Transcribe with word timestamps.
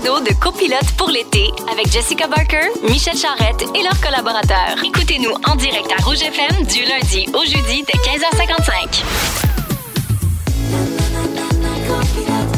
de 0.00 0.34
copilote 0.34 0.90
pour 0.98 1.08
l'été 1.08 1.52
avec 1.70 1.86
Jessica 1.86 2.26
Barker, 2.26 2.68
Michel 2.82 3.16
Charrette 3.16 3.62
et 3.76 3.82
leurs 3.82 4.00
collaborateurs. 4.00 4.74
Écoutez-nous 4.84 5.30
en 5.48 5.54
direct 5.54 5.88
à 5.96 6.02
Rouge 6.02 6.20
FM 6.20 6.66
du 6.66 6.84
lundi 6.84 7.28
au 7.32 7.44
jeudi 7.44 7.84
dès 7.84 7.92
15h55. 8.00 9.04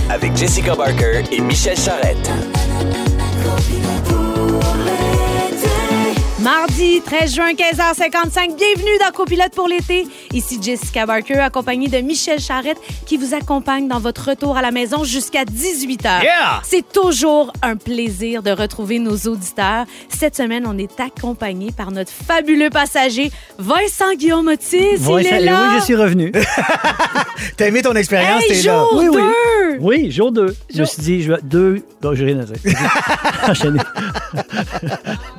Avec 0.08 0.34
Jessica 0.34 0.74
Barker 0.74 1.24
et 1.30 1.40
Michel 1.42 1.76
Charrette. 1.76 2.30
Mardi 6.46 7.02
13 7.04 7.34
juin, 7.34 7.52
15h55. 7.54 8.54
Bienvenue 8.56 8.96
dans 9.00 9.10
Copilote 9.12 9.50
pour 9.52 9.66
l'été. 9.66 10.06
Ici 10.32 10.60
Jessica 10.62 11.04
Barker, 11.04 11.40
accompagnée 11.40 11.88
de 11.88 11.98
Michel 11.98 12.38
Charrette, 12.38 12.78
qui 13.04 13.16
vous 13.16 13.34
accompagne 13.34 13.88
dans 13.88 13.98
votre 13.98 14.28
retour 14.28 14.56
à 14.56 14.62
la 14.62 14.70
maison 14.70 15.02
jusqu'à 15.02 15.42
18h. 15.42 16.22
Yeah! 16.22 16.62
C'est 16.62 16.88
toujours 16.92 17.52
un 17.62 17.74
plaisir 17.74 18.44
de 18.44 18.52
retrouver 18.52 19.00
nos 19.00 19.16
auditeurs. 19.16 19.86
Cette 20.08 20.36
semaine, 20.36 20.68
on 20.68 20.78
est 20.78 21.00
accompagné 21.00 21.72
par 21.72 21.90
notre 21.90 22.12
fabuleux 22.12 22.70
passager, 22.70 23.32
Vincent 23.58 24.14
Guillaume 24.16 24.46
Otis. 24.46 24.98
Ouais, 25.04 25.24
Il 25.24 25.26
est 25.26 25.40
là. 25.40 25.70
Oui, 25.72 25.80
je 25.80 25.84
suis 25.84 25.96
revenu. 25.96 26.30
T'as 27.56 27.66
aimé 27.66 27.82
ton 27.82 27.96
expérience, 27.96 28.44
Hey, 28.44 28.62
t'es 28.62 28.68
là. 28.68 28.84
jour 28.84 28.90
Oui, 28.94 29.08
oui. 29.08 29.16
deux. 29.20 29.78
Oui, 29.80 30.12
jour 30.12 30.30
2. 30.30 30.54
Je 30.72 30.80
me 30.80 30.86
suis 30.86 31.02
dit, 31.02 31.22
je 31.24 31.32
vais 31.32 31.40
deux. 31.42 31.82
Non, 32.04 32.14
j'ai 32.14 32.24
rien 32.24 32.38
à 32.38 32.44
dire. 32.44 32.56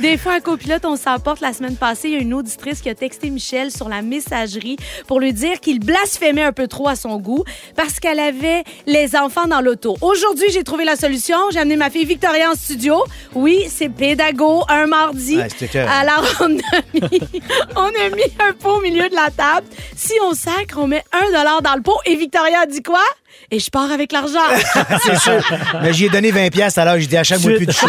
Des 0.00 0.16
fois, 0.16 0.34
à 0.34 0.40
copilote, 0.40 0.84
on 0.84 0.96
s'emporte. 0.96 1.40
La 1.40 1.52
semaine 1.52 1.76
passée, 1.76 2.08
il 2.08 2.14
y 2.14 2.16
a 2.16 2.20
une 2.20 2.34
auditrice 2.34 2.80
qui 2.80 2.88
a 2.88 2.94
texté 2.94 3.30
Michel 3.30 3.70
sur 3.70 3.88
la 3.88 4.02
messagerie 4.02 4.76
pour 5.06 5.20
lui 5.20 5.32
dire 5.32 5.60
qu'il 5.60 5.80
blasphémait 5.80 6.42
un 6.42 6.52
peu 6.52 6.68
trop 6.68 6.88
à 6.88 6.96
son 6.96 7.18
goût 7.18 7.44
parce 7.76 8.00
qu'elle 8.00 8.20
avait 8.20 8.64
les 8.86 9.16
enfants 9.16 9.46
dans 9.46 9.60
l'auto. 9.60 9.96
Aujourd'hui, 10.00 10.46
j'ai 10.50 10.64
trouvé 10.64 10.84
la 10.84 10.96
solution. 10.96 11.36
J'ai 11.52 11.60
amené 11.60 11.76
ma 11.76 11.90
fille 11.90 12.04
Victoria 12.04 12.50
en 12.50 12.54
studio. 12.54 13.04
Oui, 13.34 13.64
c'est 13.68 13.88
pédago 13.88 14.64
un 14.68 14.86
mardi. 14.86 15.36
Ouais. 15.36 15.48
Alors, 15.76 16.24
on 16.40 16.56
a, 16.58 16.82
mis, 16.94 17.30
on 17.76 17.80
a 17.80 18.08
mis 18.14 18.22
un 18.40 18.52
pot 18.52 18.78
au 18.78 18.80
milieu 18.80 19.08
de 19.08 19.14
la 19.14 19.30
table. 19.30 19.66
Si 19.96 20.14
on 20.22 20.34
sacre, 20.34 20.78
on 20.78 20.86
met 20.86 21.04
un 21.12 21.26
dollar 21.26 21.62
dans 21.62 21.74
le 21.74 21.82
pot. 21.82 21.96
Et 22.06 22.16
Victoria 22.16 22.60
a 22.60 22.66
dit 22.66 22.82
quoi? 22.82 23.02
Et 23.50 23.58
je 23.58 23.70
pars 23.70 23.90
avec 23.90 24.12
l'argent. 24.12 24.38
C'est 25.04 25.18
sûr. 25.18 25.40
Mais 25.82 25.92
j'y 25.92 26.06
ai 26.06 26.08
donné 26.08 26.30
20 26.30 26.50
pièces 26.50 26.78
alors 26.78 26.98
j'ai 26.98 27.06
dit 27.06 27.16
achète-moi 27.16 27.56
plus 27.56 27.66
de 27.66 27.72
show. 27.72 27.86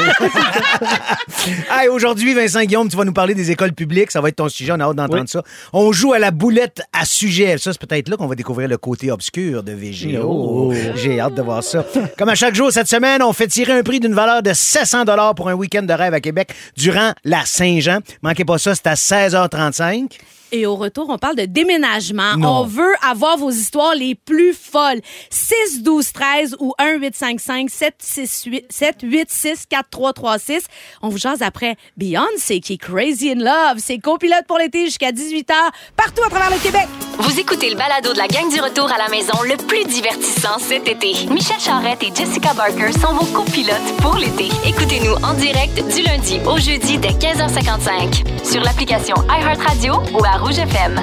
hey, 1.72 1.88
aujourd'hui, 1.90 2.34
Vincent 2.34 2.62
Guillaume, 2.64 2.90
tu 2.90 2.98
vas 2.98 3.06
nous 3.06 3.14
parler 3.14 3.34
des 3.36 3.52
écoles 3.52 3.74
publiques. 3.74 4.12
Ça 4.12 4.22
va 4.22 4.30
être 4.30 4.36
ton 4.38 4.50
sujet. 4.50 4.72
On 4.74 4.80
a 4.80 4.84
hâte 4.86 4.96
d'entendre 4.96 5.22
Oui. 5.22 5.28
ça. 5.28 5.44
On 5.72 5.92
joue 5.92 6.14
à 6.14 6.20
la 6.20 6.32
boulette 6.32 6.82
à 6.92 7.06
sujet. 7.06 7.58
Ça, 7.58 7.72
c'est 7.72 7.82
peut-être 7.82 8.10
là 8.10 8.18
qu'on 8.18 8.28
va 8.28 8.36
découvrir 8.36 8.68
le 8.68 8.78
côté 8.78 9.12
obscur 9.12 9.64
de 9.64 9.72
VGO. 9.72 10.22
Oh. 10.24 10.74
J'ai 10.96 11.20
hâte 11.20 11.36
de 11.36 11.42
voir 11.42 11.64
ça. 11.64 11.86
Comme 12.18 12.30
à 12.30 12.36
chaque 12.36 12.56
jour 12.56 12.72
cette 12.72 12.88
semaine, 12.88 13.22
on 13.22 13.34
fait 13.34 13.48
tirer 13.48 13.74
un 13.74 13.84
prix 13.84 14.00
d'une 14.00 14.14
valeur 14.14 14.42
de 14.44 14.54
700 14.54 15.04
pour 15.36 15.50
un 15.50 15.54
week-end 15.54 15.84
de 15.84 15.94
rêve 15.94 16.14
à 16.14 16.20
Québec 16.20 16.54
durant 16.78 17.14
la 17.24 17.46
Saint-Jean. 17.46 18.00
Manquez 18.22 18.46
pas 18.46 18.58
ça, 18.58 18.74
c'est 18.76 18.88
à 18.88 18.94
16h35. 18.96 20.12
Et 20.56 20.68
au 20.68 20.76
retour, 20.76 21.10
on 21.10 21.18
parle 21.18 21.36
de 21.36 21.46
déménagement. 21.46 22.38
Non. 22.38 22.60
On 22.60 22.64
veut 22.64 22.94
avoir 23.02 23.38
vos 23.38 23.50
histoires 23.50 23.96
les 23.96 24.14
plus 24.14 24.54
folles. 24.54 25.02
6 25.32 25.82
12 25.82 26.12
13 26.14 26.58
ou 26.60 26.76
1 26.78 27.00
855 27.00 27.70
768 27.72 28.72
786 28.72 29.66
4336. 29.68 30.66
On 31.02 31.10
vous 31.10 31.18
jase 31.18 31.42
après 31.42 31.76
Beyoncé 31.98 32.60
qui 32.60 32.74
est 32.74 32.78
Crazy 32.78 33.32
in 33.32 33.44
Love. 33.44 33.80
C'est 33.80 33.98
copilote 33.98 34.46
pour 34.48 34.60
l'été 34.60 34.86
jusqu'à 34.86 35.12
18h 35.12 35.54
partout 35.98 36.22
à 36.24 36.30
travers 36.30 36.52
le 36.52 36.62
Québec. 36.62 36.88
Vous 37.18 37.40
écoutez 37.40 37.72
le 37.72 37.76
balado 37.76 38.14
de 38.14 38.20
la 38.20 38.28
gang 38.28 38.48
du 38.52 38.62
retour 38.62 38.92
à 38.92 39.00
la 39.00 39.10
maison 39.10 39.34
le 39.44 39.58
plus 39.58 39.86
divertissant 39.86 40.60
cet 40.60 40.88
été. 40.88 41.14
Michel 41.32 41.60
Charrette 41.60 42.04
et 42.04 42.14
Jessica 42.14 42.54
Barker 42.54 42.92
sont 42.92 43.16
vos 43.16 43.26
copilotes 43.26 43.98
pour 44.02 44.18
l'été. 44.18 44.50
Écoutez-nous 44.68 45.16
en 45.24 45.34
direct 45.34 45.82
du 45.96 46.04
lundi 46.04 46.40
au 46.46 46.58
jeudi 46.58 47.00
dès 47.00 47.10
15h55 47.10 48.46
sur 48.46 48.62
l'application 48.62 49.16
iHeartRadio 49.30 49.96
ou 50.14 50.24
à 50.26 50.43
Rouge 50.44 50.60
FM. 50.60 51.00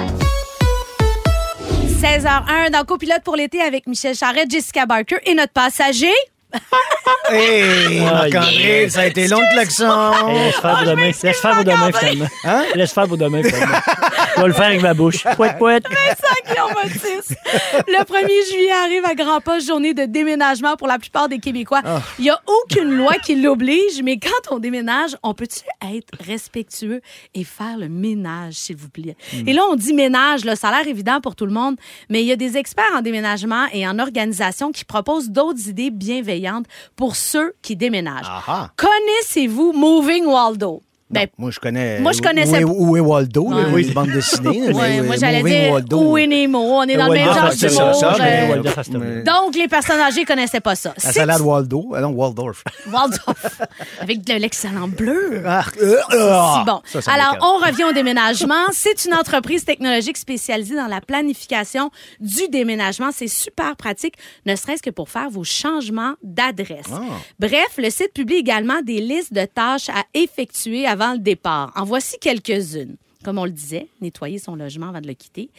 16h01 1.99 2.69
dans 2.69 2.85
copilote 2.85 3.23
pour 3.23 3.35
l'été 3.35 3.59
avec 3.59 3.87
Michel 3.87 4.13
Charrette, 4.13 4.51
Jessica 4.51 4.85
Barker 4.85 5.17
et 5.25 5.33
notre 5.33 5.51
passager. 5.51 6.13
Hey, 7.29 8.01
Marc-André, 8.01 8.89
ça 8.89 9.01
a 9.01 9.05
été 9.05 9.27
long 9.29 9.39
le 9.39 9.53
klaxon. 9.53 9.87
Hey, 10.27 10.45
laisse 10.45 10.59
faire 10.59 10.75
pour 10.75 10.85
demain. 10.85 11.05
Laisse 11.05 11.39
faire 11.39 11.55
pour 11.55 11.63
demain, 11.63 11.91
finalement. 11.93 12.27
Hein? 12.43 12.63
Laisse 12.75 12.91
faire 12.91 13.07
pour 13.07 13.17
demain, 13.17 13.43
finalement. 13.43 13.77
Je 14.35 14.41
vais 14.41 14.47
le 14.47 14.53
faire 14.53 14.65
avec 14.65 14.81
ma 14.81 14.93
bouche. 14.93 15.23
Pouette, 15.35 15.57
pouette. 15.57 15.85
Guillaume 16.45 16.71
Otis. 16.83 17.35
Le 17.87 18.03
1er 18.03 18.51
juillet 18.51 18.71
arrive 18.71 19.05
à 19.05 19.15
grands 19.15 19.39
pas, 19.39 19.59
journée 19.59 19.93
de 19.93 20.03
déménagement 20.05 20.75
pour 20.75 20.87
la 20.87 20.99
plupart 20.99 21.29
des 21.29 21.39
Québécois. 21.39 21.81
Il 22.19 22.23
n'y 22.23 22.29
a 22.29 22.41
aucune 22.45 22.97
loi 22.97 23.13
qui 23.23 23.35
l'oblige, 23.35 24.01
mais 24.03 24.17
quand 24.17 24.53
on 24.53 24.59
déménage, 24.59 25.15
on 25.23 25.33
peut-tu 25.33 25.61
être 25.95 26.09
respectueux 26.27 27.01
et 27.33 27.45
faire 27.45 27.77
le 27.77 27.87
ménage, 27.87 28.55
s'il 28.55 28.75
vous 28.75 28.89
plaît? 28.89 29.15
Et 29.47 29.53
là, 29.53 29.61
on 29.69 29.75
dit 29.75 29.93
ménage, 29.93 30.43
là, 30.43 30.57
ça 30.57 30.67
a 30.67 30.71
l'air 30.71 30.87
évident 30.87 31.21
pour 31.21 31.35
tout 31.35 31.45
le 31.45 31.53
monde, 31.53 31.77
mais 32.09 32.21
il 32.21 32.27
y 32.27 32.33
a 32.33 32.35
des 32.35 32.57
experts 32.57 32.91
en 32.93 33.01
déménagement 33.01 33.67
et 33.71 33.87
en 33.87 33.99
organisation 33.99 34.73
qui 34.73 34.83
proposent 34.83 35.29
d'autres 35.29 35.69
idées 35.69 35.91
bienveillantes 35.91 36.40
pour 36.95 37.15
ceux 37.15 37.53
qui 37.61 37.75
déménagent. 37.75 38.25
Ah 38.27 38.43
ah. 38.47 38.69
Connaissez-vous 38.75 39.73
Moving 39.73 40.25
Waldo? 40.25 40.81
Ben, 41.11 41.27
Moi, 41.37 41.51
je 41.51 41.59
connais. 41.59 41.99
Moi, 41.99 42.11
je 42.13 42.21
connaissais- 42.21 42.63
Où 42.63 42.69
est, 42.71 42.89
où 42.89 42.97
est 42.97 42.99
Waldo, 43.01 43.49
là, 43.51 43.69
Ouais. 43.69 43.81
une 43.83 43.93
bande 43.93 44.11
dessinée. 44.11 44.67
là, 44.67 44.73
ouais, 44.73 44.89
mais, 44.97 45.01
moi, 45.03 45.15
euh, 45.15 45.17
j'allais 45.19 45.43
dire 45.43 45.71
Waldo. 45.73 45.99
où 46.01 46.17
est 46.17 46.27
Nemo? 46.27 46.59
On 46.59 46.83
est 46.83 46.95
dans 46.97 47.07
le 47.07 47.13
même 47.13 47.25
genre 47.33 47.49
d'humour. 47.53 48.03
euh. 48.21 49.23
Donc, 49.23 49.55
les 49.55 49.67
personnes 49.67 49.99
âgées 49.99 50.25
connaissaient 50.25 50.59
pas 50.61 50.75
ça. 50.75 50.93
La 51.03 51.11
salade 51.11 51.41
Waldo. 51.41 51.91
Ah 51.95 52.01
non, 52.01 52.09
Waldorf. 52.11 52.63
Waldorf. 52.91 53.61
Avec 54.01 54.23
de 54.23 54.33
l'excellent 54.33 54.87
bleu. 54.87 55.41
Ah, 55.45 55.63
euh, 55.81 55.95
ah. 56.11 56.59
Si 56.59 56.65
bon. 56.71 56.81
Ça, 56.85 57.01
ça 57.01 57.11
Alors, 57.13 57.37
on 57.41 57.65
revient 57.65 57.83
au 57.85 57.93
déménagement. 57.93 58.65
C'est 58.71 59.05
une 59.05 59.13
entreprise 59.13 59.65
technologique 59.65 60.17
spécialisée 60.17 60.75
dans 60.75 60.87
la 60.87 61.01
planification 61.01 61.91
du 62.19 62.47
déménagement. 62.49 63.09
C'est 63.13 63.27
super 63.27 63.75
pratique, 63.75 64.15
ne 64.45 64.55
serait-ce 64.55 64.81
que 64.81 64.89
pour 64.89 65.09
faire 65.09 65.29
vos 65.29 65.43
changements 65.43 66.13
d'adresse. 66.23 66.85
Ah. 66.93 67.01
Bref, 67.39 67.73
le 67.77 67.89
site 67.89 68.13
publie 68.13 68.35
également 68.35 68.81
des 68.83 69.01
listes 69.01 69.33
de 69.33 69.45
tâches 69.45 69.89
à 69.89 70.03
effectuer 70.13 70.85
avant 70.85 71.00
le 71.09 71.19
départ. 71.19 71.71
En 71.75 71.83
voici 71.83 72.17
quelques-unes. 72.19 72.95
Comme 73.23 73.37
on 73.37 73.45
le 73.45 73.51
disait, 73.51 73.87
nettoyer 74.01 74.39
son 74.39 74.55
logement 74.55 74.89
avant 74.89 75.01
de 75.01 75.07
le 75.07 75.13
quitter. 75.13 75.49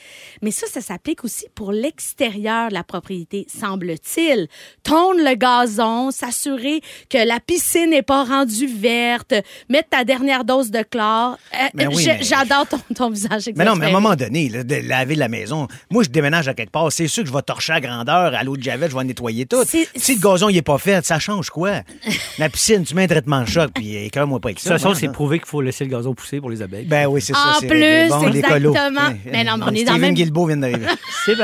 Mais 0.43 0.51
ça, 0.51 0.67
ça 0.67 0.81
s'applique 0.81 1.25
aussi 1.25 1.47
pour 1.55 1.71
l'extérieur 1.73 2.69
de 2.69 2.75
la 2.75 2.83
propriété, 2.85 3.47
semble-t-il. 3.49 4.49
Tondre 4.83 5.21
le 5.21 5.35
gazon, 5.37 6.11
s'assurer 6.11 6.81
que 7.09 7.19
la 7.19 7.41
piscine 7.41 7.91
n'est 7.91 8.03
pas 8.03 8.25
rendue 8.25 8.67
verte, 8.67 9.35
mettre 9.69 9.91
ta 9.91 10.05
dernière 10.05 10.45
dose 10.45 10.71
de 10.71 10.83
chlore. 10.83 11.39
Euh, 11.55 11.67
Mais 11.75 11.87
oui, 11.87 12.03
je- 12.03 12.09
mais- 12.11 12.23
J'adore 12.23 12.67
ton, 12.67 12.79
ton 12.95 13.11
visage. 13.11 13.51
Mais 13.57 13.65
non, 13.65 13.75
mais 13.77 13.87
à 13.87 13.89
un 13.89 13.93
moment 13.93 14.15
donné, 14.17 14.49
là, 14.49 14.65
de 14.65 14.77
laver 14.77 15.15
la 15.17 15.29
maison, 15.29 15.69
moi, 15.91 16.03
je 16.03 16.09
déménage 16.09 16.49
à 16.49 16.55
quelque 16.55 16.71
part. 16.71 16.91
C'est 16.93 17.09
sûr 17.09 17.23
que 17.25 17.29
je 17.29 17.35
vais 17.35 17.43
torcher 17.43 17.73
à 17.75 17.81
grandeur, 17.81 18.35
à 18.35 18.43
l'eau 18.45 18.57
de 18.57 18.63
javel, 18.63 18.91
je 18.91 18.97
vais 18.97 19.05
nettoyer 19.05 19.47
tout. 19.47 19.65
Si 19.65 20.15
le 20.15 20.21
gazon, 20.21 20.49
il 20.49 20.57
est 20.57 20.63
pas 20.63 20.79
fait, 20.79 21.05
ça 21.05 21.19
change 21.19 21.51
quoi? 21.51 21.83
la 22.39 22.49
piscine, 22.49 22.85
tu 22.85 22.95
mets 22.95 23.05
un 23.05 23.09
traitement 23.09 23.43
de 23.43 23.47
choc, 23.49 23.71
puis 23.75 23.97
écœure-moi 23.97 24.41
pas 24.41 24.49
avec 24.49 24.57
De 24.59 24.63
ça. 24.63 24.71
toute 24.75 24.83
façon, 24.83 24.95
c'est 24.95 25.09
prouvé 25.13 25.39
qu'il 25.39 25.49
faut 25.49 25.61
laisser 25.61 25.85
le 25.85 25.91
gazon 25.91 26.15
pousser 26.15 26.41
pour 26.41 26.51
les 26.51 26.63
abeilles. 26.63 26.85
Ben 26.87 27.07
oui, 27.07 27.21
c'est 27.21 27.33
ça. 27.35 27.52
En 27.57 27.61
plus. 27.61 28.09
Bon, 28.09 28.29
exactement. 28.29 29.15
Mais 29.31 29.45
non, 29.45 29.57
mais 29.59 29.65
on 29.65 29.75
est 29.75 29.85
dans 29.85 29.93
Steven 29.93 29.95
le 29.95 30.01
même- 30.01 30.15
Guilbeault 30.15 30.47
vient 30.47 30.57
d'arriver. 30.57 30.87
C'est 31.25 31.37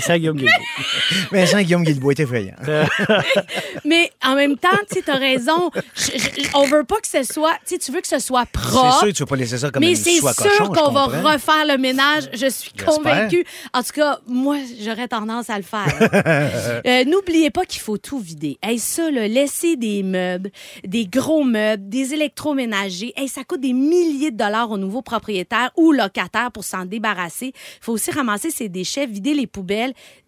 ça, 0.00 0.18
Guillaume 0.18 0.36
Guilbeault. 0.36 0.52
Vincent 1.32 1.60
Guillaume 1.62 1.84
Guilbeault 1.84 2.10
est 2.12 2.20
effrayant. 2.20 2.54
Mais 3.84 4.10
en 4.24 4.34
même 4.34 4.56
temps, 4.56 4.68
tu 4.92 5.02
t'as 5.02 5.16
raison. 5.16 5.70
Je- 5.96 6.18
je- 6.18 6.48
on 6.54 6.64
veut 6.66 6.84
pas 6.84 6.96
que 7.00 7.06
ce 7.08 7.22
soit. 7.22 7.54
Tu 7.66 7.92
veux 7.92 8.00
que 8.00 8.08
ce 8.08 8.18
soit 8.18 8.44
C'est 8.54 8.60
propre. 8.60 8.98
sûr 8.98 9.08
que 9.08 9.12
tu 9.12 9.22
vas 9.22 9.26
pas 9.26 9.36
laisser 9.36 9.58
ça 9.58 9.70
comme 9.70 9.80
mais 9.82 9.90
une 9.90 9.96
c'est 9.96 10.20
sûr 10.20 10.68
qu'on 10.72 10.90
va 10.92 11.04
refaire 11.06 11.64
le 11.66 11.78
ménage. 11.78 12.28
Je 12.32 12.46
suis 12.48 12.72
convaincue. 12.72 13.44
En 13.72 13.82
tout 13.82 13.92
cas, 13.94 14.18
moi, 14.26 14.56
j'aurais 14.82 15.08
tendance 15.08 15.50
à 15.50 15.56
le 15.56 15.64
faire. 15.64 15.86
Euh, 16.86 17.04
N'oubliez 17.04 17.50
pas 17.50 17.64
qu'il 17.64 17.80
faut 17.80 17.98
tout 17.98 18.18
vider. 18.18 18.58
Hey, 18.62 18.78
ça, 18.78 19.10
là, 19.10 19.26
laisser 19.28 19.76
des 19.76 20.02
meubles, 20.02 20.50
des 20.84 21.06
gros 21.06 21.44
meubles, 21.44 21.88
des 21.88 22.14
électroménagers, 22.14 23.12
hey, 23.16 23.28
ça 23.28 23.44
coûte 23.44 23.60
des 23.60 23.72
milliers 23.72 24.30
de 24.30 24.36
dollars 24.36 24.70
aux 24.70 24.78
nouveaux 24.78 25.02
propriétaires 25.02 25.70
ou 25.76 25.92
locataires 25.92 26.50
pour 26.52 26.64
s'en 26.64 26.84
débarrasser. 26.84 27.46
Il 27.54 27.84
faut 27.84 27.92
aussi 27.92 28.10
ramasser 28.10 28.50
ses 28.50 28.68
déchets, 28.68 29.06
vider 29.06 29.34
les 29.34 29.46
poubelles, 29.46 29.69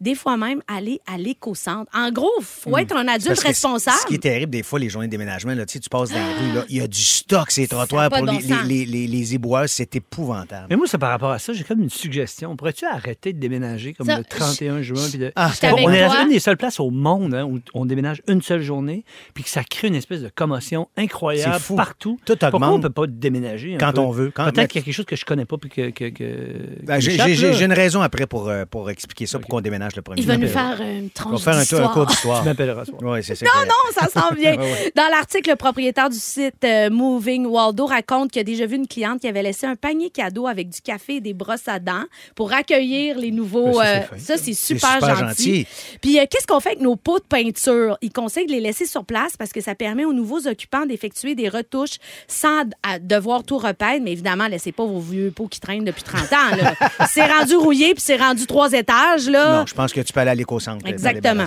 des 0.01 0.15
fois 0.15 0.37
même 0.37 0.63
aller 0.69 1.01
à 1.13 1.19
l'éco-centre. 1.19 1.91
En 1.95 2.11
gros, 2.11 2.31
faut 2.43 2.77
être 2.79 2.95
un 2.97 3.09
adulte 3.09 3.23
Hmm. 3.23 3.29
Parce 3.29 3.41
que 3.43 3.49
responsable. 3.49 3.97
Ce 4.03 4.07
qui 4.07 4.15
est 4.15 4.19
terrible, 4.19 4.51
des 4.53 4.63
fois, 4.63 4.79
les 4.79 4.89
journées 4.89 5.07
de 5.07 5.11
déménagement, 5.13 5.55
là, 5.55 5.65
tu 5.67 5.75
sais, 5.75 5.81
tu 5.81 5.89
passes 5.89 6.11
dans 6.11 6.17
la 6.19 6.25
rue, 6.35 6.55
là, 6.55 6.65
il 6.69 6.77
y 6.77 6.81
a 6.81 6.87
du 6.87 7.01
stock, 7.01 7.51
ces 7.51 7.67
trottoirs 7.67 8.09
pour 8.11 8.27
les, 8.27 8.39
bon 8.39 8.57
les, 8.67 8.85
les, 8.85 9.07
les 9.07 9.35
éboueurs, 9.35 9.69
c'est 9.69 9.95
épouvantable. 9.97 10.67
Mais 10.71 10.77
moi, 10.77 10.87
c'est 10.87 10.99
par 10.99 11.11
rapport 11.11 11.31
à 11.31 11.39
ça, 11.39 11.53
j'ai 11.53 11.65
comme 11.65 11.81
une 11.83 11.91
suggestion. 11.91 12.57
Pourrais-tu 12.57 12.85
arrêter 12.85 13.33
de 13.33 13.39
déménager 13.39 13.95
comme 13.95 14.07
Ça, 14.07 14.19
le 14.19 14.25
31 14.25 14.83
juin? 14.83 15.01
Puis 15.09 15.19
de... 15.19 15.33
Ah, 15.37 15.51
avec 15.63 15.87
on 15.87 15.91
est 15.93 16.03
une 16.23 16.29
des 16.31 16.41
seules 16.41 16.57
places 16.57 16.81
au 16.81 16.91
monde 16.91 17.35
hein, 17.35 17.45
où 17.45 17.61
on 17.75 17.87
déménage 17.87 18.23
une 18.29 18.43
seule 18.43 18.63
journée, 18.63 19.05
puis 19.35 19.45
que 19.45 19.51
ça 19.51 19.63
crée 19.65 19.89
une 19.89 19.95
espèce 19.95 20.21
de 20.23 20.31
commotion 20.35 20.89
incroyable 20.97 21.59
fou. 21.61 21.75
partout. 21.77 22.19
Tout 22.25 22.37
Pourquoi 22.37 22.57
augmente. 22.59 22.79
on 22.79 22.81
peut 22.81 22.91
pas 22.91 23.07
déménager 23.07 23.75
un 23.75 23.79
Quand 23.79 23.93
peu? 23.93 24.01
on 24.01 24.11
veut. 24.11 24.31
Peut-être 24.31 24.69
qu'il 24.71 24.81
y 24.81 24.83
a 24.83 24.85
quelque 24.85 24.95
chose 24.95 25.07
que 25.07 25.17
je 25.17 25.25
connais 25.25 25.45
pas 25.45 25.57
puis 25.59 25.71
que... 25.71 25.91
que, 25.91 26.09
que- 26.11 26.83
Ben, 26.85 27.01
j'ai 27.01 27.65
une 27.65 27.73
raison 27.73 28.01
après 28.03 28.27
pour, 28.27 28.49
euh, 28.49 28.65
pour 28.65 28.91
expliquer 28.91 29.27
ça, 29.27 29.32
pour 29.39 29.49
qu'on 29.49 29.61
déménage 29.61 29.97
le 29.97 30.03
premier. 30.03 30.21
Il 30.21 30.27
va 30.27 30.37
nous 30.37 30.49
faire 30.49 30.81
une 30.81 31.07
On 31.07 31.09
tranche 31.09 31.41
va 31.43 31.53
faire 31.53 31.61
un, 31.61 31.65
tour- 31.65 31.79
un 31.79 31.83
d'histoire. 31.83 31.93
cours 31.93 32.07
d'histoire. 32.07 32.41
Tu 32.43 32.49
m'appelleras 32.49 32.85
ce 32.85 32.91
soir. 32.91 33.01
Oui, 33.05 33.19
c'est 33.23 33.35
ça. 33.35 33.47
Non, 33.47 33.65
non, 33.67 33.93
ça 34.01 34.09
s'en 34.09 34.35
vient. 34.35 34.57
Dans 34.97 35.09
l'article, 35.11 35.51
le 35.51 35.57
propriétaire 35.57 36.11
du 36.11 36.19
site 36.19 36.65
euh, 36.65 36.91
Moving 36.91 37.47
Waldo 37.47 37.87
raconte 37.87 38.31
qu'il 38.31 38.41
a 38.41 38.45
déjà 38.45 38.67
vu 38.67 38.77
une 38.77 38.87
cliente 38.89 39.21
qui 39.21 39.29
avait 39.29 39.43
laissé 39.43 39.67
un 39.67 39.77
panier 39.77 40.11
cadeau 40.11 40.47
avec 40.47 40.69
du 40.69 40.81
café 40.81 41.17
et 41.17 41.21
des 41.21 41.35
brosses 41.35 41.67
à 41.69 41.79
dents 41.79 42.05
pour 42.35 42.53
accueillir 42.53 43.19
les 43.19 43.31
nouveaux. 43.31 43.75
Ça, 43.75 43.85
c'est 43.85 44.15
euh, 44.15 44.19
ça, 44.19 44.37
c'est 44.37 44.53
super, 44.55 44.93
super 44.95 45.17
gentil. 45.17 45.27
gentil. 45.59 45.67
Puis, 46.01 46.19
euh, 46.19 46.25
qu'est-ce 46.31 46.47
qu'on 46.47 46.61
fait 46.61 46.71
avec 46.71 46.81
nos 46.81 46.97
pots 46.97 47.19
de 47.19 47.25
peinture? 47.25 47.97
Il 48.03 48.13
conseille 48.13 48.47
de 48.47 48.53
les 48.53 48.61
laisser 48.61 48.87
sur 48.87 49.05
place 49.05 49.37
parce 49.39 49.53
que 49.53 49.61
ça 49.61 49.75
permet 49.75 50.05
aux 50.05 50.13
nouveaux 50.13 50.47
occupants 50.47 50.87
d'effectuer 50.87 51.35
des 51.35 51.49
retouches 51.49 51.99
sans 52.29 52.63
devoir 53.01 53.45
tout 53.45 53.59
repeindre. 53.59 54.03
Mais 54.05 54.13
évidemment, 54.13 54.47
laissez 54.49 54.73
pas 54.73 54.85
vos 54.85 55.01
vieux 55.01 55.31
pots 55.31 55.49
qui 55.49 55.61
traînent 55.61 55.85
depuis 55.85 56.03
30 56.03 56.33
ans. 56.33 56.57
là. 56.61 56.75
c'est 57.09 57.27
rendu 57.27 57.57
rouillé 57.57 57.95
puis 57.95 58.03
c'est 58.05 58.17
rendu 58.17 58.47
trois 58.47 58.73
étages. 58.73 59.22
Là. 59.29 59.61
Non, 59.61 59.67
je 59.67 59.75
pense 59.75 59.93
que 59.93 60.01
tu 60.01 60.13
peux 60.13 60.21
aller 60.21 60.31
à 60.31 60.35
l'éco-centre. 60.35 60.85
t'en 60.85 60.91
Exactement. 60.91 61.45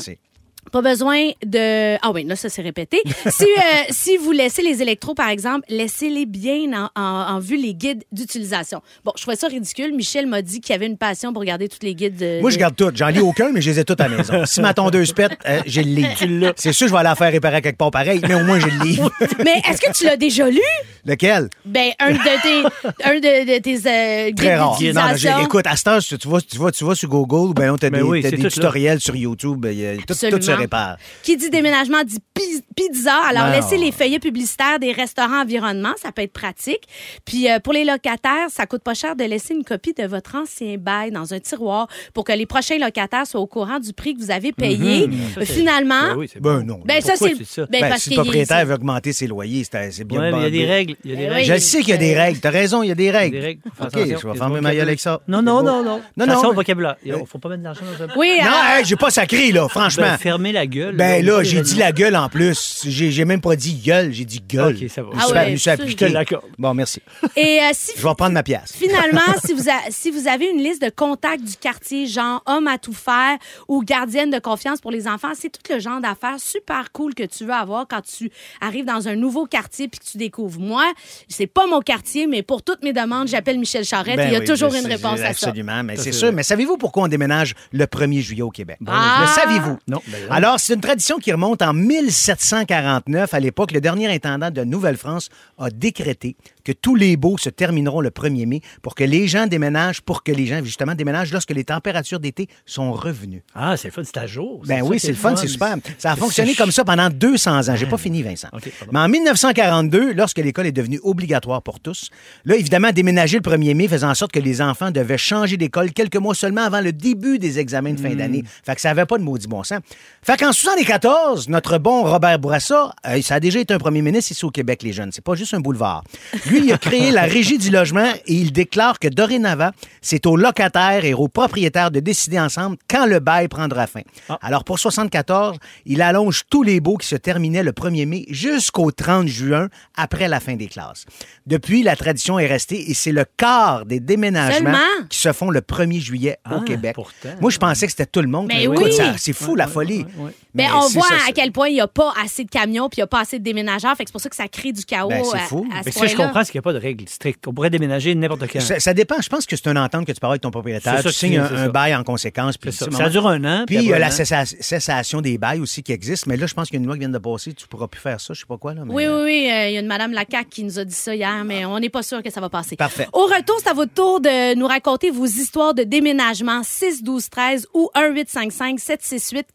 Pas 0.71 0.81
besoin 0.81 1.29
de. 1.45 1.95
Ah 2.01 2.11
oui, 2.11 2.23
là, 2.25 2.35
ça 2.35 2.49
s'est 2.49 2.61
répété. 2.61 3.01
si, 3.27 3.43
euh, 3.43 3.47
si 3.91 4.17
vous 4.17 4.31
laissez 4.31 4.61
les 4.61 4.81
électros, 4.81 5.13
par 5.13 5.29
exemple, 5.29 5.65
laissez-les 5.69 6.25
bien 6.25 6.71
en, 6.95 7.01
en- 7.01 7.35
en 7.35 7.39
vue 7.39 7.55
les 7.57 7.73
guides 7.73 8.03
d'utilisation. 8.11 8.81
Bon, 9.03 9.11
je 9.15 9.21
trouvais 9.21 9.37
ça 9.37 9.47
ridicule. 9.47 9.93
Michel 9.95 10.27
m'a 10.27 10.41
dit 10.41 10.59
qu'il 10.61 10.73
y 10.73 10.75
avait 10.75 10.87
une 10.87 10.97
passion 10.97 11.31
pour 11.33 11.41
regarder 11.41 11.69
tous 11.69 11.79
les 11.83 11.95
guides. 11.95 12.17
De, 12.17 12.41
Moi, 12.41 12.49
je 12.49 12.55
de- 12.55 12.59
garde 12.61 12.75
tout. 12.75 12.91
J'en 12.93 13.07
lis 13.07 13.19
aucun, 13.21 13.51
mais 13.51 13.61
je 13.61 13.69
les 13.69 13.79
ai 13.79 13.85
toutes 13.85 14.01
à 14.01 14.07
la 14.07 14.17
maison. 14.17 14.45
Si 14.45 14.59
ma 14.61 14.73
tondeuse 14.73 15.13
pète, 15.13 15.37
euh, 15.47 15.61
j'ai 15.65 15.83
le 15.83 15.91
livre. 15.91 16.53
C'est 16.57 16.73
sûr, 16.73 16.87
je 16.87 16.91
vais 16.91 16.99
aller 16.99 17.09
la 17.09 17.15
faire 17.15 17.31
réparer 17.31 17.61
quelque 17.61 17.77
part 17.77 17.91
pareil, 17.91 18.19
mais 18.27 18.35
au 18.35 18.43
moins, 18.43 18.59
j'ai 18.59 18.69
le 18.71 18.83
livre. 18.83 19.11
Mais 19.43 19.61
est-ce 19.69 19.79
que 19.81 19.91
tu 19.97 20.05
l'as 20.05 20.17
déjà 20.17 20.49
lu? 20.49 20.59
Lequel? 21.05 21.49
Ben, 21.65 21.91
un 21.99 22.11
de 22.11 22.17
tes, 22.17 22.87
un 23.05 23.15
de, 23.15 23.53
de 23.55 23.59
tes 23.61 23.75
euh, 23.87 24.25
guides 24.27 24.37
Très 24.37 24.55
rare. 24.55 24.69
Non, 24.69 24.71
non, 24.71 24.77
j'ai- 24.79 24.87
d'utilisation. 25.13 25.45
écoute, 25.45 25.67
à 25.67 25.75
ce 25.75 25.83
temps, 25.83 25.99
tu, 25.99 26.27
vas, 26.27 26.41
tu, 26.41 26.57
vas, 26.57 26.71
tu 26.71 26.83
vas 26.83 26.95
sur 26.95 27.09
Google, 27.09 27.53
ben 27.53 27.67
non, 27.67 27.77
t'as 27.77 27.89
Ben 27.91 28.01
des, 28.01 28.03
oui, 28.07 28.21
t'as 28.23 28.29
c'est 28.31 28.37
des 28.37 28.41
tout 28.41 28.43
là. 28.47 28.49
tutoriels 28.51 28.99
sur 28.99 29.15
YouTube. 29.15 29.65
il 29.71 29.79
y 29.79 29.85
a- 29.85 29.95
tout, 29.97 30.03
tout 30.07 30.13
se 30.15 30.54
Répare. 30.57 30.97
Qui 31.23 31.37
dit 31.37 31.49
déménagement 31.49 32.03
dit 32.03 32.17
pi- 32.33 32.63
pizza. 32.75 33.13
Alors, 33.29 33.45
Non. 33.47 33.51
laissez 33.51 33.77
les 33.77 33.91
feuillets 33.91 34.19
publicitaires 34.19 34.79
des 34.79 34.91
restaurants 34.91 35.41
environnement. 35.41 35.93
Ça 36.01 36.11
peut 36.11 36.21
être 36.23 36.33
pratique. 36.33 36.81
Puis, 37.25 37.49
euh, 37.49 37.59
pour 37.59 37.73
les 37.73 37.83
locataires, 37.85 38.47
ça 38.49 38.65
coûte 38.65 38.83
pas 38.83 38.93
cher 38.93 39.15
de 39.15 39.23
laisser 39.23 39.53
une 39.53 39.63
copie 39.63 39.93
de 39.93 40.05
votre 40.05 40.35
ancien 40.35 40.75
bail 40.77 41.11
dans 41.11 41.33
un 41.33 41.39
tiroir 41.39 41.87
pour 42.13 42.23
que 42.23 42.31
les 42.33 42.45
prochains 42.45 42.77
locataires 42.77 43.27
soient 43.27 43.41
au 43.41 43.47
courant 43.47 43.79
du 43.79 43.93
prix 43.93 44.13
que 44.15 44.19
vous 44.21 44.31
avez 44.31 44.51
payé. 44.51 45.09
Ça, 45.33 45.41
c'est- 45.45 45.53
Finalement, 45.53 46.01
Ben 46.09 46.15
oui, 46.17 46.29
Ben 46.39 46.61
non. 46.63 46.79
ben, 46.85 47.01
ça, 47.01 47.13
c'est. 47.15 47.33
tu? 47.33 47.43
Ben, 47.57 47.67
Ben, 47.81 47.89
parce 47.89 48.01
si 48.03 48.09
le 48.11 48.15
propriétaire 48.17 48.65
veut 48.65 48.73
augmenter 48.75 49.13
ses 49.13 49.27
loyers, 49.27 49.63
c'est 49.63 50.03
bien 50.03 50.19
Ouais, 50.19 50.31
mais 50.31 50.37
il 50.39 50.43
y 50.43 50.45
a 50.45 50.49
des 50.49 50.65
règles. 50.65 50.95
Il 51.03 51.11
y 51.11 51.13
a 51.13 51.17
des 51.17 51.27
règles. 51.29 51.53
Je 51.53 51.59
sais 51.59 51.79
qu'il 51.79 51.89
y 51.89 51.93
a 51.93 51.97
des 51.97 52.13
règles. 52.17 52.39
T'as 52.39 52.49
raison, 52.49 52.83
il 52.83 52.87
y 52.89 52.91
a 52.91 52.95
des 52.95 53.11
règles. 53.11 53.37
Des 53.39 53.43
règles. 53.45 53.61
Fais 53.75 53.83
OK, 53.85 53.91
je 54.21 54.27
vais 54.27 54.37
fermer 54.37 54.61
ma 54.61 54.73
gueule 54.73 54.87
avec 54.87 54.99
ça. 54.99 55.21
Non, 55.27 55.41
non, 55.41 55.63
non, 55.63 55.83
non. 55.83 56.01
Non, 56.17 56.23
Attention 56.25 56.43
non. 56.43 56.49
au 56.49 56.53
vocabulaire. 56.53 56.95
Il 57.05 57.13
faut 57.25 57.37
pas 57.39 57.49
mettre 57.49 57.59
de 57.59 57.65
l'argent 57.65 57.81
dans 57.97 58.03
un 58.05 58.07
Oui, 58.17 58.37
Non, 58.43 58.83
j'ai 58.83 58.95
pas 58.95 59.09
sacré, 59.09 59.51
là, 59.51 59.67
franchement. 59.67 60.15
Ben, 60.51 60.53
la 60.53 60.67
gueule. 60.67 60.95
Ben 60.95 61.25
là, 61.25 61.43
j'ai 61.43 61.61
dit 61.61 61.75
la 61.75 61.91
gueule 61.91 62.15
en 62.15 62.29
plus. 62.29 62.83
J'ai 62.87 63.11
j'ai 63.11 63.25
même 63.25 63.41
pas 63.41 63.55
dit 63.55 63.75
gueule, 63.75 64.11
j'ai 64.11 64.25
dit 64.25 64.41
gueule. 64.47 64.75
OK, 64.81 64.89
ça 64.89 65.03
va. 65.03 65.09
Je 65.13 65.19
Ah 65.19 65.29
ouais, 65.45 65.57
ça, 65.57 65.75
je 65.75 65.93
te 65.93 66.05
l'accorde. 66.05 66.45
Bon, 66.57 66.73
merci. 66.73 67.01
Et 67.35 67.59
euh, 67.61 67.69
si 67.73 67.91
Je 67.97 68.01
vais 68.01 68.09
reprendre 68.09 68.33
ma 68.33 68.43
pièce. 68.43 68.73
Finalement, 68.77 69.21
si 69.45 69.53
vous, 69.53 69.69
a- 69.69 69.73
si 69.89 70.11
vous 70.11 70.27
avez 70.27 70.49
une 70.49 70.59
liste 70.61 70.81
de 70.81 70.89
contacts 70.89 71.43
du 71.43 71.55
quartier, 71.55 72.07
genre 72.07 72.41
homme 72.45 72.67
à 72.67 72.77
tout 72.77 72.93
faire 72.93 73.37
ou 73.67 73.83
gardienne 73.83 74.29
de 74.31 74.39
confiance 74.39 74.81
pour 74.81 74.91
les 74.91 75.07
enfants, 75.07 75.31
c'est 75.33 75.49
tout 75.49 75.61
le 75.73 75.79
genre 75.79 75.99
d'affaires 76.01 76.39
super 76.39 76.91
cool 76.91 77.13
que 77.13 77.23
tu 77.23 77.45
veux 77.45 77.53
avoir 77.53 77.87
quand 77.87 78.01
tu 78.01 78.31
arrives 78.61 78.85
dans 78.85 79.07
un 79.07 79.15
nouveau 79.15 79.45
quartier 79.45 79.87
puis 79.87 79.99
que 79.99 80.05
tu 80.05 80.17
découvres. 80.17 80.59
Moi, 80.59 80.85
c'est 81.27 81.47
pas 81.47 81.67
mon 81.67 81.81
quartier, 81.81 82.27
mais 82.27 82.43
pour 82.43 82.63
toutes 82.63 82.83
mes 82.83 82.93
demandes, 82.93 83.27
j'appelle 83.27 83.59
Michel 83.59 83.83
Charrette 83.83 84.17
Ben 84.17 84.27
et 84.27 84.29
il 84.29 84.33
y 84.33 84.35
a 84.35 84.39
oui, 84.39 84.45
toujours 84.45 84.69
je 84.71 84.77
une 84.77 84.83
sais, 84.83 84.95
réponse 84.95 85.19
à 85.21 85.33
ça. 85.33 85.47
Absolument, 85.47 85.83
mais 85.83 85.95
c'est 85.97 86.11
sûr. 86.11 86.31
Mais 86.31 86.43
savez-vous 86.43 86.77
pourquoi 86.77 87.03
on 87.03 87.07
déménage 87.07 87.53
le 87.71 87.85
1er 87.85 88.19
juillet 88.21 88.41
au 88.41 88.51
Québec? 88.51 88.77
Ah! 88.87 89.21
Le 89.21 89.27
saviez-vous? 89.27 89.77
Non, 89.87 90.01
ben 90.07 90.17
non. 90.23 90.34
Alors, 90.35 90.59
c'est 90.59 90.73
une 90.73 90.81
tradition 90.81 91.17
qui 91.17 91.31
remonte 91.31 91.61
en 91.61 91.71
1749. 91.71 93.33
À 93.33 93.39
l'époque, 93.39 93.71
le 93.71 93.79
dernier 93.79 94.13
intendant 94.13 94.51
de 94.51 94.65
Nouvelle-France 94.65 95.29
a 95.57 95.69
décrété 95.69 96.35
que 96.65 96.73
tous 96.73 96.95
les 96.95 97.15
baux 97.15 97.37
se 97.37 97.47
termineront 97.47 98.01
le 98.01 98.09
1er 98.09 98.45
mai 98.45 98.59
pour 98.81 98.95
que 98.95 99.05
les 99.05 99.29
gens 99.29 99.47
déménagent, 99.47 100.01
pour 100.01 100.23
que 100.23 100.33
les 100.33 100.45
gens, 100.45 100.61
justement, 100.61 100.93
déménagent 100.93 101.31
lorsque 101.31 101.51
les 101.51 101.63
températures 101.63 102.19
d'été 102.19 102.49
sont 102.65 102.91
revenues. 102.91 103.43
Ah, 103.53 103.77
c'est 103.77 103.87
le 103.87 103.93
fun, 103.93 104.01
c'est 104.03 104.17
à 104.17 104.27
jour. 104.27 104.61
Ben 104.67 104.81
oui, 104.81 104.99
c'est 104.99 105.07
est 105.07 105.11
le 105.11 105.15
fun, 105.15 105.37
c'est 105.37 105.47
super. 105.47 105.77
Ça 105.97 106.11
a 106.11 106.15
fonctionné 106.17 106.53
comme 106.53 106.71
ça 106.71 106.83
pendant 106.83 107.09
200 107.09 107.69
ans. 107.69 107.75
J'ai 107.77 107.85
pas 107.85 107.97
fini, 107.97 108.21
Vincent. 108.21 108.49
OK, 108.51 108.69
pardon. 108.77 108.91
Mais 108.91 108.99
en 108.99 109.07
1942, 109.07 110.11
lorsque 110.15 110.39
l'école 110.39 110.67
est 110.67 110.73
devenue 110.73 110.99
obligatoire 111.03 111.61
pour 111.61 111.79
tous, 111.79 112.09
là, 112.43 112.57
évidemment, 112.57 112.91
déménager 112.91 113.37
le 113.37 113.43
1er 113.49 113.73
mai 113.73 113.87
faisait 113.87 114.05
en 114.05 114.15
sorte 114.15 114.33
que 114.33 114.39
les 114.41 114.61
enfants 114.61 114.91
devaient 114.91 115.17
changer 115.17 115.55
d'école 115.55 115.93
quelques 115.93 116.17
mois 116.17 116.35
seulement 116.35 116.63
avant 116.63 116.81
le 116.81 116.91
début 116.91 117.39
des 117.39 117.57
examens 117.57 117.93
de 117.93 118.01
fin 118.01 118.09
Hmm. 118.09 118.17
d'année. 118.17 118.43
Fait 118.65 118.75
que 118.75 118.81
ça 118.81 118.89
avait 118.89 119.05
pas 119.05 119.17
de 119.17 119.23
maudit 119.23 119.47
bon 119.47 119.63
sens. 119.63 119.79
Fait 120.25 120.37
qu'en 120.37 120.51
74, 120.51 121.49
notre 121.49 121.77
bon 121.77 122.01
Robert 122.01 122.39
Bourassa, 122.39 122.95
euh, 123.05 123.21
ça 123.21 123.35
a 123.35 123.39
déjà 123.39 123.59
été 123.59 123.75
un 123.75 123.77
premier 123.77 124.01
ministre 124.01 124.31
ici 124.31 124.43
au 124.43 124.49
Québec, 124.49 124.81
les 124.81 124.91
jeunes. 124.91 125.11
C'est 125.11 125.23
pas 125.23 125.35
juste 125.35 125.53
un 125.53 125.59
boulevard. 125.59 126.03
Lui, 126.47 126.61
il 126.65 126.73
a 126.73 126.79
créé 126.79 127.11
la 127.11 127.21
Régie 127.23 127.59
du 127.59 127.69
logement 127.69 128.11
et 128.25 128.33
il 128.33 128.51
déclare 128.51 128.97
que 128.97 129.07
dorénavant, 129.07 129.69
c'est 130.01 130.25
aux 130.25 130.35
locataires 130.35 131.05
et 131.05 131.13
aux 131.13 131.27
propriétaires 131.27 131.91
de 131.91 131.99
décider 131.99 132.39
ensemble 132.39 132.77
quand 132.89 133.05
le 133.05 133.19
bail 133.19 133.47
prendra 133.49 133.85
fin. 133.85 134.01
Ah. 134.27 134.39
Alors, 134.41 134.63
pour 134.63 134.79
74, 134.79 135.57
il 135.85 136.01
allonge 136.01 136.41
tous 136.49 136.63
les 136.63 136.79
baux 136.79 136.97
qui 136.97 137.05
se 137.07 137.15
terminaient 137.15 137.61
le 137.61 137.71
1er 137.73 138.07
mai 138.07 138.25
jusqu'au 138.29 138.89
30 138.89 139.27
juin 139.27 139.67
après 139.95 140.27
la 140.27 140.39
fin 140.39 140.55
des 140.55 140.65
classes. 140.67 141.05
Depuis, 141.45 141.83
la 141.83 141.95
tradition 141.95 142.39
est 142.39 142.47
restée 142.47 142.89
et 142.89 142.95
c'est 142.95 143.11
le 143.11 143.25
quart 143.37 143.85
des 143.85 143.99
déménagements 143.99 144.71
Seulement? 144.71 145.07
qui 145.07 145.19
se 145.19 145.31
font 145.33 145.51
le 145.51 145.61
1er 145.61 145.99
juillet 145.99 146.39
au 146.49 146.55
Ah, 146.55 146.63
Québec. 146.65 146.95
pourtant. 146.95 147.29
Moi, 147.41 147.51
je 147.51 147.59
pensais 147.59 147.85
que 147.85 147.91
c'était 147.91 148.07
tout 148.07 148.21
le 148.21 148.27
monde. 148.27 148.47
Mais 148.47 148.63
Écoute, 148.63 148.79
oui. 148.85 148.93
ça- 148.93 149.13
c'est 149.19 149.31
fou, 149.33 149.53
la 149.55 149.67
folie. 149.67 150.03
Ben, 150.17 150.31
Mais 150.53 150.67
on 150.73 150.87
voit 150.87 151.03
ça, 151.07 151.15
à 151.27 151.31
quel 151.33 151.51
point 151.51 151.67
il 151.69 151.73
n'y 151.73 151.81
a 151.81 151.87
pas 151.87 152.13
assez 152.23 152.43
de 152.43 152.49
camions 152.49 152.89
puis 152.89 152.97
il 152.97 153.01
n'y 153.01 153.03
a 153.03 153.07
pas 153.07 153.19
assez 153.21 153.39
de 153.39 153.43
déménageurs. 153.43 153.95
Fait 153.95 154.03
que 154.05 154.09
c'est 154.09 154.13
pour 154.13 154.21
ça 154.21 154.29
que 154.29 154.35
ça 154.35 154.47
crée 154.47 154.71
du 154.71 154.85
chaos 154.85 155.09
Ben, 155.09 155.23
c'est 155.23 155.37
à- 155.37 155.39
fou. 155.41 155.67
à, 155.73 155.79
ce 155.79 155.85
Mais 155.85 155.91
ce 155.91 155.99
que 155.99 156.07
je 156.07 156.15
comprends, 156.15 156.43
c'est 156.43 156.51
qu'il 156.51 156.59
n'y 156.59 156.63
a 156.63 156.67
pas 156.69 156.73
de 156.73 156.79
règles 156.79 157.07
strictes. 157.07 157.47
On 157.47 157.53
pourrait 157.53 157.69
déménager 157.69 158.13
n'importe 158.15 158.47
quand. 158.51 158.61
Ça, 158.61 158.79
ça 158.79 158.93
dépend. 158.93 159.15
Je 159.21 159.29
pense 159.29 159.45
que 159.45 159.55
c'est 159.55 159.67
une 159.67 159.77
entente 159.77 160.05
que 160.05 160.11
tu 160.11 160.17
avoir 160.17 160.31
avec 160.31 160.41
ton 160.41 160.51
propriétaire. 160.51 161.01
Tu 161.03 161.11
signes 161.11 161.37
un, 161.39 161.69
bail 161.69 161.95
en 161.95 162.03
conséquence. 162.03 162.57
Puis, 162.57 162.71
ça. 162.71 162.89
Ça 162.91 163.09
dure 163.09 163.27
un 163.27 163.43
an. 163.43 163.63
Puis 163.67 163.75
il 163.77 163.83
y 163.83 163.93
a 163.93 163.99
la 163.99 164.09
cessa- 164.09 164.45
cessation 164.45 165.21
des 165.21 165.37
bails 165.37 165.59
aussi 165.59 165.83
qui 165.83 165.91
existe. 165.91 166.25
Mais 166.27 166.37
là, 166.37 166.47
je 166.47 166.53
pense 166.53 166.67
qu'il 166.69 166.75
y 166.75 166.79
a 166.79 166.81
une 166.81 166.85
loi 166.87 166.95
qui 166.95 167.01
vient 167.01 167.09
de 167.09 167.17
passer. 167.17 167.53
Tu 167.53 167.67
pourras 167.67 167.87
plus 167.87 168.01
faire 168.01 168.19
ça. 168.21 168.33
Je 168.33 168.39
sais 168.39 168.45
pas 168.47 168.57
quoi. 168.57 168.73
Là, 168.73 168.81
mais- 168.85 168.93
Oui, 168.93 169.07
oui, 169.07 169.21
oui. 169.23 169.49
euh, 169.51 169.67
Il 169.69 169.73
y 169.73 169.77
a 169.77 169.79
une 169.81 169.87
Madame 169.87 170.11
Lacac 170.13 170.49
qui 170.49 170.63
nous 170.63 170.79
a 170.79 170.85
dit 170.85 170.93
ça 170.93 171.13
hier, 171.15 171.43
mais 171.43 171.65
on 171.65 171.79
n'est 171.79 171.89
pas 171.89 172.03
sûr 172.03 172.21
que 172.23 172.29
ça 172.31 172.39
va 172.41 172.49
passer. 172.49 172.75
Parfait. 172.75 173.07
Au 173.13 173.23
retour, 173.25 173.55
c'est 173.61 173.69
à 173.69 173.73
votre 173.73 173.93
tour 173.93 174.21
de 174.21 174.55
nous 174.55 174.67
raconter 174.67 175.11
vos 175.11 175.25
histoires 175.25 175.73
de 175.73 175.83
déménagement 175.83 176.61
6 176.63 177.03
12 177.03 177.29
13 177.29 177.67
ou 177.73 177.89
1 177.93 178.09
855 178.13 178.79
768 178.79 179.47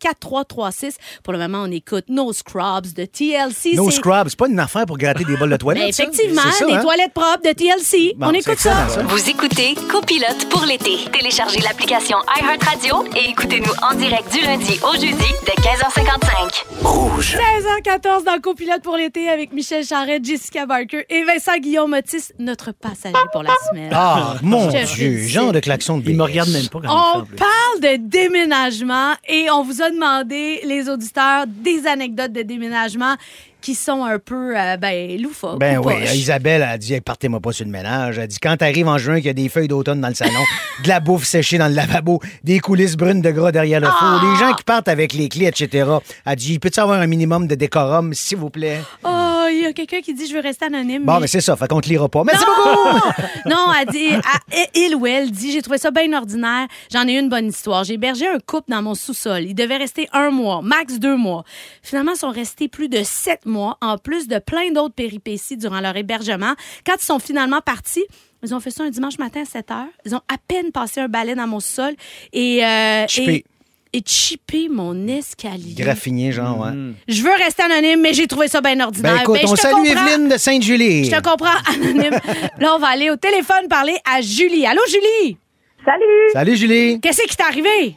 4336. 0.54 0.96
Pour 1.22 1.32
le 1.32 1.38
moment, 1.38 1.62
on 1.66 1.70
écoute 1.70 2.04
No 2.08 2.32
Scrubs 2.32 2.92
de 2.94 3.04
TLC. 3.04 3.74
No 3.74 3.90
C'est- 3.90 3.96
Scrub, 3.96 4.28
c'est 4.28 4.38
pas 4.38 4.48
une 4.48 4.58
affaire 4.58 4.86
pour 4.86 4.98
gratter 4.98 5.24
des 5.24 5.36
bols 5.36 5.50
de 5.50 5.56
toilette. 5.56 5.82
Ben, 5.82 5.88
effectivement, 5.88 6.42
ça, 6.52 6.66
des 6.66 6.72
hein? 6.72 6.82
toilettes 6.82 7.12
propres 7.14 7.42
de 7.44 7.52
TLC. 7.52 8.14
Bon, 8.16 8.28
on 8.28 8.32
écoute 8.32 8.58
ça. 8.58 8.86
Vous 9.08 9.28
écoutez 9.30 9.74
Copilote 9.90 10.48
pour 10.48 10.64
l'été. 10.64 10.96
Téléchargez 11.12 11.60
l'application 11.60 12.18
iHeartRadio 12.40 13.04
et 13.16 13.30
écoutez-nous 13.30 13.72
en 13.90 13.94
direct 13.94 14.32
du 14.32 14.40
lundi 14.44 14.78
au 14.88 14.92
jeudi 14.94 15.32
dès 15.46 15.62
15h55. 15.62 16.64
Rouge. 16.82 17.36
16h14 17.36 18.24
dans 18.24 18.40
Copilote 18.40 18.82
pour 18.82 18.96
l'été 18.96 19.28
avec 19.28 19.52
Michel 19.52 19.84
Charette, 19.84 20.24
Jessica 20.24 20.66
Barker 20.66 21.04
et 21.08 21.24
Vincent 21.24 21.58
Guillaume 21.58 21.92
Otis, 21.92 22.32
notre 22.38 22.72
passager 22.72 23.14
pour 23.32 23.42
la 23.42 23.52
semaine. 23.68 23.90
Ah, 23.92 24.34
mon 24.42 24.70
Je 24.70 24.94
Dieu, 24.94 25.18
genre 25.28 25.52
de 25.52 25.60
klaxon 25.60 25.98
de 25.98 26.08
Il 26.10 26.16
me 26.16 26.22
regarde 26.24 26.48
même 26.50 26.68
pas 26.68 26.80
quand 26.80 27.18
On 27.20 27.24
parle 27.36 27.80
de 27.80 27.96
déménagement 27.96 29.12
et 29.28 29.50
on 29.50 29.62
vous 29.62 29.82
a 29.82 29.90
demandé, 29.90 30.39
les 30.64 30.88
auditeurs, 30.88 31.46
des 31.46 31.86
anecdotes 31.86 32.32
de 32.32 32.42
déménagement 32.42 33.16
qui 33.60 33.74
sont 33.74 34.04
un 34.04 34.18
peu, 34.18 34.56
euh, 34.58 34.76
ben, 34.76 35.20
loufoques. 35.20 35.58
Ben 35.58 35.78
ou 35.78 35.86
oui, 35.86 35.94
poches. 36.00 36.14
Isabelle 36.14 36.62
a 36.62 36.78
dit 36.78 37.00
partez-moi 37.00 37.40
pas 37.40 37.52
sur 37.52 37.64
le 37.64 37.70
ménage. 37.70 38.18
Elle 38.18 38.28
dit 38.28 38.38
quand 38.40 38.56
t'arrives 38.56 38.88
en 38.88 38.98
juin 38.98 39.16
qu'il 39.16 39.26
y 39.26 39.30
a 39.30 39.34
des 39.34 39.48
feuilles 39.48 39.68
d'automne 39.68 40.00
dans 40.00 40.08
le 40.08 40.14
salon, 40.14 40.32
de 40.84 40.88
la 40.88 41.00
bouffe 41.00 41.24
séchée 41.24 41.58
dans 41.58 41.68
le 41.68 41.74
lavabo, 41.74 42.20
des 42.44 42.60
coulisses 42.60 42.96
brunes 42.96 43.20
de 43.22 43.30
gras 43.30 43.52
derrière 43.52 43.80
le 43.80 43.86
four, 43.86 43.96
Ah! 44.00 44.20
des 44.22 44.38
gens 44.38 44.54
qui 44.54 44.64
partent 44.64 44.88
avec 44.88 45.12
les 45.12 45.28
clés, 45.28 45.46
etc. 45.46 45.88
Elle 46.26 46.36
dit 46.36 46.58
peut-il 46.58 46.80
avoir 46.80 47.00
un 47.00 47.06
minimum 47.06 47.46
de 47.46 47.54
décorum, 47.54 48.14
s'il 48.14 48.38
vous 48.38 48.50
plaît? 48.50 48.80
Oh, 49.04 49.46
il 49.50 49.62
y 49.62 49.66
a 49.66 49.72
quelqu'un 49.72 50.00
qui 50.00 50.14
dit 50.14 50.26
je 50.28 50.34
veux 50.34 50.40
rester 50.40 50.66
anonyme. 50.66 51.04
Bon, 51.04 51.14
mais- 51.14 51.20
mais 51.20 51.26
c'est 51.26 51.40
ça, 51.40 51.56
fait 51.56 51.68
qu'on 51.68 51.80
te 51.80 51.88
lira 51.88 52.08
pas. 52.08 52.22
Merci 52.24 52.44
beaucoup! 52.44 52.98
non, 53.46 53.56
non, 53.66 53.72
elle 53.80 53.88
dit, 53.88 54.08
elle- 54.52 54.66
il 54.74 54.94
ou 54.96 55.06
elle 55.06 55.30
dit, 55.30 55.52
j'ai 55.52 55.62
trouvé 55.62 55.78
ça 55.78 55.90
bien 55.90 56.12
ordinaire. 56.12 56.66
J'en 56.92 57.06
ai 57.06 57.18
une 57.18 57.28
bonne 57.28 57.48
histoire. 57.48 57.84
J'ai 57.84 57.94
hébergé 57.94 58.26
un 58.26 58.38
couple 58.44 58.70
dans 58.70 58.82
mon 58.82 58.94
sous-sol. 58.94 59.42
Ils 59.42 59.54
devaient 59.54 59.76
rester 59.76 60.08
un 60.12 60.30
mois, 60.30 60.60
max 60.62 60.98
deux 60.98 61.16
mois. 61.16 61.44
Finalement, 61.82 62.12
ils 62.14 62.18
sont 62.18 62.30
restés 62.30 62.68
plus 62.68 62.88
de 62.88 63.02
sept 63.02 63.44
mois, 63.46 63.49
en 63.56 63.98
plus 63.98 64.28
de 64.28 64.38
plein 64.38 64.70
d'autres 64.72 64.94
péripéties 64.94 65.56
durant 65.56 65.80
leur 65.80 65.96
hébergement. 65.96 66.54
Quand 66.86 66.94
ils 66.98 67.04
sont 67.04 67.18
finalement 67.18 67.60
partis, 67.60 68.04
ils 68.42 68.54
ont 68.54 68.60
fait 68.60 68.70
ça 68.70 68.84
un 68.84 68.90
dimanche 68.90 69.18
matin 69.18 69.42
à 69.42 69.44
7 69.44 69.70
heures. 69.70 69.86
Ils 70.06 70.14
ont 70.14 70.20
à 70.28 70.36
peine 70.48 70.72
passé 70.72 71.00
un 71.00 71.08
balai 71.08 71.34
dans 71.34 71.46
mon 71.46 71.60
sol 71.60 71.92
et, 72.32 72.64
euh, 72.64 73.06
Chippé. 73.06 73.44
et, 73.92 74.68
mon 74.70 75.06
escalier. 75.08 75.74
Graffiné, 75.74 76.32
genre, 76.32 76.58
ouais. 76.60 76.72
Je 77.08 77.22
veux 77.22 77.34
rester 77.34 77.62
anonyme, 77.64 78.00
mais 78.00 78.14
j'ai 78.14 78.26
trouvé 78.26 78.48
ça 78.48 78.60
bien 78.60 78.80
ordinaire. 78.80 79.14
Ben 79.16 79.20
écoute, 79.22 79.40
Ben, 79.42 79.48
on 79.50 79.54
te 79.54 79.60
salue 79.60 79.74
comprends. 79.86 80.06
Evelyne 80.06 80.28
de 80.28 80.36
Sainte-Julie. 80.38 81.04
Je 81.04 81.10
te 81.10 81.20
comprends, 81.20 81.58
anonyme. 81.74 82.18
Là, 82.58 82.74
on 82.76 82.78
va 82.78 82.88
aller 82.88 83.10
au 83.10 83.16
téléphone 83.16 83.68
parler 83.68 83.96
à 84.10 84.20
Julie. 84.20 84.64
Allô, 84.66 84.80
Julie? 84.88 85.36
Salut! 85.84 86.04
Salut 86.32 86.56
Julie. 86.56 87.00
Qu'est-ce 87.00 87.22
qui 87.22 87.36
t'est 87.36 87.42
arrivé? 87.42 87.96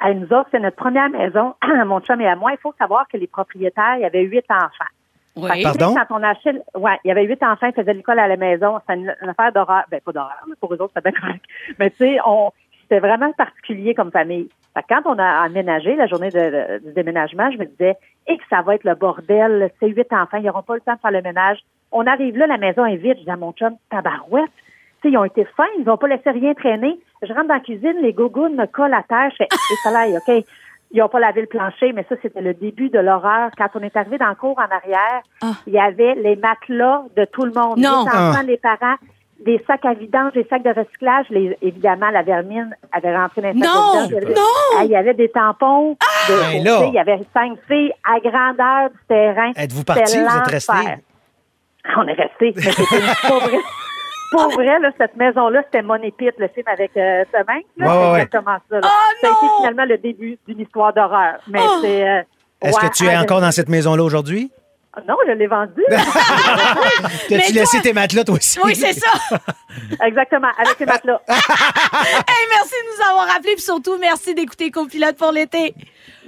À 0.00 0.12
nous 0.14 0.26
autres, 0.32 0.48
c'est 0.50 0.60
notre 0.60 0.76
première 0.76 1.10
maison, 1.10 1.54
à 1.60 1.84
mon 1.84 2.00
chum 2.00 2.20
et 2.20 2.26
à 2.26 2.36
moi. 2.36 2.52
Il 2.52 2.58
faut 2.58 2.74
savoir 2.78 3.06
que 3.08 3.16
les 3.16 3.26
propriétaires, 3.26 3.96
il 3.96 4.02
y 4.02 4.04
avait 4.06 4.22
huit 4.22 4.44
enfants. 4.50 4.90
Oui. 5.36 5.62
Pardon? 5.62 5.94
Quand 5.94 6.16
on 6.18 6.22
achetait, 6.22 6.54
ouais, 6.74 6.98
il 7.04 7.08
y 7.08 7.10
avait 7.10 7.24
huit 7.24 7.42
enfants, 7.42 7.66
ils 7.68 7.74
faisaient 7.74 7.94
l'école 7.94 8.18
à 8.18 8.26
la 8.26 8.36
maison. 8.36 8.78
C'était 8.80 8.98
une, 9.00 9.14
une 9.22 9.28
affaire 9.28 9.52
d'horreur. 9.52 9.84
Ben, 9.90 10.00
pas 10.00 10.12
d'horreur, 10.12 10.42
mais 10.48 10.54
pour 10.60 10.72
eux 10.74 10.80
autres, 10.82 10.92
c'était 10.96 11.10
bien 11.10 11.20
correct. 11.20 11.44
Mais 11.78 11.90
tu 11.90 11.96
sais, 11.98 12.18
on, 12.26 12.50
c'était 12.82 12.98
vraiment 12.98 13.30
particulier 13.32 13.94
comme 13.94 14.10
famille. 14.10 14.48
Fait 14.74 14.82
que 14.82 14.86
quand 14.88 15.02
on 15.04 15.18
a 15.18 15.24
aménagé 15.42 15.94
la 15.96 16.06
journée 16.06 16.30
de, 16.30 16.38
de- 16.38 16.86
du 16.88 16.92
déménagement, 16.94 17.50
je 17.52 17.58
me 17.58 17.64
disais, 17.66 17.96
et 18.26 18.36
que 18.38 18.42
ça 18.50 18.62
va 18.62 18.74
être 18.74 18.84
le 18.84 18.94
bordel, 18.94 19.70
ces 19.80 19.88
huit 19.88 20.12
enfants, 20.12 20.38
ils 20.38 20.44
n'auront 20.44 20.62
pas 20.62 20.74
le 20.74 20.80
temps 20.80 20.94
de 20.94 21.00
faire 21.00 21.10
le 21.10 21.22
ménage. 21.22 21.58
On 21.92 22.06
arrive 22.06 22.36
là, 22.36 22.46
la 22.46 22.58
maison 22.58 22.84
est 22.84 22.96
vide. 22.96 23.16
Je 23.18 23.24
dis 23.24 23.30
à 23.30 23.36
mon 23.36 23.52
chum, 23.52 23.76
tabarouette. 23.90 24.50
Tu 25.02 25.08
sais, 25.08 25.12
ils 25.12 25.16
ont 25.18 25.24
été 25.24 25.44
fins, 25.56 25.64
ils 25.78 25.84
n'ont 25.84 25.96
pas 25.96 26.08
laissé 26.08 26.30
rien 26.30 26.54
traîner. 26.54 26.98
Je 27.22 27.32
rentre 27.32 27.48
dans 27.48 27.54
la 27.54 27.60
cuisine, 27.60 27.96
les 28.02 28.12
gougounes 28.12 28.54
me 28.56 28.66
collent 28.66 28.94
à 28.94 29.02
terre. 29.02 29.30
Je 29.32 29.36
fais, 29.36 29.44
et 29.50 29.76
soleil, 29.88 30.16
OK? 30.16 30.44
Ils 30.92 30.98
n'ont 30.98 31.08
pas 31.08 31.20
lavé 31.20 31.42
le 31.42 31.46
plancher, 31.46 31.92
mais 31.92 32.04
ça, 32.08 32.16
c'était 32.20 32.40
le 32.40 32.52
début 32.54 32.88
de 32.90 32.98
l'horreur. 32.98 33.50
Quand 33.56 33.68
on 33.74 33.80
est 33.80 33.96
arrivé 33.96 34.18
dans 34.18 34.28
le 34.30 34.34
cours 34.34 34.58
en 34.58 34.74
arrière, 34.74 35.22
Ah. 35.42 35.52
il 35.66 35.72
y 35.74 35.78
avait 35.78 36.14
les 36.16 36.34
matelas 36.36 37.04
de 37.16 37.24
tout 37.26 37.44
le 37.44 37.52
monde. 37.52 37.78
Non. 37.78 38.02
Les 38.04 38.08
enfants, 38.08 38.32
Ah. 38.40 38.42
les 38.42 38.56
parents, 38.56 38.96
des 39.44 39.62
sacs 39.68 39.84
à 39.84 39.94
vidange, 39.94 40.32
des 40.32 40.44
sacs 40.50 40.64
de 40.64 40.70
recyclage. 40.70 41.26
Les, 41.30 41.56
évidemment, 41.62 42.10
la 42.10 42.22
vermine 42.22 42.74
avait 42.92 43.16
rentré 43.16 43.40
dans 43.40 43.48
les 43.52 43.60
sacs 43.60 43.70
Non, 43.72 43.92
de 43.94 44.06
vidange. 44.06 44.10
Il 44.10 44.14
y 44.14 44.16
avait- 44.16 44.34
non. 44.34 44.48
Ah, 44.78 44.84
Il 44.84 44.90
y 44.90 44.96
avait 44.96 45.14
des 45.14 45.28
tampons. 45.28 45.92
de 45.92 46.52
Ben 46.54 46.64
là. 46.64 46.80
Il 46.86 46.94
y 46.94 46.98
avait 46.98 47.20
cinq 47.32 47.56
filles 47.68 47.92
à 48.04 48.18
grandeur 48.18 48.90
du 48.90 48.98
terrain. 49.06 49.52
Êtes-vous 49.56 49.84
partis? 49.84 50.18
Vous 50.18 50.36
êtes 50.38 50.46
restés? 50.48 50.72
On 51.96 52.06
est 52.08 52.12
restés. 52.14 52.52
Mais 52.56 52.62
c'était. 52.62 53.04
Pour 54.30 54.48
vrai, 54.52 54.78
là, 54.78 54.90
cette 54.98 55.16
maison-là, 55.16 55.62
c'était 55.64 55.82
Money 55.82 56.12
Pit, 56.16 56.32
le 56.38 56.48
film 56.48 56.66
avec 56.68 56.92
euh, 56.96 57.24
là. 57.32 57.42
Ouais, 57.42 57.44
ouais, 57.44 57.56
c'est 57.76 57.86
ouais. 57.86 58.10
exactement 58.22 58.56
ça. 58.70 58.80
là. 58.80 58.80
Oh 58.84 58.88
ça 59.20 59.26
a 59.28 59.30
été 59.30 59.46
finalement 59.58 59.84
le 59.84 59.98
début 59.98 60.38
d'une 60.46 60.60
histoire 60.60 60.92
d'horreur. 60.92 61.36
Mais 61.48 61.58
Oh! 61.62 61.78
c'est. 61.82 62.08
euh, 62.08 62.22
Est-ce 62.62 62.78
ouais, 62.80 62.88
que 62.88 62.94
tu 62.94 63.06
es 63.06 63.14
ah, 63.14 63.20
encore 63.22 63.40
dans 63.40 63.50
cette 63.50 63.68
maison-là 63.68 64.02
aujourd'hui? 64.04 64.50
Non, 65.06 65.14
je 65.26 65.32
l'ai 65.32 65.46
vendu. 65.46 65.82
T'as-tu 67.28 67.52
laissé 67.52 67.80
tes 67.80 67.92
matelas, 67.92 68.24
toi 68.24 68.34
aussi? 68.34 68.58
Oui, 68.64 68.74
c'est 68.74 68.92
ça. 68.92 69.08
Exactement, 70.04 70.48
avec 70.58 70.78
les 70.78 70.86
matelas. 70.86 71.20
Hey, 71.28 72.46
merci 72.50 72.74
de 72.74 72.96
nous 72.96 73.10
avoir 73.10 73.36
appelés, 73.36 73.54
puis 73.54 73.62
surtout, 73.62 73.96
merci 74.00 74.34
d'écouter 74.34 74.70
Copilote 74.70 75.16
pour 75.16 75.32
l'été. 75.32 75.74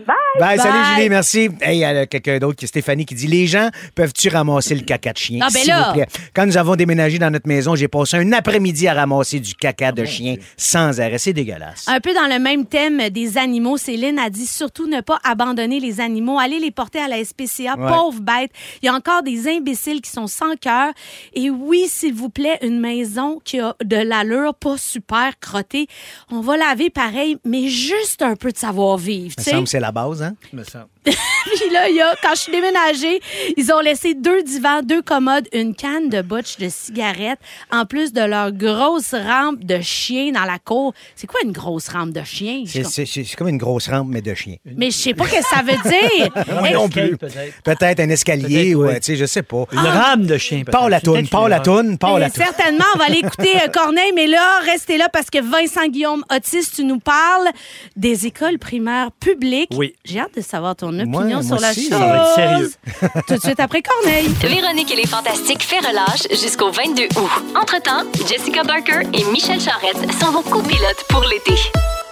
Bye! 0.06 0.16
Bye, 0.40 0.58
salut. 0.58 0.78
Julie, 0.96 1.08
merci. 1.10 1.48
Hey, 1.60 1.76
il 1.76 1.80
y 1.80 1.84
a 1.84 2.06
quelqu'un 2.06 2.38
d'autre 2.38 2.56
qui 2.56 2.64
est 2.64 2.68
Stéphanie 2.68 3.04
qui 3.04 3.14
dit 3.14 3.26
Les 3.26 3.46
gens 3.46 3.68
peuvent-tu 3.94 4.28
ramasser 4.28 4.74
le 4.74 4.80
caca 4.82 5.12
de 5.12 5.18
chien? 5.18 5.40
Ah, 5.42 5.48
ben 5.52 5.58
s'il 5.60 5.68
là. 5.68 5.88
vous 5.88 5.94
plaît? 5.94 6.06
Quand 6.34 6.46
nous 6.46 6.56
avons 6.56 6.74
déménagé 6.76 7.18
dans 7.18 7.30
notre 7.30 7.46
maison, 7.46 7.74
j'ai 7.76 7.88
passé 7.88 8.16
un 8.16 8.32
après-midi 8.32 8.88
à 8.88 8.94
ramasser 8.94 9.38
du 9.40 9.54
caca 9.54 9.92
de 9.92 10.04
chien 10.04 10.36
sans 10.56 11.00
arrêt. 11.00 11.18
C'est 11.18 11.32
dégueulasse. 11.32 11.84
Un 11.88 12.00
peu 12.00 12.14
dans 12.14 12.26
le 12.26 12.38
même 12.38 12.66
thème 12.66 13.10
des 13.10 13.38
animaux, 13.38 13.76
Céline 13.76 14.18
a 14.18 14.30
dit 14.30 14.46
surtout 14.46 14.86
ne 14.88 15.00
pas 15.02 15.18
abandonner 15.24 15.78
les 15.80 16.00
animaux, 16.00 16.38
allez 16.38 16.58
les 16.58 16.70
porter 16.70 16.98
à 17.00 17.08
la 17.08 17.22
SPCA, 17.24 17.76
Ouais. 17.78 17.88
pauvres 17.88 18.20
bêtes. 18.20 18.50
Il 18.82 18.86
y 18.86 18.88
a 18.88 18.94
encore 18.94 19.22
des 19.22 19.48
imbéciles 19.48 20.00
qui 20.00 20.10
sont 20.10 20.26
sans 20.26 20.56
cœur. 20.56 20.92
Et 21.34 21.50
oui, 21.50 21.84
s'il 21.88 22.14
vous 22.14 22.28
plaît, 22.30 22.58
une 22.62 22.80
maison 22.80 23.40
qui 23.44 23.60
a 23.60 23.76
de 23.84 23.96
l'allure, 23.96 24.54
pas 24.54 24.76
super 24.78 25.38
crottée, 25.40 25.86
on 26.30 26.40
va 26.40 26.56
laver 26.56 26.90
pareil, 26.90 27.36
mais 27.44 27.68
juste 27.68 28.22
un 28.22 28.36
peu 28.36 28.50
de 28.52 28.58
savoir-vivre. 28.58 29.34
C'est 29.72 29.80
la 29.80 29.90
base, 29.90 30.22
hein? 30.22 30.36
me 30.52 30.64
semble. 30.64 30.88
Puis 31.06 31.71
là, 31.73 31.88
il 31.88 31.97
y 31.97 32.00
a, 32.00 32.14
quand 32.23 32.35
je 32.35 32.40
suis 32.42 32.52
déménagée, 32.52 33.21
ils 33.56 33.73
ont 33.73 33.80
laissé 33.80 34.14
deux 34.14 34.42
divans, 34.42 34.82
deux 34.82 35.02
commodes, 35.02 35.49
une 35.52 35.75
canne 35.75 36.09
de 36.09 36.23
butch 36.23 36.59
de 36.59 36.68
cigarettes, 36.68 37.40
en 37.73 37.85
plus 37.87 38.12
de 38.12 38.21
leur 38.23 38.52
grosse 38.52 39.12
rampe 39.12 39.64
de 39.64 39.80
chien 39.80 40.30
dans 40.32 40.44
la 40.44 40.59
cour. 40.59 40.94
C'est 41.16 41.26
quoi 41.26 41.40
une 41.44 41.52
grosse 41.52 41.88
rampe 41.88 42.11
de 42.11 42.23
chien? 42.23 42.62
C'est- 42.66 43.04
C'est 43.04 43.37
comme 43.37 43.49
une 43.49 43.59
grosse 43.59 43.88
rampe, 43.88 44.06
mais 44.11 44.23
de 44.23 44.32
chien. 44.35 44.56
Mais 44.64 44.90
je 44.90 44.97
sais 44.97 45.14
pas 45.14 45.26
ce 45.26 45.37
que 45.38 45.44
ça 45.44 45.62
veut 45.62 45.90
dire. 45.90 46.30
Moi 46.61 46.68
Hey, 46.68 46.75
non 46.75 46.88
plus. 46.88 47.16
peut-être. 47.16 47.62
Peut-être 47.64 48.00
un 48.00 48.09
escalier 48.11 48.75
Peut-être, 48.75 48.76
ou, 48.76 48.82
oui. 48.87 48.92
euh, 48.94 48.94
tu 48.97 49.02
sais, 49.02 49.16
je 49.16 49.25
sais 49.26 49.42
pas. 49.42 49.64
Une 49.73 49.78
rame 49.78 50.26
de 50.26 50.38
chien. 50.38 50.62
peut-être. 50.64 50.78
Pas 50.78 50.88
la 50.88 51.00
toune, 51.00 51.26
pas 51.28 51.49
la 51.49 51.61
toune, 51.61 51.99
pas 51.99 52.18
la 52.18 52.30
toune. 52.30 52.44
certainement, 52.44 52.85
on 52.94 52.99
va 52.99 53.04
aller 53.06 53.18
écouter 53.18 53.56
euh, 53.56 53.68
Corneille, 53.68 54.12
mais 54.14 54.26
là, 54.28 54.61
restez 54.61 54.97
là 54.99 55.09
parce 55.09 55.30
que 55.30 55.38
Vincent 55.42 55.88
Guillaume 55.88 56.25
Otis, 56.35 56.71
tu 56.75 56.85
nous 56.85 57.00
parles 57.00 57.49
des 57.97 58.26
écoles 58.26 58.59
primaires 58.59 59.11
publiques. 59.12 59.71
Oui. 59.75 59.94
J'ai 60.04 60.21
hâte 60.21 60.37
de 60.37 60.40
savoir 60.42 60.76
ton 60.76 60.91
opinion 61.00 61.37
moi 61.37 61.42
sur 61.42 61.58
la 61.58 61.70
aussi. 61.70 61.88
chose. 61.88 61.90
Ça 61.90 61.99
va 61.99 62.16
être 62.16 62.34
sérieux. 62.34 62.72
Tout 63.28 63.34
de 63.34 63.40
suite 63.40 63.61
après 63.61 63.82
Corneille. 63.82 64.28
Véronique 64.40 64.90
et 64.92 64.96
les 64.96 65.06
Fantastiques 65.06 65.62
fait 65.62 65.78
relâche 65.78 66.28
jusqu'au 66.30 66.70
22 66.70 67.04
août. 67.04 67.30
Entre-temps, 67.61 68.04
Jessica 68.28 68.62
Barker 68.64 69.00
et 69.12 69.25
Michel 69.32 69.61
Charrette 69.61 69.96
sont 70.20 70.30
vos 70.32 70.42
copilotes 70.42 71.04
pour 71.08 71.22
l'été. 71.25 71.54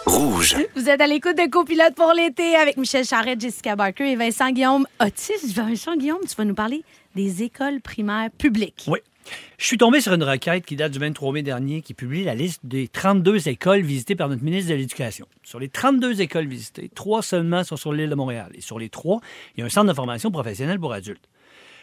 Rouge. 0.07 0.57
Vous 0.75 0.89
êtes 0.89 1.01
à 1.01 1.07
l'écoute 1.07 1.37
de 1.37 1.49
Copilote 1.49 1.95
pour 1.95 2.13
l'été 2.13 2.57
avec 2.57 2.77
Michel 2.77 3.05
Charrette, 3.05 3.41
Jessica 3.41 3.77
Barker 3.77 4.11
et 4.11 4.17
Vincent 4.17 4.51
Guillaume 4.51 4.87
Otis. 5.01 5.53
Vincent 5.55 5.95
Guillaume, 5.97 6.19
tu 6.29 6.35
vas 6.37 6.45
nous 6.45 6.55
parler 6.55 6.83
des 7.15 7.43
écoles 7.43 7.81
primaires 7.81 8.31
publiques. 8.37 8.87
Oui. 8.89 8.99
Je 9.59 9.67
suis 9.67 9.79
tombé 9.79 10.01
sur 10.01 10.13
une 10.13 10.23
requête 10.23 10.65
qui 10.65 10.77
date 10.77 10.93
du 10.93 10.99
23 10.99 11.33
mai 11.33 11.43
dernier 11.43 11.83
qui 11.83 11.95
publie 11.95 12.25
la 12.25 12.35
liste 12.35 12.61
des 12.65 12.89
32 12.89 13.49
écoles 13.49 13.83
visitées 13.83 14.17
par 14.17 14.29
notre 14.29 14.43
ministre 14.43 14.71
de 14.71 14.77
l'Éducation. 14.77 15.27
Sur 15.43 15.61
les 15.61 15.69
32 15.69 16.21
écoles 16.21 16.47
visitées, 16.47 16.91
trois 16.95 17.23
seulement 17.23 17.63
sont 17.63 17.77
sur 17.77 17.93
l'île 17.93 18.11
de 18.11 18.15
Montréal. 18.15 18.51
Et 18.55 18.61
sur 18.61 18.79
les 18.79 18.89
trois, 18.89 19.21
il 19.55 19.61
y 19.61 19.63
a 19.63 19.67
un 19.67 19.69
centre 19.69 19.89
de 19.89 19.95
formation 19.95 20.31
professionnelle 20.31 20.81
pour 20.81 20.93
adultes. 20.93 21.29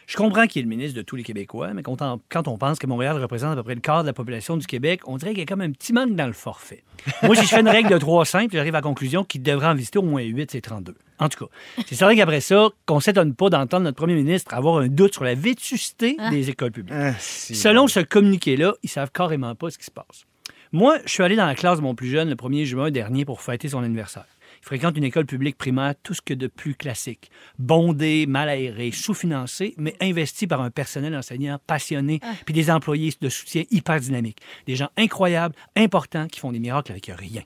Je 0.08 0.16
comprends 0.16 0.46
qu'il 0.46 0.60
est 0.60 0.62
le 0.62 0.70
ministre 0.70 0.96
de 0.96 1.02
tous 1.02 1.16
les 1.16 1.22
Québécois, 1.22 1.74
mais 1.74 1.82
quand 1.82 2.00
on, 2.00 2.18
quand 2.30 2.48
on 2.48 2.56
pense 2.56 2.78
que 2.78 2.86
Montréal 2.86 3.20
représente 3.20 3.52
à 3.52 3.56
peu 3.56 3.62
près 3.62 3.74
le 3.74 3.82
quart 3.82 4.04
de 4.04 4.06
la 4.06 4.14
population 4.14 4.56
du 4.56 4.66
Québec, 4.66 5.02
on 5.06 5.18
dirait 5.18 5.32
qu'il 5.32 5.40
y 5.40 5.42
a 5.42 5.46
comme 5.46 5.60
un 5.60 5.70
petit 5.70 5.92
manque 5.92 6.14
dans 6.14 6.26
le 6.26 6.32
forfait. 6.32 6.82
Moi, 7.22 7.36
si 7.36 7.42
je 7.42 7.48
fais 7.48 7.60
une 7.60 7.68
règle 7.68 7.90
de 7.90 7.98
3 7.98 8.24
simples, 8.24 8.54
j'arrive 8.54 8.74
à 8.74 8.78
la 8.78 8.82
conclusion 8.82 9.22
qu'il 9.22 9.42
devrait 9.42 9.66
en 9.66 9.74
visiter 9.74 9.98
au 9.98 10.02
moins 10.02 10.22
8, 10.22 10.50
c'est 10.50 10.62
32. 10.62 10.94
En 11.18 11.28
tout 11.28 11.44
cas, 11.44 11.50
c'est 11.86 11.94
certain 11.94 12.16
qu'après 12.16 12.40
ça, 12.40 12.70
qu'on 12.86 12.96
ne 12.96 13.00
s'étonne 13.00 13.34
pas 13.34 13.50
d'entendre 13.50 13.84
notre 13.84 13.98
premier 13.98 14.14
ministre 14.14 14.54
avoir 14.54 14.78
un 14.78 14.88
doute 14.88 15.12
sur 15.12 15.24
la 15.24 15.34
vétusté 15.34 16.16
des 16.30 16.48
écoles 16.48 16.72
publiques. 16.72 16.94
Ah. 16.96 17.12
Selon 17.20 17.86
ce 17.86 18.00
communiqué-là, 18.00 18.72
ils 18.82 18.88
savent 18.88 19.10
carrément 19.12 19.54
pas 19.56 19.68
ce 19.68 19.76
qui 19.76 19.84
se 19.84 19.90
passe. 19.90 20.24
Moi, 20.72 20.96
je 21.04 21.10
suis 21.10 21.22
allé 21.22 21.36
dans 21.36 21.46
la 21.46 21.54
classe 21.54 21.78
de 21.78 21.82
mon 21.82 21.94
plus 21.94 22.08
jeune 22.08 22.30
le 22.30 22.34
1er 22.34 22.64
juin 22.64 22.90
dernier 22.90 23.26
pour 23.26 23.42
fêter 23.42 23.68
son 23.68 23.82
anniversaire. 23.82 24.26
Il 24.62 24.64
fréquente 24.64 24.96
une 24.96 25.04
école 25.04 25.26
publique 25.26 25.56
primaire, 25.56 25.94
tout 26.02 26.14
ce 26.14 26.20
que 26.20 26.34
de 26.34 26.46
plus 26.46 26.74
classique. 26.74 27.30
Bondé, 27.58 28.26
mal 28.26 28.48
aéré, 28.48 28.90
sous-financé, 28.90 29.74
mais 29.76 29.94
investi 30.00 30.46
par 30.46 30.60
un 30.60 30.70
personnel 30.70 31.16
enseignant 31.16 31.58
passionné, 31.66 32.20
puis 32.44 32.54
des 32.54 32.70
employés 32.70 33.12
de 33.20 33.28
soutien 33.28 33.64
hyper 33.70 34.00
dynamiques. 34.00 34.40
Des 34.66 34.76
gens 34.76 34.88
incroyables, 34.96 35.54
importants, 35.76 36.26
qui 36.28 36.40
font 36.40 36.52
des 36.52 36.58
miracles 36.58 36.92
avec 36.92 37.06
rien. 37.06 37.42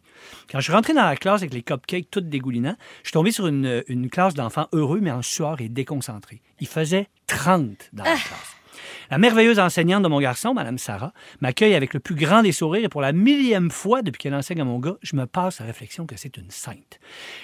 Quand 0.51 0.59
je 0.59 0.65
suis 0.65 0.73
rentré 0.73 0.95
dans 0.95 1.05
la 1.05 1.17
classe 1.17 1.43
avec 1.43 1.55
les 1.55 1.63
cupcakes 1.63 2.11
toutes 2.11 2.29
dégoulinants, 2.29 2.77
je 3.03 3.09
suis 3.09 3.13
tombé 3.13 3.33
sur 3.33 3.47
une, 3.47 3.83
une 3.89 4.11
classe 4.11 4.35
d'enfants 4.35 4.69
heureux, 4.73 5.01
mais 5.01 5.11
en 5.11 5.23
sueur 5.23 5.61
et 5.61 5.69
déconcentrés. 5.69 6.43
Il 6.61 6.67
faisait 6.67 7.09
30 7.27 7.91
dans 7.93 8.05
la 8.05 8.11
classe. 8.13 8.52
La 9.13 9.19
merveilleuse 9.19 9.59
enseignante 9.59 10.03
de 10.03 10.09
mon 10.09 10.21
garçon, 10.21 10.55
Mme 10.55 10.79
Sarah, 10.79 11.13
m'accueille 11.43 11.75
avec 11.75 11.93
le 11.93 12.01
plus 12.01 12.15
grand 12.15 12.43
des 12.43 12.51
sourires 12.51 12.87
et 12.87 12.89
pour 12.89 13.03
la 13.03 13.13
millième 13.13 13.71
fois 13.71 14.01
depuis 14.01 14.19
qu'elle 14.19 14.35
enseigne 14.35 14.63
à 14.63 14.65
mon 14.65 14.79
gars, 14.79 14.97
je 15.03 15.17
me 15.17 15.27
passe 15.27 15.61
la 15.61 15.67
réflexion 15.67 16.07
que 16.07 16.17
c'est 16.17 16.39
une 16.39 16.49
sainte. 16.49 16.99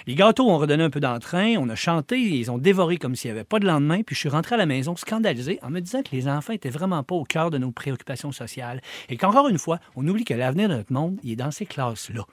Les 0.07 0.15
gâteaux 0.15 0.49
ont 0.49 0.57
redonné 0.57 0.81
un 0.81 0.89
peu 0.89 0.99
d'entrain, 0.99 1.57
on 1.59 1.69
a 1.69 1.75
chanté, 1.75 2.17
ils 2.19 2.49
ont 2.49 2.57
dévoré 2.57 2.97
comme 2.97 3.15
s'il 3.15 3.29
n'y 3.29 3.37
avait 3.37 3.43
pas 3.43 3.59
de 3.59 3.67
lendemain, 3.67 4.01
puis 4.01 4.15
je 4.15 4.19
suis 4.21 4.29
rentré 4.29 4.55
à 4.55 4.57
la 4.57 4.65
maison 4.65 4.95
scandalisé 4.95 5.59
en 5.61 5.69
me 5.69 5.79
disant 5.79 6.01
que 6.01 6.09
les 6.11 6.27
enfants 6.27 6.53
étaient 6.53 6.71
vraiment 6.71 7.03
pas 7.03 7.13
au 7.13 7.23
cœur 7.23 7.51
de 7.51 7.59
nos 7.59 7.69
préoccupations 7.69 8.31
sociales 8.31 8.81
et 9.07 9.15
qu'encore 9.15 9.47
une 9.47 9.59
fois, 9.59 9.77
on 9.95 10.07
oublie 10.07 10.25
que 10.25 10.33
l'avenir 10.33 10.69
de 10.69 10.73
notre 10.73 10.91
monde, 10.91 11.19
est 11.23 11.35
dans 11.35 11.51
ces 11.51 11.67
classes-là. 11.67 12.25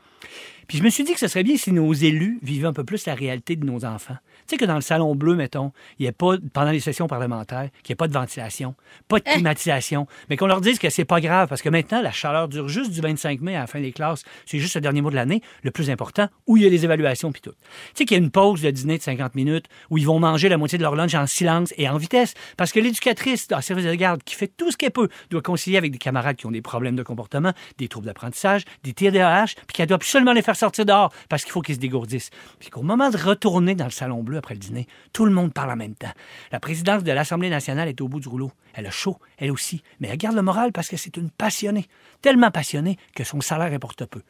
Puis 0.66 0.78
je 0.78 0.82
me 0.82 0.88
suis 0.88 1.04
dit 1.04 1.12
que 1.12 1.20
ce 1.20 1.28
serait 1.28 1.44
bien 1.44 1.58
si 1.58 1.72
nos 1.72 1.92
élus 1.92 2.38
vivaient 2.42 2.66
un 2.66 2.72
peu 2.72 2.84
plus 2.84 3.04
la 3.04 3.14
réalité 3.14 3.54
de 3.54 3.66
nos 3.66 3.84
enfants. 3.84 4.16
Tu 4.46 4.54
sais 4.54 4.56
que 4.58 4.64
dans 4.64 4.76
le 4.76 4.80
salon 4.80 5.14
bleu, 5.16 5.34
mettons, 5.34 5.72
il 5.98 6.02
n'y 6.02 6.08
a 6.08 6.12
pas, 6.12 6.36
pendant 6.52 6.70
les 6.70 6.80
sessions 6.80 7.08
parlementaires, 7.08 7.68
qu'il 7.82 7.90
n'y 7.90 7.94
ait 7.94 7.96
pas 7.96 8.06
de 8.06 8.12
ventilation, 8.12 8.74
pas 9.08 9.18
de 9.18 9.24
climatisation, 9.24 10.06
mais 10.30 10.36
qu'on 10.36 10.46
leur 10.46 10.60
dise 10.60 10.78
que 10.78 10.88
c'est 10.88 11.04
pas 11.04 11.20
grave 11.20 11.48
parce 11.48 11.62
que 11.62 11.68
maintenant, 11.68 12.00
la 12.00 12.12
chaleur 12.12 12.46
dure 12.48 12.68
juste 12.68 12.92
du 12.92 13.00
25 13.00 13.40
mai 13.40 13.56
à 13.56 13.60
la 13.60 13.66
fin 13.66 13.80
des 13.80 13.92
classes. 13.92 14.22
C'est 14.44 14.58
juste 14.58 14.76
le 14.76 14.80
dernier 14.80 15.00
mois 15.00 15.10
de 15.10 15.16
l'année, 15.16 15.42
le 15.62 15.70
plus 15.72 15.90
important, 15.90 16.28
où 16.46 16.56
il 16.56 16.62
y 16.62 16.66
a 16.66 16.68
les 16.68 16.84
évaluations 16.84 17.32
puis 17.32 17.40
tout. 17.40 17.50
Tu 17.50 17.56
sais 17.94 18.04
qu'il 18.04 18.16
y 18.16 18.20
a 18.20 18.22
une 18.22 18.30
pause 18.30 18.62
de 18.62 18.70
dîner 18.70 18.98
de 18.98 19.02
50 19.02 19.34
minutes 19.34 19.66
où 19.90 19.98
ils 19.98 20.06
vont 20.06 20.20
manger 20.20 20.48
la 20.48 20.58
moitié 20.58 20.78
de 20.78 20.82
leur 20.82 20.94
lunch 20.94 21.14
en 21.14 21.26
silence 21.26 21.74
et 21.76 21.88
en 21.88 21.96
vitesse 21.96 22.34
parce 22.56 22.70
que 22.70 22.78
l'éducatrice 22.78 23.48
en 23.52 23.60
service 23.60 23.84
de 23.84 23.94
garde 23.94 24.22
qui 24.22 24.36
fait 24.36 24.48
tout 24.48 24.70
ce 24.70 24.76
qu'elle 24.76 24.92
peut 24.92 25.08
doit 25.30 25.42
concilier 25.42 25.76
avec 25.76 25.90
des 25.90 25.98
camarades 25.98 26.36
qui 26.36 26.46
ont 26.46 26.52
des 26.52 26.62
problèmes 26.62 26.96
de 26.96 27.02
comportement, 27.02 27.52
des 27.78 27.88
troubles 27.88 28.06
d'apprentissage, 28.06 28.62
des 28.84 28.92
TDAH, 28.92 29.54
puis 29.66 29.74
qu'elle 29.74 29.88
doit 29.88 29.96
absolument 29.96 30.32
les 30.32 30.42
faire 30.42 30.56
sortir 30.56 30.84
dehors 30.84 31.12
parce 31.28 31.42
qu'il 31.42 31.52
faut 31.52 31.62
qu'ils 31.62 31.74
se 31.74 31.80
dégourdissent. 31.80 32.30
Puis 32.60 32.70
qu'au 32.70 32.82
moment 32.82 33.10
de 33.10 33.16
retourner 33.16 33.74
dans 33.74 33.86
le 33.86 33.90
salon 33.90 34.22
bleu 34.22 34.35
après 34.36 34.54
le 34.54 34.60
dîner, 34.60 34.86
tout 35.12 35.24
le 35.24 35.32
monde 35.32 35.52
parle 35.52 35.70
en 35.70 35.76
même 35.76 35.94
temps. 35.94 36.12
La 36.52 36.60
présidente 36.60 37.04
de 37.04 37.12
l'Assemblée 37.12 37.50
nationale 37.50 37.88
est 37.88 38.00
au 38.00 38.08
bout 38.08 38.20
du 38.20 38.28
rouleau. 38.28 38.52
Elle 38.74 38.86
a 38.86 38.90
chaud, 38.90 39.18
elle 39.38 39.50
aussi, 39.50 39.82
mais 40.00 40.08
elle 40.08 40.18
garde 40.18 40.36
le 40.36 40.42
moral 40.42 40.72
parce 40.72 40.88
que 40.88 40.96
c'est 40.96 41.16
une 41.16 41.30
passionnée. 41.30 41.86
Tellement 42.22 42.50
passionnée 42.50 42.98
que 43.14 43.24
son 43.24 43.40
salaire 43.40 43.72
importe 43.72 44.04
peu. 44.06 44.22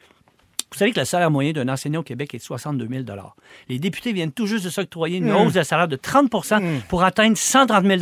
Vous 0.73 0.79
savez 0.79 0.91
que 0.91 0.99
le 0.99 1.07
salaire 1.07 1.31
moyen 1.31 1.53
d'un 1.53 1.69
enseignant 1.69 2.01
au 2.01 2.03
Québec 2.03 2.35
est 2.35 2.39
de 2.39 2.43
62 2.43 2.89
000 2.89 3.05
Les 3.69 3.79
députés 3.79 4.13
viennent 4.13 4.33
tout 4.33 4.47
juste 4.47 4.65
de 4.65 4.71
s'octroyer 4.71 5.19
une 5.19 5.31
hausse 5.31 5.53
de 5.53 5.63
salaire 5.63 5.87
de 5.87 5.97
30% 5.97 6.83
pour 6.89 7.05
atteindre 7.05 7.37
130 7.37 7.87
000 7.87 8.01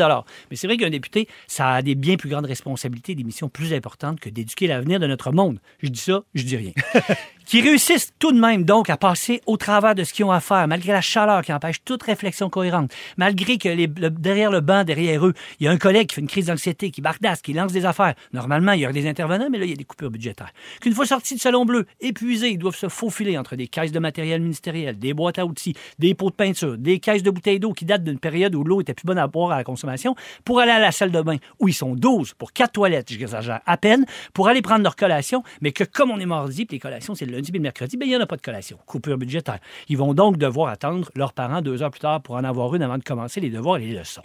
Mais 0.50 0.56
c'est 0.56 0.66
vrai 0.66 0.78
qu'un 0.78 0.88
député, 0.88 1.28
ça 1.46 1.72
a 1.72 1.82
des 1.82 1.94
bien 1.94 2.16
plus 2.16 2.30
grandes 2.30 2.46
responsabilités, 2.46 3.14
des 3.14 3.22
missions 3.22 3.50
plus 3.50 3.74
importantes 3.74 4.18
que 4.18 4.30
d'éduquer 4.30 4.66
l'avenir 4.66 4.98
de 4.98 5.06
notre 5.06 5.30
monde. 5.30 5.60
Je 5.82 5.88
dis 5.88 6.00
ça, 6.00 6.22
je 6.34 6.42
dis 6.42 6.56
rien. 6.56 6.72
qui 7.46 7.60
réussissent 7.60 8.12
tout 8.18 8.32
de 8.32 8.40
même 8.40 8.64
donc 8.64 8.90
à 8.90 8.96
passer 8.96 9.40
au 9.46 9.56
travers 9.56 9.94
de 9.94 10.04
ce 10.04 10.12
qu'ils 10.12 10.24
ont 10.24 10.32
à 10.32 10.40
faire, 10.40 10.66
malgré 10.68 10.92
la 10.92 11.00
chaleur 11.00 11.42
qui 11.42 11.52
empêche 11.52 11.82
toute 11.84 12.02
réflexion 12.02 12.48
cohérente, 12.48 12.92
malgré 13.16 13.58
que 13.58 13.86
derrière 14.08 14.50
le 14.50 14.60
banc, 14.60 14.84
derrière 14.84 15.26
eux, 15.26 15.34
il 15.60 15.66
y 15.66 15.68
a 15.68 15.72
un 15.72 15.78
collègue 15.78 16.08
qui 16.08 16.16
fait 16.16 16.20
une 16.20 16.28
crise 16.28 16.46
d'anxiété, 16.46 16.90
qui 16.90 17.00
bardasse, 17.00 17.42
qui 17.42 17.52
lance 17.52 17.72
des 17.72 17.84
affaires. 17.84 18.14
Normalement, 18.32 18.72
il 18.72 18.80
y 18.80 18.84
aurait 18.84 18.94
des 18.94 19.08
intervenants, 19.08 19.48
mais 19.50 19.58
là, 19.58 19.64
il 19.64 19.70
y 19.70 19.74
a 19.74 19.76
des 19.76 19.84
coupures 19.84 20.10
budgétaires. 20.10 20.52
Qu'une 20.80 20.94
fois 20.94 21.06
sortis 21.06 21.34
du 21.34 21.40
salon 21.40 21.64
bleu, 21.64 21.86
épuisés, 22.00 22.50
ils 22.50 22.58
doivent 22.58 22.76
se 22.76 22.88
faufiler 22.88 23.36
entre 23.38 23.56
des 23.56 23.68
caisses 23.68 23.92
de 23.92 23.98
matériel 23.98 24.40
ministériel, 24.40 24.98
des 24.98 25.14
boîtes 25.14 25.38
à 25.38 25.46
outils, 25.46 25.74
des 25.98 26.14
pots 26.14 26.30
de 26.30 26.34
peinture, 26.34 26.78
des 26.78 26.98
caisses 26.98 27.22
de 27.22 27.30
bouteilles 27.30 27.60
d'eau 27.60 27.72
qui 27.72 27.84
datent 27.84 28.04
d'une 28.04 28.18
période 28.18 28.54
où 28.54 28.64
l'eau 28.64 28.80
était 28.80 28.94
plus 28.94 29.06
bonne 29.06 29.18
à 29.18 29.26
boire 29.26 29.52
à 29.52 29.56
la 29.56 29.64
consommation, 29.64 30.14
pour 30.44 30.60
aller 30.60 30.72
à 30.72 30.78
la 30.78 30.92
salle 30.92 31.10
de 31.10 31.20
bain, 31.20 31.36
où 31.60 31.68
ils 31.68 31.74
sont 31.74 31.94
12 31.94 32.34
pour 32.34 32.52
quatre 32.52 32.72
toilettes, 32.72 33.10
j'exagère 33.10 33.60
à 33.66 33.76
peine, 33.76 34.06
pour 34.32 34.48
aller 34.48 34.62
prendre 34.62 34.82
leur 34.82 34.96
collation, 34.96 35.42
mais 35.60 35.72
que 35.72 35.84
comme 35.84 36.10
on 36.10 36.18
est 36.18 36.26
mardi, 36.26 36.66
les 36.70 36.78
collations, 36.78 37.14
c'est 37.14 37.26
lundi 37.34 37.52
mercredi, 37.58 37.96
ben, 37.96 38.06
il 38.06 38.10
n'y 38.10 38.16
en 38.16 38.20
a 38.20 38.26
pas 38.26 38.36
de 38.36 38.42
collation. 38.42 38.78
Coupure 38.86 39.18
budgétaire. 39.18 39.58
Ils 39.88 39.96
vont 39.96 40.14
donc 40.14 40.36
devoir 40.36 40.68
attendre 40.68 41.10
leurs 41.14 41.32
parents 41.32 41.62
deux 41.62 41.82
heures 41.82 41.90
plus 41.90 42.00
tard 42.00 42.22
pour 42.22 42.36
en 42.36 42.44
avoir 42.44 42.74
une 42.74 42.82
avant 42.82 42.98
de 42.98 43.04
commencer 43.04 43.40
les 43.40 43.50
devoirs 43.50 43.78
et 43.78 43.86
les 43.86 43.98
leçons. 43.98 44.22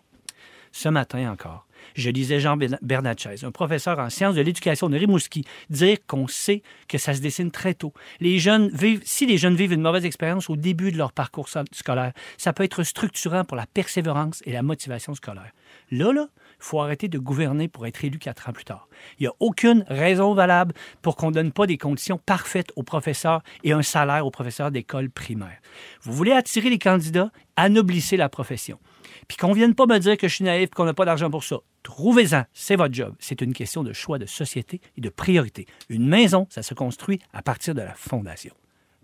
Ce 0.72 0.88
matin 0.88 1.32
encore, 1.32 1.66
je 1.96 2.12
lisais 2.12 2.40
Jean 2.40 2.56
Bern- 2.56 2.78
Bernatchez, 2.84 3.44
un 3.44 3.52
professeur 3.52 3.98
en 3.98 4.12
sciences 4.12 4.36
de 4.36 4.42
l'éducation 4.42 4.88
de 4.88 4.98
Rimouski, 4.98 5.44
dire 5.72 5.98
qu'on 6.06 6.28
sait 6.28 6.62
que 6.88 7.00
ça 7.00 7.16
se 7.16 7.22
dessine 7.22 7.50
très 7.50 7.74
tôt. 7.74 7.92
Les 8.20 8.38
jeunes 8.38 8.70
vivent, 8.70 9.02
si 9.04 9.26
les 9.26 9.38
jeunes 9.38 9.56
vivent 9.56 9.74
une 9.74 9.82
mauvaise 9.82 10.06
expérience 10.06 10.48
au 10.48 10.56
début 10.56 10.92
de 10.92 10.98
leur 10.98 11.12
parcours 11.12 11.50
scolaire, 11.72 12.14
ça 12.38 12.54
peut 12.54 12.64
être 12.64 12.84
structurant 12.84 13.46
pour 13.46 13.58
la 13.58 13.66
persévérance 13.66 14.44
et 14.46 14.52
la 14.52 14.62
motivation 14.62 15.16
scolaire. 15.16 15.52
Là, 15.90 16.14
là, 16.14 16.28
faut 16.60 16.82
arrêter 16.82 17.08
de 17.08 17.18
gouverner 17.18 17.68
pour 17.68 17.88
être 17.88 18.04
élu 18.04 18.20
quatre 18.20 18.50
ans 18.50 18.54
plus 18.54 18.66
tard. 18.66 18.88
Il 19.18 19.24
n'y 19.24 19.28
a 19.28 19.34
aucune 19.40 19.86
raison 19.88 20.34
valable 20.34 20.74
pour 21.02 21.16
qu'on 21.16 21.30
ne 21.30 21.36
donne 21.36 21.52
pas 21.52 21.66
des 21.66 21.78
conditions 21.78 22.18
parfaites 22.18 22.72
aux 22.76 22.84
professeurs 22.84 23.42
et 23.64 23.72
un 23.72 23.82
salaire 23.82 24.26
aux 24.26 24.32
professeurs 24.32 24.72
d'école 24.72 25.10
primaire. 25.10 25.60
Vous 26.02 26.14
voulez 26.14 26.32
attirer 26.32 26.70
les 26.70 26.80
candidats, 26.80 27.32
anoblissez 27.56 28.18
la 28.18 28.30
profession. 28.30 28.80
Puis 29.28 29.38
qu'on 29.38 29.54
vienne 29.54 29.76
pas 29.76 29.86
me 29.86 29.98
dire 30.00 30.18
que 30.18 30.28
je 30.28 30.36
suis 30.36 30.44
naïf 30.44 30.70
qu'on 30.72 30.86
n'a 30.86 30.94
pas 30.94 31.06
d'argent 31.06 31.30
pour 31.30 31.44
ça. 31.44 31.58
Trouvez-en, 31.84 32.44
c'est 32.54 32.76
votre 32.76 32.94
job. 32.94 33.16
C'est 33.20 33.42
une 33.42 33.54
question 33.54 33.84
de 33.84 33.94
choix 33.94 34.20
de 34.20 34.26
société 34.26 34.82
et 34.98 35.02
de 35.02 35.10
priorité. 35.10 35.66
Une 35.88 36.08
maison, 36.08 36.48
ça 36.50 36.64
se 36.64 36.74
construit 36.74 37.20
à 37.34 37.42
partir 37.42 37.74
de 37.76 37.82
la 37.82 37.94
fondation. 37.94 38.54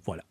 Voilà. 0.04 0.24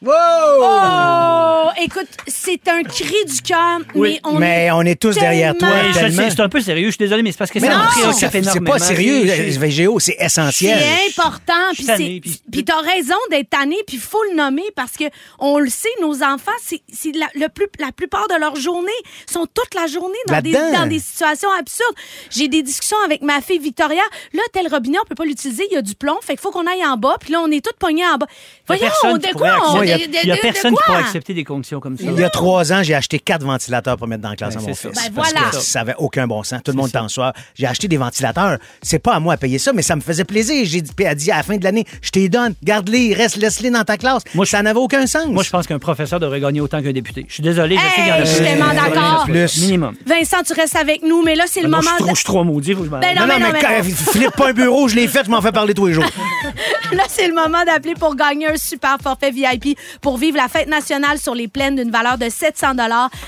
Wow! 0.00 0.12
Oh, 0.60 1.70
écoute, 1.82 2.06
c'est 2.28 2.68
un 2.68 2.82
cri 2.84 3.14
du 3.26 3.42
cœur, 3.42 3.80
mais 3.96 4.20
on 4.24 4.34
mais 4.38 4.66
est 4.66 4.70
on 4.70 4.82
est 4.82 5.00
tous 5.00 5.14
derrière 5.16 5.56
toi, 5.56 5.66
tellement- 5.68 5.82
Mais 5.82 5.92
je 5.92 5.98
tellement. 5.98 6.22
sais, 6.22 6.30
c'est 6.36 6.40
un 6.42 6.48
peu 6.48 6.60
sérieux, 6.60 6.86
je 6.86 6.90
suis 6.92 6.98
désolé, 6.98 7.22
mais 7.22 7.32
c'est 7.32 7.38
parce 7.38 7.50
que 7.50 7.58
Mais 7.58 7.66
ça 7.66 7.72
non, 7.74 7.80
me 7.80 7.84
ça, 7.86 7.90
préoccupe 7.92 8.20
ça- 8.20 8.30
c'est 8.30 8.38
énormément. 8.38 8.70
pas 8.70 8.78
sérieux, 8.78 9.26
je- 9.26 9.58
VGO, 9.58 9.98
c'est 9.98 10.16
essentiel. 10.20 10.78
C'est 10.78 11.20
important, 11.20 11.52
puis 11.74 11.84
tanné, 11.86 11.98
c'est- 11.98 12.20
puis- 12.20 12.42
puis 12.50 12.64
t'as 12.64 12.80
raison 12.80 13.16
d'être 13.30 13.50
tanné, 13.50 13.76
puis 13.88 13.96
il 13.96 14.00
faut 14.02 14.22
le 14.30 14.36
nommer 14.36 14.62
parce 14.76 14.92
que 14.92 15.04
on 15.40 15.58
le 15.58 15.68
sait, 15.68 15.88
nos 16.00 16.22
enfants, 16.22 16.52
c'est 16.62 16.80
c'est 16.92 17.12
la, 17.16 17.26
le 17.34 17.48
plus, 17.48 17.66
la 17.80 17.90
plupart 17.90 18.28
de 18.28 18.34
leur 18.38 18.54
journée 18.54 18.92
sont 19.26 19.46
toute 19.52 19.74
la 19.74 19.88
journée 19.88 20.14
dans 20.28 20.40
des, 20.40 20.52
Là-dedans. 20.52 20.80
dans 20.82 20.86
des 20.86 21.00
situations 21.00 21.50
absurdes. 21.58 21.94
J'ai 22.30 22.46
des 22.46 22.62
discussions 22.62 22.98
avec 23.04 23.22
ma 23.22 23.40
fille 23.40 23.58
Victoria. 23.58 24.02
Là, 24.32 24.42
tel 24.52 24.68
robinet, 24.68 24.98
on 25.02 25.06
peut 25.08 25.16
pas 25.16 25.24
l'utiliser, 25.24 25.66
il 25.70 25.74
y 25.74 25.76
a 25.76 25.82
du 25.82 25.96
plomb, 25.96 26.18
fait 26.22 26.34
qu'il 26.34 26.40
faut 26.40 26.52
qu'on 26.52 26.66
aille 26.68 26.84
en 26.86 26.96
bas, 26.96 27.16
puis 27.20 27.32
là, 27.32 27.40
on 27.44 27.50
est 27.50 27.64
toutes 27.64 27.78
pognés 27.78 28.06
en 28.06 28.16
bas. 28.16 28.26
Voyons, 28.68 28.82
personne 28.82 29.18
de 29.18 29.26
quoi 29.36 29.48
on... 29.70 29.80
accepter- 29.80 29.87
il 30.22 30.28
y 30.28 30.32
a 30.32 30.36
personne 30.36 30.74
qui 30.74 30.82
pourrait 30.84 30.98
accepter 30.98 31.34
des 31.34 31.44
conditions 31.44 31.80
comme 31.80 31.96
ça. 31.96 32.04
Il 32.06 32.18
y 32.18 32.24
a 32.24 32.30
trois 32.30 32.72
ans, 32.72 32.82
j'ai 32.82 32.94
acheté 32.94 33.18
quatre 33.18 33.44
ventilateurs 33.44 33.96
pour 33.96 34.06
mettre 34.06 34.22
dans 34.22 34.30
la 34.30 34.36
classe 34.36 34.56
à 34.56 34.58
Ben, 34.58 34.66
mon 34.68 34.74
c'est 34.74 34.88
fils. 34.88 34.98
ça. 35.00 35.08
Ben, 35.08 35.14
parce 35.14 35.32
voilà. 35.32 35.50
que 35.50 35.56
ça 35.56 35.80
avait 35.80 35.94
aucun 35.98 36.26
bon 36.26 36.42
sens. 36.42 36.60
Tout 36.64 36.72
le 36.72 36.76
monde 36.76 36.92
t'en 36.92 37.08
soit. 37.08 37.32
J'ai 37.54 37.66
acheté 37.66 37.88
des 37.88 37.96
ventilateurs. 37.96 38.58
C'est 38.82 38.98
pas 38.98 39.14
à 39.14 39.20
moi 39.20 39.34
à 39.34 39.36
payer 39.36 39.58
ça, 39.58 39.72
mais 39.72 39.82
ça 39.82 39.96
me 39.96 40.00
faisait 40.00 40.24
plaisir. 40.24 40.64
J'ai 40.66 40.80
dit, 40.82 41.30
à 41.30 41.36
la 41.36 41.42
fin 41.42 41.56
de 41.56 41.64
l'année, 41.64 41.84
je 42.02 42.10
t'ai 42.10 42.28
donne, 42.28 42.54
garde-les, 42.62 43.14
reste, 43.14 43.36
laisse-les 43.36 43.70
dans 43.70 43.84
ta 43.84 43.96
classe. 43.96 44.22
Moi, 44.34 44.46
ça 44.46 44.62
n'avait 44.62 44.78
aucun 44.78 45.06
sens. 45.06 45.26
Moi, 45.28 45.42
je 45.42 45.50
pense 45.50 45.66
qu'un 45.66 45.78
professeur 45.78 46.20
devrait 46.20 46.40
gagner 46.40 46.60
autant 46.60 46.82
qu'un 46.82 46.92
député. 46.92 47.24
Je 47.28 47.34
suis 47.34 47.42
désolé, 47.42 47.76
je 47.76 47.80
sais 47.80 48.08
Hey, 48.08 48.12
je 48.20 48.24
suis 48.26 48.44
tellement 48.44 48.72
d'accord. 48.72 49.26
Minimum. 49.28 49.94
Vincent, 50.06 50.38
tu 50.46 50.52
restes 50.52 50.76
avec 50.76 51.02
nous, 51.02 51.22
mais 51.22 51.34
là, 51.34 51.44
c'est 51.46 51.62
le 51.62 51.68
Moi, 51.68 51.78
moment... 51.80 52.10
je 52.10 52.14
suis 52.14 52.24
trop- 52.24 52.44
maudit, 52.44 52.72
faut 52.74 52.80
que 52.80 52.86
je 52.86 52.90
m'en 52.90 52.98
Ben 53.00 53.14
non, 53.18 53.26
non, 53.26 53.34
mais 53.52 53.82
flippe 53.82 54.36
pas 54.36 54.48
un 54.50 54.52
bureau, 54.52 54.88
je 54.88 54.96
l'ai 54.96 55.08
fait, 55.08 55.24
je 55.24 55.30
m'en 55.30 55.42
fais 55.42 55.52
parler 55.52 55.74
tous 55.74 55.86
les 55.86 55.94
jours. 55.94 56.04
Là, 56.92 57.02
c'est 57.08 57.28
le 57.28 57.34
moment 57.34 57.64
d'appeler 57.66 57.94
pour 57.94 58.14
gagner 58.16 58.46
un 58.48 58.56
super 58.56 58.96
forfait 59.02 59.30
VIP 59.30 59.77
pour 60.00 60.16
vivre 60.18 60.36
la 60.36 60.46
fête 60.48 60.68
nationale 60.68 61.18
sur 61.18 61.34
les 61.34 61.48
plaines 61.48 61.74
d'une 61.76 61.90
valeur 61.90 62.18
de 62.18 62.28
700 62.28 62.68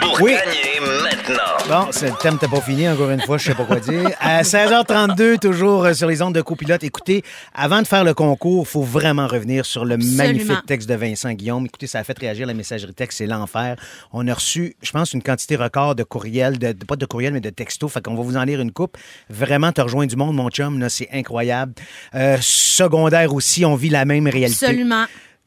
Pour 0.00 0.20
Oui. 0.22 0.32
gagner 0.32 0.80
maintenant! 1.02 1.42
Bon, 1.86 1.92
c'est- 1.92 2.06
le 2.10 2.16
thème 2.20 2.38
t'as 2.40 2.48
pas 2.48 2.60
fini, 2.60 2.88
encore 2.88 3.10
une 3.10 3.20
fois, 3.20 3.38
je 3.38 3.44
sais 3.46 3.54
pas 3.54 3.64
quoi 3.64 3.78
dire. 3.80 4.10
À 4.20 4.42
16h32, 4.42 5.38
toujours 5.38 5.86
sur 5.94 6.08
les 6.08 6.20
ondes 6.20 6.34
de 6.34 6.42
copilote. 6.42 6.82
Écoutez, 6.84 7.22
avant 7.54 7.80
de 7.82 7.86
faire 7.86 8.04
le 8.04 8.12
concours, 8.12 8.66
faut 8.68 8.82
vraiment 8.82 9.26
revenir 9.26 9.64
sur 9.64 9.84
le 9.84 9.94
Absolument. 9.94 10.16
magnifique 10.24 10.66
texte 10.66 10.88
de 10.88 10.94
Vincent 10.94 11.32
Guillaume. 11.32 11.64
Écoutez, 11.66 11.86
ça 11.86 12.00
a 12.00 12.04
fait 12.04 12.18
réagir 12.18 12.46
la 12.46 12.54
messagerie 12.54 12.92
texte, 12.94 13.18
c'est 13.18 13.26
l'enfer. 13.26 13.76
On 14.12 14.26
a 14.28 14.34
reçu, 14.34 14.74
je 14.82 14.90
pense, 14.90 15.12
une 15.12 15.22
quantité 15.22 15.56
record 15.56 15.94
de 15.94 16.02
courriels, 16.02 16.58
de, 16.58 16.72
de- 16.72 16.84
pas 16.84 16.96
de 16.96 17.06
courriels, 17.06 17.32
mais 17.32 17.40
de 17.40 17.50
textos. 17.50 17.90
Fait 17.92 18.02
qu'on 18.02 18.14
va 18.14 18.22
vous 18.22 18.36
en 18.36 18.42
lire 18.44 18.60
une 18.60 18.72
coupe. 18.72 18.96
Vraiment, 19.30 19.72
te 19.72 19.80
rejoins 19.80 20.06
du 20.06 20.16
monde, 20.16 20.34
mon 20.34 20.50
chum, 20.50 20.78
là, 20.80 20.88
c'est 20.88 21.08
incroyable. 21.12 21.74
Euh, 22.14 22.36
secondaire 22.40 23.32
aussi, 23.32 23.64
on 23.64 23.76
vit 23.76 23.88
la 23.90 24.04
même 24.04 24.26
réalité. 24.26 24.66
Absolument. 24.66 25.04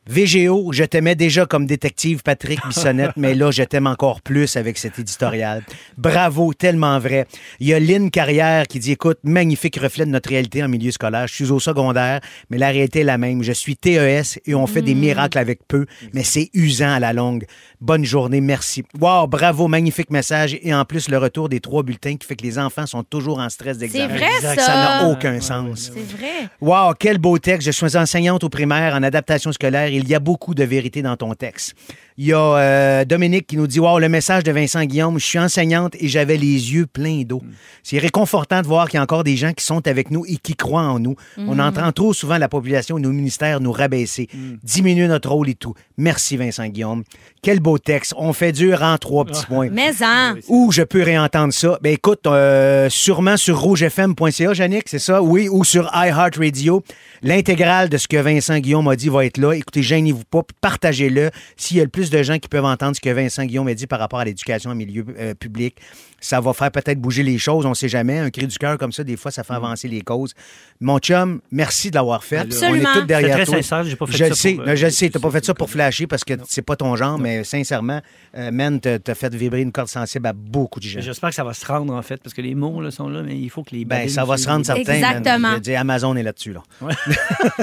VGO, 0.10 0.72
je 0.72 0.84
t'aimais 0.84 1.16
déjà 1.16 1.46
comme 1.46 1.66
détective 1.66 2.24
Patrick 2.24 2.60
Bissonnette, 2.68 3.12
mais 3.18 3.34
là, 3.36 3.52
je 3.52 3.64
t'aime 3.64 3.88
encore 3.88 4.22
plus 4.22 4.56
avec 4.56 4.78
cet 4.78 5.00
éditorial. 5.00 5.64
Bravo, 5.98 6.54
tellement 6.54 6.98
vrai. 7.00 7.28
Il 7.60 7.68
y 7.68 7.74
a 7.74 7.80
Lynn 7.80 8.10
Carrière 8.10 8.68
qui 8.68 8.80
dit, 8.80 8.94
écoute, 8.94 9.20
magnifique 9.24 9.78
reflet 9.78 10.06
de 10.06 10.12
notre 10.12 10.30
réalité 10.30 10.64
en 10.64 10.68
milieu 10.70 10.92
scolaire. 10.92 11.28
Je 11.28 11.34
suis 11.34 11.52
au 11.52 11.60
secondaire, 11.60 12.22
mais 12.50 12.58
la 12.58 12.70
réalité 12.70 13.02
est 13.02 13.04
la 13.04 13.18
même. 13.18 13.44
Je 13.44 13.52
suis 13.52 13.76
TES 13.76 14.40
et 14.46 14.56
on 14.56 14.66
fait 14.68 14.82
des 14.82 14.96
miracles 14.96 15.38
avec 15.38 15.60
peu, 15.68 15.86
mais 16.14 16.24
c'est 16.24 16.50
usant 16.54 16.94
à 16.94 17.00
la 17.00 17.14
longue. 17.14 17.46
Bonne 17.82 18.06
journée, 18.06 18.42
merci. 18.42 18.84
Wow, 19.00 19.28
bravo, 19.28 19.68
magnifique 19.68 20.10
message. 20.10 20.58
Et 20.62 20.74
en 20.74 20.86
plus, 20.86 21.10
le 21.10 21.18
retour 21.18 21.50
des 21.50 21.60
trois 21.60 21.84
bulletins 21.84 22.16
qui 22.16 22.26
fait 22.28 22.36
que 22.36 22.44
les 22.44 22.58
enfants 22.58 22.86
sont 22.86 23.04
toujours 23.04 23.40
en 23.40 23.50
stress 23.50 23.78
d'examen. 23.78 24.08
vrai, 24.16 24.26
Exact. 24.38 24.60
ça. 24.60 24.66
Ça 24.68 24.74
n'a 24.74 25.08
aucun 25.10 25.40
sens. 25.42 25.92
C'est 25.94 26.18
vrai. 26.18 26.50
Wow, 26.62 26.94
quel 26.98 27.18
beau 27.18 27.38
texte. 27.38 27.66
Je 27.68 27.72
suis 27.72 27.98
enseignante 27.98 28.44
au 28.44 28.50
primaire 28.50 28.96
en 28.96 29.04
adaptation 29.04 29.52
scolaire. 29.52 29.90
Il 29.98 30.08
y 30.08 30.16
a 30.16 30.20
beaucoup 30.20 30.54
de 30.54 30.64
vérité 30.64 31.02
dans 31.02 31.18
ton 31.18 31.34
texte. 31.34 31.76
Il 32.20 32.26
y 32.26 32.34
a 32.34 32.40
euh, 32.40 33.06
Dominique 33.06 33.46
qui 33.46 33.58
nous 33.58 33.68
dit 33.68 33.80
Wow, 33.80 34.00
le 34.00 34.10
message 34.10 34.44
de 34.44 34.52
Vincent 34.52 34.84
Guillaume, 34.86 35.20
je 35.20 35.26
suis 35.26 35.38
enseignante 35.38 35.96
et 36.00 36.08
j'avais 36.08 36.38
les 36.38 36.74
yeux 36.74 36.88
pleins 36.88 37.22
d'eau. 37.24 37.44
C'est 37.84 38.00
réconfortant 38.00 38.62
de 38.62 38.68
voir 38.68 38.90
qu'il 38.90 38.98
y 38.98 39.00
a 39.00 39.04
encore 39.04 39.24
des 39.24 39.38
gens 39.38 39.54
qui 39.54 39.64
sont 39.64 39.88
avec 39.88 40.10
nous 40.10 40.26
et 40.26 40.38
qui 40.38 40.56
croient 40.56 40.82
en 40.82 41.00
nous. 41.00 41.16
On 41.38 41.60
entend 41.60 41.92
trop 41.92 42.14
souvent 42.14 42.40
la 42.40 42.50
population 42.50 42.98
et 42.98 43.02
nos 43.02 43.12
ministères 43.12 43.60
nous 43.60 43.72
rabaisser, 43.72 44.30
diminuer 44.64 45.08
notre 45.08 45.30
rôle 45.30 45.50
et 45.50 45.56
tout. 45.56 45.76
Merci 45.98 46.38
Vincent 46.38 46.68
Guillaume. 46.68 47.04
Quel 47.44 47.60
beau 47.60 47.78
texte. 47.78 48.14
On 48.18 48.34
fait 48.34 48.52
dur 48.52 48.82
en 48.82 48.98
trois 48.98 49.26
petits 49.26 49.46
points. 49.46 49.70
Mais 49.72 49.92
en. 50.04 50.36
Où 50.48 50.72
je 50.72 50.82
peux 50.82 51.04
réentendre 51.04 51.54
ça? 51.54 51.78
Ben 51.82 51.94
écoute, 51.94 52.26
euh, 52.26 52.90
sûrement 52.90 53.38
sur 53.38 53.60
rougefm.ca, 53.60 54.54
Yannick, 54.54 54.90
c'est 54.90 55.00
ça? 55.00 55.22
Oui, 55.22 55.48
ou 55.50 55.64
sur 55.64 55.90
iHeartRadio. 55.94 56.84
L'intégrale 57.22 57.90
de 57.90 57.98
ce 57.98 58.08
que 58.08 58.18
Vincent 58.18 58.58
Guillaume 58.58 58.88
a 58.88 58.96
dit 58.96 59.10
va 59.10 59.26
être 59.26 59.38
là. 59.38 59.54
Écoutez, 59.54 59.84
gênez-vous 59.88 60.26
pas, 60.26 60.44
partagez-le. 60.62 61.32
S'il 61.56 61.78
y 61.78 61.80
a 61.80 61.84
le 61.84 61.90
plus 61.90 62.10
de 62.10 62.22
gens 62.22 62.38
qui 62.38 62.48
peuvent 62.48 62.66
entendre 62.66 62.96
ce 62.96 63.02
que 63.02 63.10
Vincent 63.10 63.46
Guillaume 63.46 63.68
a 63.68 63.74
dit 63.74 63.88
par 63.88 64.00
rapport 64.00 64.20
à 64.20 64.26
l'éducation 64.26 64.72
en 64.72 64.76
milieu 64.76 65.06
euh, 65.18 65.34
public, 65.34 65.78
ça 66.20 66.40
va 66.42 66.54
faire 66.54 66.72
peut-être 66.72 67.00
bouger 67.00 67.24
les 67.24 67.38
choses, 67.38 67.66
on 67.66 67.74
sait 67.74 67.90
jamais. 67.90 68.20
Un 68.20 68.30
cri 68.30 68.48
du 68.48 68.58
cœur 68.58 68.78
comme 68.78 68.92
ça, 68.92 69.04
des 69.04 69.18
fois, 69.18 69.32
ça 69.32 69.44
fait 69.44 69.54
avancer 69.54 69.88
les 69.88 70.02
causes. 70.02 70.34
Mon 70.82 71.00
chum, 71.00 71.42
merci 71.52 71.90
de 71.92 71.96
l'avoir 71.96 72.24
fait. 72.24 72.38
Absolument. 72.40 72.90
On 72.94 72.98
est 72.98 73.02
tous 73.02 73.06
derrière 73.08 73.38
C'est 73.38 73.44
très 73.44 73.46
toi. 73.46 73.56
sincère, 73.64 73.84
j'ai 73.84 73.96
pas 73.96 74.06
fait 74.08 74.12
je 74.14 74.18
ça 74.18 74.30
le 74.30 74.36
sais, 74.36 74.54
pour, 74.56 74.68
euh, 74.68 74.76
je 74.76 74.86
le 74.86 74.92
sais, 74.92 75.10
t'as 75.10 75.20
pas 75.20 75.32
fait 75.32 75.46
ça 75.46 75.54
pour 75.54 75.70
flasher 75.70 76.08
parce 76.08 76.24
que 76.24 76.34
c'est 76.48 76.62
pas 76.62 76.76
ton 76.76 76.96
genre, 76.96 77.18
mais 77.20 77.44
sincèrement, 77.44 78.02
euh, 78.36 78.52
man, 78.52 78.80
t'as 78.80 79.16
fait 79.16 79.34
vibrer 79.34 79.62
une 79.62 79.72
corde 79.72 79.88
sensible 79.90 80.28
à 80.28 80.34
beaucoup 80.34 80.80
de 80.80 80.86
gens. 80.86 81.00
J'espère 81.02 81.30
que 81.30 81.36
ça 81.36 81.44
va 81.44 81.54
se 81.54 81.66
rendre, 81.66 81.94
en 81.94 82.02
fait, 82.02 82.18
parce 82.22 82.34
que 82.34 82.42
les 82.42 82.56
mots 82.56 82.82
là, 82.82 82.92
sont 82.92 83.10
là, 83.10 83.22
mais 83.24 83.38
il 83.38 83.50
faut 83.50 83.64
que 83.64 83.76
les. 83.76 83.86
Ben, 83.86 84.08
ça 84.10 84.26
va 84.26 84.38
se 84.38 84.48
rendre 84.48 84.60
les- 84.60 84.84
certain. 84.86 85.00
man. 85.00 85.18
Exactement. 85.18 85.50
Je 85.50 85.54
veux 85.56 85.60
dire, 85.62 85.80
Amazon 85.80 86.16
est 86.16 86.24
là-dessus. 86.24 86.54
Là. 86.54 86.62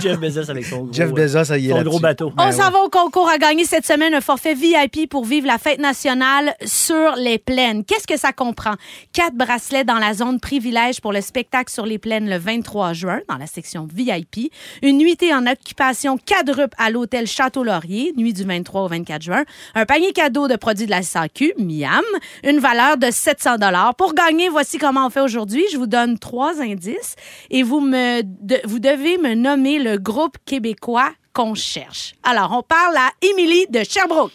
Jeff 0.00 0.18
Bezos 0.18 0.50
avec 0.50 0.64
son 0.64 0.76
gros. 0.84 0.92
Jeff 0.92 1.10
Bezos, 1.12 1.44
ça 1.44 1.58
y 1.58 1.68
est 1.68 1.72
son 1.72 1.82
gros 1.82 2.00
bateau. 2.00 2.32
On 2.38 2.52
s'en 2.52 2.70
va 2.70 2.78
au 2.80 2.88
concours 2.88 3.28
à 3.28 3.38
gagner 3.38 3.64
cette 3.64 3.86
semaine 3.86 4.14
un 4.14 4.20
forfait 4.20 4.54
VIP 4.54 5.08
pour 5.08 5.24
vivre 5.24 5.46
la 5.46 5.58
fête 5.58 5.78
nationale 5.78 6.54
sur 6.64 7.14
les 7.16 7.38
plaines. 7.38 7.84
Qu'est-ce 7.84 8.06
que 8.06 8.16
ça 8.18 8.32
comprend? 8.46 8.74
Quatre 9.12 9.34
bracelets 9.34 9.84
dans 9.84 9.98
la 9.98 10.14
zone 10.14 10.40
privilège 10.40 11.00
pour 11.00 11.12
le 11.12 11.20
spectacle 11.20 11.72
sur 11.72 11.86
les 11.86 11.98
plaines 11.98 12.28
le 12.28 12.36
23 12.38 12.92
juin 12.92 13.20
dans 13.28 13.36
la 13.36 13.46
section 13.46 13.86
VIP. 13.92 14.52
Une 14.82 14.98
nuitée 14.98 15.32
en 15.34 15.46
occupation 15.46 16.18
quadruple 16.18 16.74
à 16.78 16.90
l'hôtel 16.90 17.26
Château-Laurier, 17.26 18.12
nuit 18.16 18.32
du 18.32 18.44
23 18.44 18.82
au 18.82 18.88
24 18.88 19.22
juin. 19.22 19.44
Un 19.74 19.86
panier 19.86 20.12
cadeau 20.12 20.48
de 20.48 20.56
produits 20.56 20.86
de 20.86 20.90
la 20.90 21.02
SAQ, 21.02 21.54
Miam, 21.58 22.04
une 22.42 22.58
valeur 22.58 22.96
de 22.96 23.10
700 23.10 23.56
dollars. 23.58 23.94
Pour 23.94 24.14
gagner, 24.14 24.48
voici 24.48 24.78
comment 24.78 25.06
on 25.06 25.10
fait 25.10 25.20
aujourd'hui. 25.20 25.64
Je 25.72 25.76
vous 25.78 25.86
donne 25.86 26.18
trois 26.18 26.60
indices 26.60 27.16
et 27.50 27.62
vous 27.62 27.80
me 27.80 28.22
de- 28.22 28.60
vous 28.64 28.78
devez 28.78 29.18
me 29.18 29.34
nommer 29.34 29.78
le 29.78 29.98
groupe 29.98 30.36
québécois 30.44 31.10
qu'on 31.32 31.54
cherche. 31.54 32.14
Alors, 32.22 32.52
on 32.56 32.62
parle 32.62 32.96
à 32.96 33.10
Émilie 33.22 33.66
de 33.68 33.82
Sherbrooke. 33.82 34.32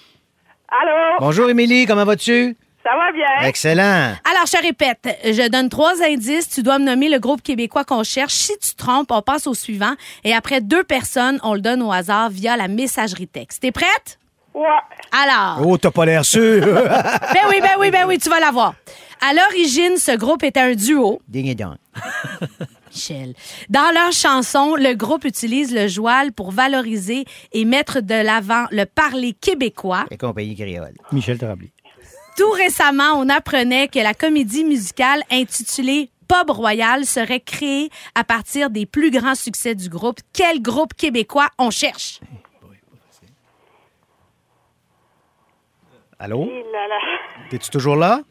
Allô? 0.67 1.17
Bonjour, 1.19 1.49
Émilie, 1.49 1.85
comment 1.85 2.05
vas-tu? 2.05 2.55
Ça 2.83 2.91
va 2.95 3.11
bien? 3.11 3.47
Excellent. 3.47 4.13
Alors, 4.23 4.45
je 4.47 4.61
répète, 4.61 4.99
je 5.25 5.49
donne 5.49 5.69
trois 5.69 6.01
indices. 6.01 6.49
Tu 6.49 6.63
dois 6.63 6.79
me 6.79 6.85
nommer 6.85 7.09
le 7.09 7.19
groupe 7.19 7.41
québécois 7.41 7.83
qu'on 7.83 8.03
cherche. 8.03 8.33
Si 8.33 8.53
tu 8.57 8.71
te 8.73 8.77
trompes, 8.77 9.11
on 9.11 9.21
passe 9.21 9.47
au 9.47 9.53
suivant. 9.53 9.93
Et 10.23 10.33
après 10.33 10.61
deux 10.61 10.83
personnes, 10.83 11.39
on 11.43 11.53
le 11.53 11.61
donne 11.61 11.81
au 11.81 11.91
hasard 11.91 12.29
via 12.29 12.55
la 12.57 12.67
messagerie 12.69 13.27
texte. 13.27 13.61
T'es 13.61 13.71
prête? 13.71 14.17
Ouais. 14.53 14.65
Alors, 15.11 15.67
Oh, 15.67 15.77
t'as 15.77 15.91
pas 15.91 16.05
l'air 16.05 16.23
sûr. 16.25 16.63
ben 16.65 17.41
oui, 17.49 17.57
ben 17.61 17.71
oui, 17.79 17.91
ben 17.91 18.05
oui, 18.07 18.17
tu 18.17 18.29
vas 18.29 18.39
l'avoir. 18.39 18.73
À 19.21 19.33
l'origine, 19.33 19.97
ce 19.97 20.15
groupe 20.15 20.43
était 20.43 20.61
un 20.61 20.73
duo. 20.73 21.21
Ding 21.27 21.47
et 21.47 21.55
dong. 21.55 21.75
Michel. 22.91 23.33
Dans 23.69 23.93
leur 23.93 24.11
chanson, 24.11 24.75
le 24.75 24.95
groupe 24.95 25.25
utilise 25.25 25.73
le 25.75 25.87
joual 25.87 26.31
pour 26.31 26.51
valoriser 26.51 27.25
et 27.51 27.65
mettre 27.65 27.99
de 28.01 28.15
l'avant 28.15 28.65
le 28.71 28.85
parler 28.85 29.33
québécois. 29.39 30.05
Les 30.09 30.17
compagnies 30.17 30.55
créoles. 30.55 30.95
Michel 31.11 31.37
Tremblay. 31.37 31.71
Tout 32.39 32.51
récemment, 32.51 33.15
on 33.17 33.27
apprenait 33.27 33.89
que 33.89 33.99
la 33.99 34.13
comédie 34.13 34.63
musicale 34.63 35.23
intitulée 35.29 36.09
Pub 36.25 36.49
Royal 36.49 37.03
serait 37.03 37.41
créée 37.41 37.89
à 38.15 38.23
partir 38.23 38.69
des 38.69 38.85
plus 38.85 39.11
grands 39.11 39.35
succès 39.35 39.75
du 39.75 39.89
groupe. 39.89 40.21
Quel 40.31 40.61
groupe 40.61 40.93
québécois 40.93 41.49
on 41.57 41.69
cherche? 41.69 42.21
Allô? 46.17 46.49
T'es-tu 47.49 47.69
toujours 47.71 47.97
là? 47.97 48.21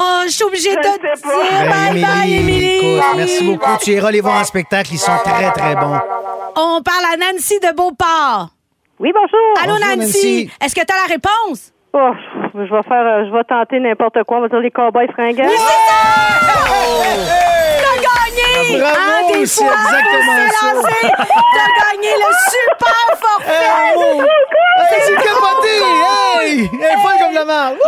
Oh, 0.00 0.22
je 0.26 0.30
suis 0.30 0.44
obligée 0.44 0.76
de 0.76 0.82
te 0.82 1.00
dire 1.00 1.68
bye 1.68 2.00
bye, 2.00 2.32
Émilie. 2.32 2.76
écoute, 2.76 3.04
merci 3.16 3.44
beaucoup. 3.44 3.76
Tu 3.82 3.90
iras 3.90 4.12
les 4.12 4.20
voir 4.20 4.40
en 4.40 4.44
spectacle. 4.44 4.90
Ils 4.92 4.98
sont 4.98 5.18
très, 5.24 5.50
très 5.50 5.74
bons. 5.74 5.98
On 6.54 6.80
parle 6.80 7.06
à 7.12 7.16
Nancy 7.16 7.58
de 7.58 7.74
Beauport. 7.74 8.50
Oui, 9.02 9.10
bonjour. 9.12 9.54
Allô, 9.60 9.74
Bonjour, 9.80 9.96
Nancy. 9.96 10.44
Nancy. 10.44 10.50
Est-ce 10.62 10.74
que 10.76 10.82
tu 10.86 10.92
as 10.94 10.96
la 10.96 11.06
réponse? 11.12 11.72
Oh, 11.92 12.12
je 12.54 12.60
vais 12.60 12.68
faire, 12.68 13.26
je 13.26 13.32
vais 13.36 13.42
tenter 13.44 13.80
n'importe 13.80 14.22
quoi. 14.22 14.38
On 14.38 14.42
va 14.42 14.48
dire 14.48 14.60
les 14.60 14.70
cowboys 14.70 15.08
fringants. 15.12 15.42
T'as 15.42 15.48
gagné! 17.98 18.78
Bravo, 18.78 18.96
Hein, 18.96 19.26
des 19.32 19.44
fois, 19.46 19.66
exactement 19.66 20.38
lancé. 20.38 21.02
T'as 21.02 21.70
gagné 21.90 22.12
le 22.16 22.30
super 22.52 23.08
forfait! 23.18 23.66
Oh! 23.96 24.22
C'est 25.04 25.16
capoté! 25.16 25.74
Hey! 26.40 26.70
Elle 26.72 26.98
folle 27.00 27.18
comme 27.18 27.34
la 27.34 27.44
marde. 27.44 27.78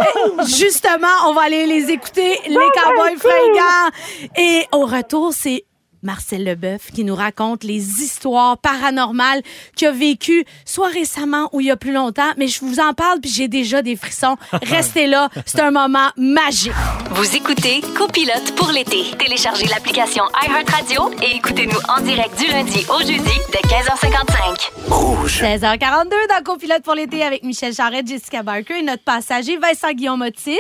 Justement, 0.49 1.29
on 1.29 1.33
va 1.33 1.43
aller 1.43 1.67
les 1.67 1.93
écouter, 1.93 2.41
les 2.49 2.57
cowboys 2.57 3.17
fringants. 3.19 3.91
Et 4.37 4.67
au 4.73 4.85
retour, 4.87 5.33
c'est 5.33 5.65
Marcel 6.05 6.45
Leboeuf 6.45 6.93
qui 6.93 7.05
nous 7.05 7.15
raconte 7.15 7.65
les 7.65 8.03
histoires 8.03 8.59
paranormales 8.59 9.43
qu'il 9.75 9.89
a 9.89 9.93
vécues, 9.93 10.45
soit 10.65 10.89
récemment 10.89 11.49
ou 11.53 11.61
il 11.61 11.67
y 11.67 11.71
a 11.71 11.77
plus 11.77 11.93
longtemps. 11.93 12.31
Mais 12.37 12.49
je 12.49 12.61
vous 12.61 12.81
en 12.81 12.93
parle, 12.93 13.21
puis 13.21 13.31
j'ai 13.31 13.49
déjà 13.49 13.83
des 13.83 13.97
frissons. 13.97 14.37
Restez 14.63 15.07
là, 15.07 15.29
c'est 15.47 15.61
un 15.61 15.71
moment 15.71 16.11
magique. 16.17 16.73
Vous 17.11 17.37
écoutez 17.37 17.81
Copilote 17.97 18.55
pour 18.57 18.71
l'été. 18.71 19.05
Téléchargez 19.19 19.67
l'application 19.67 20.25
iHeartRadio 20.47 21.11
et 21.23 21.37
écoutez-nous 21.37 21.79
en 21.89 22.01
direct 22.03 22.39
du 22.39 22.47
lundi 22.51 22.87
au 22.95 23.01
jeudi 23.01 23.39
dès 23.53 23.69
15h55. 23.69 24.85
16h42 25.27 26.11
dans 26.29 26.45
Copilote 26.45 26.83
pour 26.83 26.95
l'été 26.95 27.23
avec 27.23 27.43
Michel 27.43 27.73
Charette, 27.73 28.07
Jessica 28.07 28.43
Barker 28.43 28.79
et 28.79 28.83
notre 28.83 29.03
passager 29.03 29.57
Vincent 29.57 29.93
Guillaume 29.93 30.23
Otis. 30.23 30.59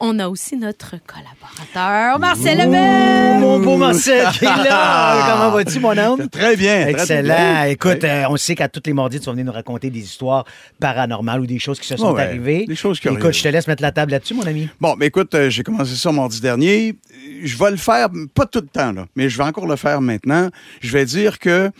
On 0.00 0.18
a 0.18 0.28
aussi 0.28 0.56
notre 0.56 0.94
collaborateur 1.06 2.18
Marcel 2.18 2.58
Leboeuf. 2.58 3.40
Mon 3.40 3.58
beau 3.58 3.76
Marcel 3.76 4.28
qui 4.38 4.44
est 4.44 4.64
là. 4.64 4.83
Comment 5.26 5.50
vas-tu, 5.50 5.80
mon 5.80 5.96
homme? 5.96 6.28
Très 6.28 6.56
bien. 6.56 6.82
très 6.82 6.90
Excellent. 6.92 7.22
bien. 7.34 7.64
Écoute, 7.64 8.04
euh, 8.04 8.24
on 8.28 8.36
sait 8.36 8.54
qu'à 8.54 8.68
toutes 8.68 8.86
les 8.86 8.92
mardis, 8.92 9.18
tu 9.20 9.26
vas 9.26 9.32
venir 9.32 9.44
nous 9.46 9.52
raconter 9.52 9.90
des 9.90 10.00
histoires 10.00 10.44
paranormales 10.80 11.40
ou 11.40 11.46
des 11.46 11.58
choses 11.58 11.78
qui 11.80 11.86
se 11.86 11.96
sont 11.96 12.12
Ouais, 12.12 12.22
arrivées. 12.22 12.64
des 12.66 12.74
choses 12.76 13.00
Écoute, 13.04 13.32
je 13.32 13.42
te 13.42 13.48
laisse 13.48 13.66
mettre 13.66 13.82
la 13.82 13.92
table 13.92 14.12
là-dessus, 14.12 14.34
mon 14.34 14.46
ami. 14.46 14.68
Bon, 14.80 14.94
mais 14.98 15.06
écoute, 15.06 15.34
euh, 15.34 15.50
j'ai 15.50 15.62
commencé 15.62 15.94
ça 15.96 16.12
mardi 16.12 16.40
dernier. 16.40 16.94
Je 17.42 17.56
vais 17.56 17.70
le 17.70 17.76
faire, 17.76 18.08
pas 18.34 18.46
tout 18.46 18.60
le 18.60 18.66
temps, 18.68 18.92
là, 18.92 19.06
mais 19.16 19.28
je 19.28 19.36
vais 19.38 19.44
encore 19.44 19.66
le 19.66 19.76
faire 19.76 20.00
maintenant. 20.00 20.50
Je 20.80 20.90
vais 20.92 21.04
dire 21.04 21.38
que 21.38 21.70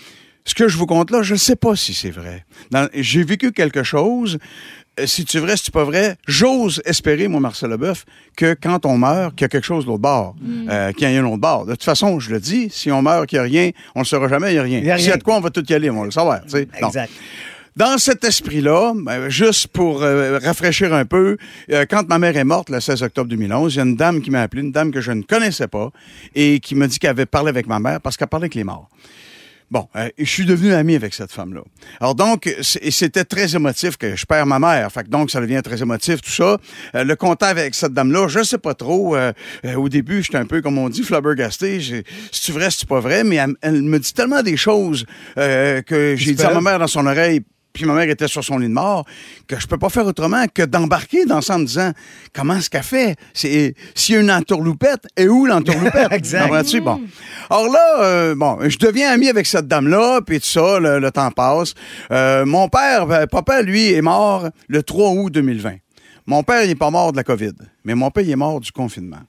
ce 0.45 0.55
que 0.55 0.69
je 0.69 0.77
vous 0.77 0.87
compte 0.87 1.11
là, 1.11 1.23
je 1.23 1.33
ne 1.35 1.39
sais 1.39 1.57
pas 1.57 1.75
si 1.77 1.95
c'est 1.95 2.11
vrai. 2.11 2.45
J'ai 2.95 3.25
vécu 3.25 3.53
quelque 3.53 3.83
chose. 3.83 4.39
Euh, 5.01 5.07
Si 5.07 5.25
tu 5.25 5.39
vrai, 5.39 5.57
si 5.57 5.65
tu 5.65 5.71
pas 5.71 5.85
vrai, 5.85 6.17
j'ose 6.27 6.81
espérer, 6.85 7.29
moi, 7.29 7.41
Marcel 7.41 7.71
Leboeuf, 7.71 8.05
que 8.37 8.55
quand 8.61 8.87
on 8.87 8.97
meurt, 8.99 9.35
qu'il 9.35 9.45
y 9.45 9.47
a 9.47 9.49
quelque 9.49 9.65
chose 9.65 9.85
de 9.85 9.91
l'autre 9.91 10.03
bord, 10.03 10.35
euh, 10.69 10.93
qu'il 10.93 11.11
y 11.11 11.17
a 11.17 11.21
un 11.21 11.25
autre 11.25 11.39
bord. 11.39 11.67
De 11.67 11.73
toute 11.73 11.85
façon, 11.85 12.21
je 12.21 12.31
le 12.31 12.41
dis, 12.41 12.69
si 12.71 12.91
on 12.93 13.03
meurt, 13.03 13.27
qu'il 13.27 13.39
n'y 13.39 13.41
a 13.41 13.43
rien, 13.45 13.71
on 13.95 14.01
ne 14.01 14.05
le 14.05 14.09
saura 14.09 14.29
jamais, 14.29 14.51
il 14.51 14.55
n'y 14.55 14.59
a 14.59 14.63
rien. 14.63 14.79
Il 14.79 14.87
y 14.87 14.91
a 14.91 14.99
S'il 14.99 15.09
y 15.09 15.13
a 15.13 15.17
de 15.17 15.23
quoi, 15.23 15.37
on 15.37 15.41
va 15.41 15.51
tout 15.51 15.65
y 15.69 15.75
aller, 15.75 15.91
on 15.91 15.99
va 16.01 16.05
le 16.05 16.11
savoir. 16.11 16.43
tu 16.45 16.51
sais. 16.51 16.69
Non. 16.81 16.89
Exact. 16.89 17.11
Dans 17.77 17.99
cet 17.99 18.23
esprit-là, 18.23 18.93
ben, 18.95 19.29
juste 19.29 19.67
pour 19.67 20.05
euh, 20.05 20.39
rafraîchir 20.39 20.95
un 20.95 21.05
peu, 21.05 21.37
euh, 21.73 21.85
quand 21.91 22.09
ma 22.09 22.21
mère 22.21 22.37
est 22.37 22.45
morte 22.45 22.71
le 22.71 22.79
16 22.79 23.03
octobre 23.03 23.29
2011, 23.29 23.75
il 23.75 23.77
y 23.79 23.81
a 23.81 23.83
une 23.85 23.97
dame 23.97 24.21
qui 24.23 24.31
m'a 24.31 24.43
appelé, 24.43 24.63
une 24.63 24.71
dame 24.71 24.93
que 24.93 25.01
je 25.01 25.11
ne 25.11 25.23
connaissais 25.23 25.67
pas, 25.67 25.91
et 26.37 26.61
qui 26.61 26.77
m'a 26.77 26.87
dit 26.87 27.01
qu'elle 27.01 27.11
avait 27.11 27.27
parlé 27.27 27.49
avec 27.49 27.67
ma 27.67 27.81
mère 27.81 28.01
parce 28.01 28.17
qu'elle 28.17 28.29
parlait 28.29 28.45
avec 28.45 28.55
les 28.55 28.63
morts. 28.63 28.89
Bon, 29.75 29.89
euh, 29.97 30.09
je 30.17 30.25
suis 30.25 30.45
devenu 30.45 30.73
ami 30.73 30.95
avec 30.95 31.15
cette 31.15 31.33
femme-là. 31.33 31.63
Alors 32.01 32.15
donc, 32.15 32.49
c'était 32.63 33.25
très 33.25 33.57
émotif 33.57 33.97
que 33.97 34.15
je 34.15 34.25
perds 34.25 34.47
ma 34.47 34.61
mère. 34.61 34.93
Fait 34.93 35.03
que 35.03 35.09
donc, 35.09 35.33
ça 35.33 35.41
devient 35.41 35.63
très 35.65 35.83
émotif, 35.83 36.21
tout 36.21 36.31
ça. 36.31 36.59
Euh, 36.95 37.03
le 37.03 37.17
contact 37.17 37.59
avec 37.59 37.75
cette 37.75 37.93
dame-là, 37.93 38.29
je 38.29 38.45
sais 38.45 38.59
pas 38.59 38.75
trop. 38.75 39.17
euh, 39.17 39.33
euh, 39.65 39.75
au 39.75 39.89
début, 39.89 40.23
j'étais 40.23 40.39
un 40.39 40.47
peu, 40.47 40.63
comme 40.63 40.79
on 40.79 40.89
dit, 40.89 41.03
flabbergasté. 41.03 41.81
C'est-tu 42.31 42.53
vrai, 42.53 42.69
c'est 42.71 42.89
pas 42.89 43.01
vrai? 43.01 43.25
Mais 43.25 43.35
elle, 43.35 43.55
elle 43.63 43.83
me 43.83 43.99
dit 43.99 44.15
tellement 44.15 44.45
des 44.45 44.57
choses 44.57 45.07
euh, 45.39 45.83
que 45.83 46.15
j'ai 46.17 46.35
dit 46.35 46.43
à 46.45 46.55
ma 46.55 46.61
mère 46.61 46.79
dans 46.79 46.87
son 46.87 47.05
oreille, 47.09 47.41
puis 47.75 47.85
ma 47.85 47.93
mère 47.93 48.09
était 48.09 48.29
sur 48.29 48.43
son 48.43 48.57
lit 48.57 48.69
de 48.69 48.73
mort, 48.73 49.05
que 49.49 49.59
je 49.59 49.67
peux 49.67 49.77
pas 49.77 49.89
faire 49.91 50.07
autrement 50.07 50.47
que 50.47 50.63
d'embarquer 50.63 51.27
dans 51.27 51.43
ça 51.43 51.57
en 51.57 51.59
me 51.59 51.67
disant 51.67 51.93
comment 52.33 52.57
est-ce 52.57 52.71
qu'elle 52.71 52.85
fait? 52.85 53.17
C'est 53.35 53.75
s'il 53.95 54.15
y 54.15 54.19
a 54.19 54.21
une 54.21 54.31
entourloupette, 54.31 55.07
et 55.17 55.29
où 55.29 55.45
l'entourloupette? 55.45 56.09
Exact. 56.13 56.45
Comprends-tu? 56.45 56.81
Bon. 56.81 57.01
Alors 57.51 57.69
là, 57.69 58.03
euh, 58.05 58.35
bon, 58.37 58.59
je 58.67 58.79
deviens 58.79 59.11
ami 59.11 59.29
avec 59.29 59.47
cette 59.47 59.67
dame-là, 59.67 60.21
puis 60.25 60.39
tout 60.39 60.47
ça, 60.47 60.79
le, 60.79 61.01
le 61.01 61.11
temps 61.11 61.33
passe. 61.33 61.75
Euh, 62.13 62.47
mon 62.47 62.69
père, 62.69 63.07
ben, 63.07 63.27
papa, 63.27 63.61
lui, 63.63 63.93
est 63.93 64.03
mort 64.03 64.49
le 64.69 64.83
3 64.83 65.11
août 65.11 65.31
2020. 65.33 65.75
Mon 66.27 66.45
père, 66.45 66.63
il 66.63 66.69
n'est 66.69 66.75
pas 66.77 66.91
mort 66.91 67.11
de 67.11 67.17
la 67.17 67.25
COVID, 67.25 67.53
mais 67.85 67.95
mon 67.95 68.11
père, 68.11 68.23
il 68.23 68.31
est 68.31 68.37
mort 68.37 68.61
du 68.61 68.71
confinement. 68.71 69.21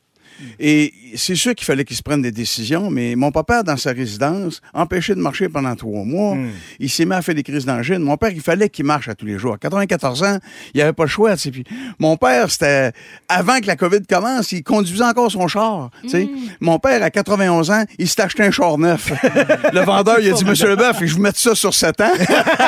Et 0.60 0.94
c'est 1.16 1.36
sûr 1.36 1.56
qu'il 1.56 1.66
fallait 1.66 1.86
qu'il 1.86 1.96
se 1.96 2.04
prenne 2.04 2.22
des 2.22 2.32
décisions, 2.32 2.90
mais 2.90 3.16
mon 3.16 3.32
papa, 3.32 3.64
dans 3.64 3.78
sa 3.78 3.92
résidence, 3.92 4.62
empêché 4.74 5.16
de 5.16 5.20
marcher 5.20 5.50
pendant 5.50 5.76
trois 5.76 6.04
mois, 6.04 6.38
il 6.80 6.90
s'est 6.90 7.06
mis 7.06 7.14
à 7.14 7.22
faire 7.22 7.36
des 7.36 7.44
crises 7.44 7.66
d'angine. 7.66 8.00
Mon 8.00 8.18
père, 8.18 8.32
il 8.32 8.42
fallait 8.42 8.70
qu'il 8.70 8.86
marche 8.86 9.08
à 9.08 9.16
tous 9.16 9.26
les 9.26 9.38
jours. 9.38 9.54
À 9.54 9.58
94 9.58 10.24
ans, 10.24 10.40
il 10.74 10.82
avait 10.82 10.94
pas 10.94 11.04
le 11.04 11.10
choix. 11.10 11.36
Puis 11.36 11.64
mon 12.00 12.18
père, 12.18 12.52
c'était 12.52 12.92
avant 13.28 13.60
que 13.60 13.68
la 13.68 13.76
COVID 13.76 14.02
commence, 14.10 14.52
il 14.52 14.64
conduisait 14.64 15.04
encore 15.04 15.32
son 15.32 15.48
char. 15.48 15.90
sais. 16.08 16.30
Mon 16.60 16.80
père, 16.80 17.02
à 17.04 17.10
91 17.10 17.72
ans, 17.72 17.84
il 17.98 18.08
s'est 18.08 18.22
acheté 18.22 18.44
un 18.44 18.52
char 18.52 18.78
neuf. 18.78 19.12
le 19.74 19.82
vendeur, 19.82 20.20
il 20.20 20.30
a 20.30 20.34
dit, 20.34 20.46
Monsieur 20.46 20.70
Leboeuf, 20.70 21.04
je 21.04 21.14
vous 21.14 21.22
mets 21.22 21.32
ça 21.34 21.56
sur 21.56 21.74
7 21.74 22.02
ans. 22.02 22.14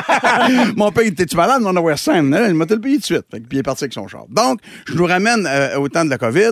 Mon 0.75 0.91
père, 0.91 1.03
il 1.03 1.09
était-tu 1.09 1.35
malade? 1.35 1.61
Non, 1.61 1.75
on 1.75 1.81
West 1.81 2.05
Sam. 2.05 2.29
Non, 2.29 2.45
il 2.47 2.53
m'a 2.53 2.65
tout 2.65 2.75
le 2.75 2.81
payé 2.81 2.97
de 2.97 3.03
suite. 3.03 3.25
Puis 3.29 3.41
il 3.51 3.57
est 3.59 3.63
parti 3.63 3.83
avec 3.83 3.93
son 3.93 4.07
char. 4.07 4.25
Donc, 4.29 4.59
je 4.85 4.93
nous 4.93 5.05
ramène 5.05 5.45
euh, 5.47 5.77
au 5.77 5.89
temps 5.89 6.05
de 6.05 6.09
la 6.09 6.17
COVID. 6.17 6.51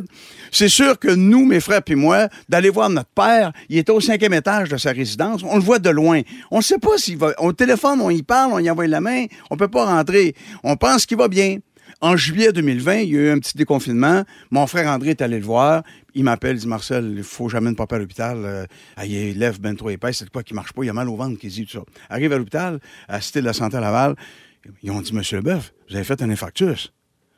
C'est 0.56 0.70
sûr 0.70 0.98
que 0.98 1.10
nous, 1.10 1.44
mes 1.44 1.60
frères 1.60 1.84
puis 1.84 1.96
moi, 1.96 2.30
d'aller 2.48 2.70
voir 2.70 2.89
notre 2.89 3.10
père, 3.10 3.52
il 3.68 3.78
était 3.78 3.91
au 3.91 4.00
cinquième 4.00 4.34
étage 4.34 4.70
de 4.70 4.78
sa 4.78 4.94
résidence. 4.94 5.44
On 5.44 5.58
le 5.58 5.62
voit 5.62 5.80
de 5.80 5.89
loin. 5.89 6.22
On 6.50 6.60
ne 6.60 6.62
sait 6.62 6.78
pas 6.78 6.98
s'il 6.98 7.18
va. 7.18 7.34
On 7.39 7.52
téléphone, 7.52 8.00
on 8.00 8.10
y 8.10 8.24
parle, 8.24 8.54
on 8.54 8.60
y 8.60 8.70
envoie 8.70 8.88
la 8.88 9.02
main. 9.02 9.26
On 9.50 9.58
peut 9.58 9.68
pas 9.68 9.86
rentrer. 9.86 10.34
On 10.63 10.78
pense 10.78 11.06
qu'il 11.06 11.18
va 11.18 11.28
bien. 11.28 11.58
En 12.00 12.15
juillet 12.15 12.54
2020, 12.54 13.00
il 13.00 13.10
y 13.10 13.18
a 13.18 13.20
eu 13.20 13.30
un 13.32 13.39
petit 13.39 13.58
déconfinement. 13.58 14.24
Mon 14.50 14.65
frère 14.65 14.89
André 14.89 15.10
est 15.10 15.22
allé 15.22 15.39
le 15.39 15.46
voir. 15.46 15.84
Il 16.13 16.24
m'appelle, 16.24 16.56
il 16.56 16.60
dit 16.62 16.68
Marcel, 16.68 17.15
il 17.18 17.24
faut 17.24 17.48
que 17.48 17.52
j'amène 17.52 17.76
papa 17.76 17.98
à 17.98 18.00
l'hôpital. 18.00 18.38
Euh, 18.46 18.65
il 19.04 19.38
lève 19.38 19.60
ben 19.60 19.76
trop 19.76 19.89
épais, 19.89 20.13
c'est 20.13 20.30
quoi 20.30 20.41
qui 20.41 20.54
marche 20.54 20.72
pas, 20.72 20.86
il 20.86 20.89
a 20.89 20.94
mal 20.94 21.10
au 21.10 21.18
ventre, 21.18 21.38
qu'il 21.38 21.50
dit 21.50 21.65
tout 21.65 21.80
ça. 21.80 21.84
Arrive 22.10 22.32
à 22.32 22.38
l'hôpital, 22.38 22.80
à 23.10 23.15
la 23.15 23.22
Cité 23.22 23.41
de 23.41 23.46
la 23.46 23.52
Santé 23.52 23.76
à 23.76 23.82
Laval. 23.82 24.15
Ils 24.84 24.91
ont 24.91 25.02
dit 25.02 25.13
Monsieur 25.13 25.39
Leboeuf, 25.39 25.74
vous 25.89 25.96
avez 25.98 26.06
fait 26.06 26.22
un 26.22 26.30
infarctus. 26.30 26.94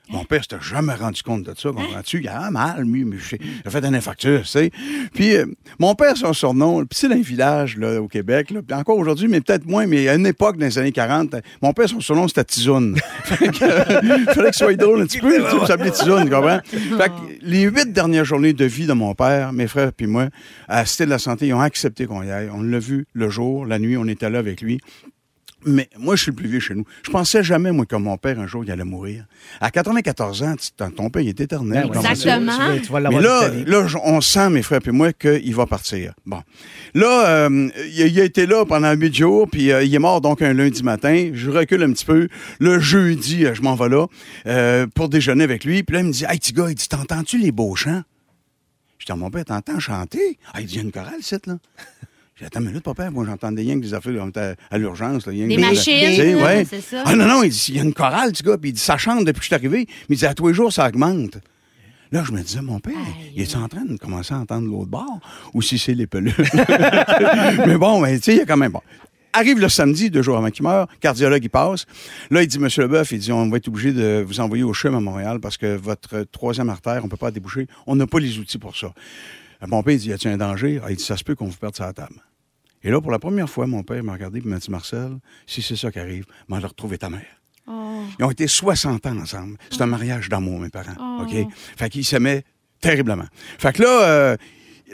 Mon 0.09 0.23
père 0.23 0.41
s'était 0.41 0.61
jamais 0.61 0.93
rendu 0.93 1.21
compte 1.21 1.43
de 1.43 1.53
ça, 1.57 1.69
comprends-tu? 1.69 2.21
Il 2.21 2.27
a 2.27 2.49
mal, 2.49 2.83
lui, 2.83 3.03
mais 3.03 3.17
j'ai 3.17 3.39
fait 3.69 3.83
un 3.83 3.93
infarctus, 3.93 4.41
tu 4.41 4.47
sais. 4.47 4.71
Puis, 5.13 5.35
euh, 5.35 5.45
mon 5.79 5.95
père, 5.95 6.15
son 6.15 6.33
surnom, 6.33 6.85
puis 6.85 6.97
c'est 6.99 7.09
dans 7.09 7.15
un 7.15 7.21
village, 7.21 7.77
là, 7.77 8.01
au 8.01 8.07
Québec, 8.07 8.51
là, 8.51 8.61
puis 8.61 8.75
encore 8.75 8.97
aujourd'hui, 8.97 9.27
mais 9.27 9.41
peut-être 9.41 9.65
moins, 9.65 9.85
mais 9.85 10.07
à 10.07 10.15
une 10.15 10.25
époque, 10.25 10.57
dans 10.57 10.65
les 10.65 10.77
années 10.77 10.91
40, 10.91 11.35
mon 11.61 11.73
père, 11.73 11.89
son 11.89 11.99
surnom, 11.99 12.27
c'était 12.27 12.45
Tizoune. 12.45 12.95
fait 13.23 13.49
que, 13.49 13.63
euh, 13.63 14.33
fallait 14.33 14.51
qu'il 14.51 14.53
soit 14.53 14.75
drôle 14.75 15.01
un 15.01 15.05
petit 15.05 15.19
peu, 15.19 15.35
tu 15.35 15.41
sais, 15.43 15.49
pour 15.49 15.67
s'appeler 15.67 15.91
Tizoune, 15.91 16.25
tu 16.25 16.31
comprends? 16.31 16.59
Fait 16.63 17.09
que 17.09 17.13
les 17.41 17.63
huit 17.63 17.91
dernières 17.91 18.25
journées 18.25 18.53
de 18.53 18.65
vie 18.65 18.85
de 18.85 18.93
mon 18.93 19.13
père, 19.13 19.51
mes 19.53 19.67
frères 19.67 19.91
puis 19.91 20.07
moi, 20.07 20.29
à 20.67 20.77
la 20.77 20.85
Cité 20.85 21.05
de 21.05 21.09
la 21.09 21.19
Santé, 21.19 21.47
ils 21.47 21.53
ont 21.53 21.61
accepté 21.61 22.05
qu'on 22.05 22.23
y 22.23 22.31
aille. 22.31 22.49
On 22.53 22.61
l'a 22.61 22.79
vu 22.79 23.05
le 23.13 23.29
jour, 23.29 23.65
la 23.65 23.79
nuit, 23.79 23.97
on 23.97 24.07
était 24.07 24.29
là 24.29 24.39
avec 24.39 24.61
lui. 24.61 24.79
Mais 25.65 25.89
moi, 25.97 26.15
je 26.15 26.21
suis 26.21 26.31
le 26.31 26.35
plus 26.35 26.47
vieux 26.47 26.59
chez 26.59 26.75
nous. 26.75 26.85
Je 27.03 27.09
pensais 27.09 27.43
jamais, 27.43 27.71
moi, 27.71 27.85
que 27.85 27.95
mon 27.95 28.15
père, 28.17 28.39
un 28.39 28.45
jour, 28.47 28.63
il 28.63 28.71
allait 28.71 28.83
mourir. 28.83 29.25
À 29.59 29.71
94 29.71 30.43
ans, 30.43 30.55
tu- 30.55 30.69
ton 30.93 31.09
père, 31.09 31.21
il 31.23 31.29
est 31.29 31.41
éternel. 31.41 31.81
Ben 31.81 31.83
ouais, 31.85 31.89
Comment 31.93 32.03
ça? 32.03 32.11
Exactement. 32.11 32.79
Tu 32.85 32.91
vas, 32.91 32.99
Mais 32.99 33.03
l'avoir 33.19 33.21
là, 33.23 33.49
là, 33.65 33.87
j- 33.87 33.97
on 34.03 34.21
sent, 34.21 34.49
mes 34.51 34.61
frères 34.61 34.79
et 34.85 34.91
moi, 34.91 35.11
qu'il 35.13 35.55
va 35.55 35.65
partir. 35.65 36.13
Bon. 36.25 36.41
Là, 36.93 37.27
euh, 37.49 37.69
il, 37.91 38.01
a- 38.03 38.05
il 38.05 38.19
a 38.19 38.23
été 38.23 38.45
là 38.45 38.65
pendant 38.65 38.93
huit 38.93 39.13
jours, 39.15 39.49
puis 39.49 39.71
euh, 39.71 39.83
il 39.83 39.93
est 39.93 39.99
mort 39.99 40.21
donc 40.21 40.41
un 40.43 40.53
lundi 40.53 40.83
matin. 40.83 41.31
Je 41.33 41.49
recule 41.49 41.81
un 41.83 41.91
petit 41.91 42.05
peu. 42.05 42.29
Le 42.59 42.79
jeudi, 42.79 43.45
euh, 43.45 43.53
je 43.55 43.61
m'en 43.63 43.75
vais 43.75 43.89
là 43.89 44.05
euh, 44.45 44.85
pour 44.93 45.09
déjeuner 45.09 45.43
avec 45.43 45.65
lui. 45.65 45.81
Puis 45.83 45.95
là, 45.95 46.01
il 46.01 46.05
me 46.05 46.11
dit 46.11 46.23
Hey, 46.29 46.37
petit 46.37 46.53
gars, 46.53 46.67
il 46.69 46.75
dit 46.75 46.87
T'entends-tu 46.87 47.39
les 47.39 47.51
beaux 47.51 47.75
chants 47.75 48.03
Je 48.99 49.05
dis 49.07 49.11
à 49.11 49.15
mon 49.15 49.31
père 49.31 49.43
T'entends 49.43 49.79
chanter 49.79 50.37
Ah, 50.53 50.61
il 50.61 50.67
dit 50.67 50.75
Il 50.75 50.77
y 50.77 50.79
a 50.79 50.83
une 50.83 50.91
chorale, 50.91 51.19
c'est 51.21 51.45
là. 51.47 51.57
J'ai 52.39 52.43
dit, 52.45 52.47
attends 52.47 52.59
une 52.59 52.67
minute, 52.67 52.83
papa, 52.83 53.09
moi 53.09 53.25
j'entendais 53.25 53.63
rien 53.63 53.75
que 53.79 53.83
des 53.83 53.95
affaires 53.95 54.13
à, 54.21 54.53
à 54.75 54.77
l'urgence. 54.77 55.27
Des 55.27 55.47
que- 55.55 55.59
machines, 55.59 56.37
là, 56.37 56.43
ouais. 56.45 56.65
c'est 56.69 56.81
ça. 56.81 57.01
Ah 57.05 57.15
non, 57.15 57.25
non, 57.27 57.41
il 57.43 57.49
dit, 57.49 57.65
il 57.69 57.75
y 57.77 57.79
a 57.79 57.83
une 57.83 57.93
chorale, 57.95 58.31
petit 58.31 58.43
gars, 58.43 58.57
puis 58.59 58.69
il 58.69 58.73
dit, 58.73 58.79
ça 58.79 58.95
chante 58.97 59.25
depuis 59.25 59.39
que 59.39 59.43
je 59.43 59.47
suis 59.47 59.55
arrivé. 59.55 59.87
Mais 60.07 60.15
il 60.15 60.19
dit, 60.19 60.25
à 60.27 60.35
tous 60.35 60.47
les 60.49 60.53
jours, 60.53 60.71
ça 60.71 60.87
augmente. 60.87 61.39
Là, 62.11 62.23
je 62.23 62.31
me 62.31 62.41
disais, 62.41 62.61
mon 62.61 62.79
père, 62.79 62.93
il 63.35 63.41
est 63.41 63.55
en 63.55 63.67
train 63.67 63.83
de 63.85 63.97
commencer 63.97 64.33
à 64.33 64.37
entendre 64.37 64.67
l'autre 64.69 64.89
bord? 64.89 65.19
Ou 65.55 65.61
si 65.63 65.79
c'est 65.79 65.95
les 65.95 66.05
pelules? 66.07 66.33
mais 67.65 67.75
bon, 67.77 67.99
mais 68.01 68.17
tu 68.19 68.23
sais, 68.25 68.33
il 68.33 68.37
y 68.37 68.41
a 68.41 68.45
quand 68.45 68.55
même... 68.55 68.71
Bon. 68.71 68.81
Arrive 69.33 69.59
le 69.59 69.67
samedi, 69.67 70.09
deux 70.09 70.21
jours 70.21 70.37
avant 70.37 70.49
qu'il 70.49 70.63
meure, 70.63 70.87
cardiologue, 70.99 71.43
il 71.43 71.49
passe. 71.49 71.85
Là, 72.31 72.41
il 72.43 72.47
dit, 72.47 72.59
Monsieur 72.59 72.83
Leboeuf, 72.83 73.11
il 73.11 73.19
dit, 73.19 73.31
on 73.31 73.49
va 73.49 73.57
être 73.57 73.67
obligé 73.67 73.91
de 73.91 74.23
vous 74.25 74.39
envoyer 74.39 74.63
au 74.63 74.73
CHUM 74.73 74.95
à 74.95 74.99
Montréal 74.99 75.39
parce 75.39 75.57
que 75.57 75.75
votre 75.75 76.23
troisième 76.31 76.69
artère, 76.69 77.01
on 77.03 77.07
peut 77.07 77.17
pas 77.17 77.29
déboucher. 77.31 77.67
On 77.87 77.95
n'a 77.95 78.07
pas 78.07 78.19
les 78.19 78.39
outils 78.39 78.57
pour 78.57 78.75
ça. 78.77 78.93
Mon 79.67 79.83
père, 79.83 79.93
il 79.95 79.99
dit, 79.99 80.09
y 80.09 80.13
a-t-il 80.13 80.31
un 80.31 80.37
danger? 80.37 80.79
Ah, 80.83 80.91
il 80.91 80.95
dit, 80.97 81.03
ça 81.03 81.17
se 81.17 81.23
peut 81.23 81.35
qu'on 81.35 81.47
vous 81.47 81.57
perde 81.57 81.75
sa 81.75 81.91
table. 81.93 82.15
Et 82.87 82.89
là, 82.89 83.01
pour 83.01 83.11
la 83.11 83.19
première 83.19 83.49
fois, 83.49 83.67
mon 83.67 83.83
père 83.83 84.01
m'a 84.01 84.13
regardé 84.13 84.39
et 84.39 84.47
m'a 84.47 84.59
dit, 84.59 84.71
Marcel, 84.71 85.17
si 85.45 85.61
c'est 85.61 85.75
ça 85.75 85.91
qui 85.91 85.99
arrive, 85.99 86.23
m'en 86.47 86.57
retrouver 86.57 86.97
ta 86.97 87.09
mère. 87.09 87.41
Ils 88.17 88.23
ont 88.23 88.31
été 88.31 88.47
60 88.47 89.05
ans 89.07 89.17
ensemble. 89.17 89.57
C'est 89.69 89.81
un 89.81 89.87
mariage 89.87 90.29
d'amour, 90.29 90.57
mes 90.61 90.69
parents. 90.69 91.21
OK? 91.21 91.35
Fait 91.75 91.89
qu'ils 91.89 92.05
s'aimaient 92.05 92.45
terriblement. 92.79 93.25
Fait 93.59 93.73
que 93.73 93.83
là, 93.83 94.03
euh, 94.03 94.37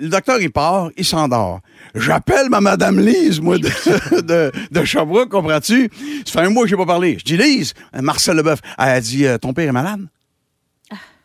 le 0.02 0.10
docteur, 0.10 0.42
il 0.42 0.52
part, 0.52 0.90
il 0.98 1.06
s'endort. 1.06 1.62
J'appelle 1.94 2.50
ma 2.50 2.62
Madame 2.62 3.00
Lise, 3.00 3.40
moi, 3.40 3.60
de, 3.60 3.70
de, 4.22 4.52
de 4.72 4.84
Sherbrooke, 4.84 5.30
comprends-tu? 5.30 5.88
Ça 6.26 6.32
fait 6.32 6.48
un 6.48 6.50
mois 6.50 6.64
que 6.64 6.70
j'ai 6.72 6.78
pas 6.78 6.88
parlé. 6.88 7.20
Je 7.20 7.26
dis, 7.26 7.38
Lise, 7.38 7.76
euh, 7.96 8.02
Marcel 8.02 8.38
Leboeuf, 8.38 8.60
elle 8.80 8.90
a 8.90 9.02
dit, 9.02 9.28
euh, 9.28 9.38
ton 9.38 9.54
père 9.54 9.70
est 9.70 9.72
malade? 9.72 10.08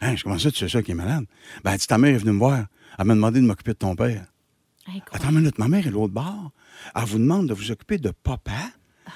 Hein, 0.03 0.17
je 0.17 0.23
commence 0.23 0.43
ça, 0.43 0.51
tu 0.51 0.59
sais 0.59 0.69
ça 0.69 0.83
qui 0.83 0.91
est 0.91 0.95
malade? 0.95 1.25
Ben, 1.65 1.73
elle 1.73 1.79
dit, 1.79 1.87
ta 1.87 1.97
mère 1.97 2.15
est 2.15 2.19
venue 2.19 2.33
me 2.33 2.39
voir. 2.39 2.67
Elle 2.99 3.07
m'a 3.07 3.15
demandé 3.15 3.41
de 3.41 3.47
m'occuper 3.47 3.73
de 3.73 3.79
ton 3.79 3.97
père. 3.97 4.27
Attends 5.13 5.31
une 5.31 5.37
minute, 5.37 5.59
ma 5.59 5.69
mère 5.69 5.87
est 5.87 5.91
l'autre 5.91 6.13
bord. 6.13 6.53
Elle 6.95 7.05
vous 7.05 7.19
demande 7.19 7.49
de 7.49 7.55
vous 7.55 7.71
occuper 7.71 7.99
de 7.99 8.11
papa? 8.11 8.71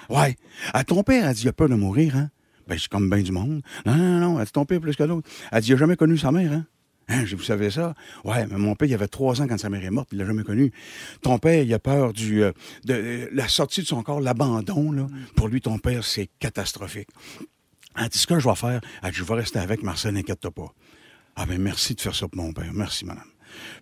Ouais. 0.08 0.36
À 0.72 0.84
ton 0.84 1.02
père, 1.02 1.26
elle 1.28 1.34
dit, 1.34 1.42
il 1.42 1.48
a 1.48 1.52
peur 1.52 1.68
de 1.68 1.74
mourir, 1.74 2.16
hein? 2.16 2.30
Ben, 2.68 2.78
c'est 2.78 2.88
comme 2.88 3.10
bien 3.10 3.22
du 3.22 3.32
monde. 3.32 3.62
Non, 3.84 3.96
non, 3.96 4.20
non, 4.20 4.38
elle 4.38 4.46
dit, 4.46 4.52
ton 4.52 4.64
père 4.64 4.80
plus 4.80 4.96
que 4.96 5.02
l'autre. 5.02 5.28
Elle 5.50 5.62
dit, 5.62 5.70
il 5.70 5.74
a 5.74 5.76
jamais 5.76 5.96
connu 5.96 6.16
sa 6.16 6.32
mère, 6.32 6.52
hein? 6.52 6.66
Hein, 7.08 7.24
vous 7.30 7.42
savez 7.42 7.70
ça? 7.70 7.94
Ouais, 8.24 8.46
mais 8.46 8.56
mon 8.56 8.74
père, 8.76 8.88
il 8.88 8.94
avait 8.94 9.08
trois 9.08 9.42
ans 9.42 9.48
quand 9.48 9.58
sa 9.58 9.68
mère 9.68 9.84
est 9.84 9.90
morte, 9.90 10.08
il 10.12 10.18
l'a 10.18 10.24
jamais 10.24 10.44
connu. 10.44 10.72
Ton 11.20 11.38
père, 11.38 11.62
il 11.62 11.74
a 11.74 11.78
peur 11.78 12.12
du, 12.12 12.42
euh, 12.42 12.52
de 12.84 12.94
euh, 12.94 13.28
la 13.32 13.48
sortie 13.48 13.82
de 13.82 13.86
son 13.86 14.02
corps, 14.02 14.20
l'abandon, 14.20 14.92
là. 14.92 15.06
Pour 15.34 15.48
lui, 15.48 15.60
ton 15.60 15.78
père, 15.78 16.04
c'est 16.04 16.30
catastrophique. 16.38 17.08
Elle 17.98 18.08
dit, 18.08 18.18
ce 18.18 18.26
que 18.26 18.38
je 18.38 18.48
vais 18.48 18.54
faire, 18.54 18.80
elle 19.02 19.10
dit, 19.10 19.16
je 19.18 19.24
vais 19.24 19.34
rester 19.34 19.58
avec 19.58 19.82
Marcel, 19.82 20.14
n'inquiète-toi 20.14 20.52
pas. 20.52 20.72
Ah 21.34 21.46
ben 21.46 21.60
merci 21.60 21.94
de 21.94 22.00
faire 22.00 22.14
ça 22.14 22.28
pour 22.28 22.42
mon 22.42 22.52
père. 22.52 22.70
Merci, 22.72 23.04
madame. 23.04 23.24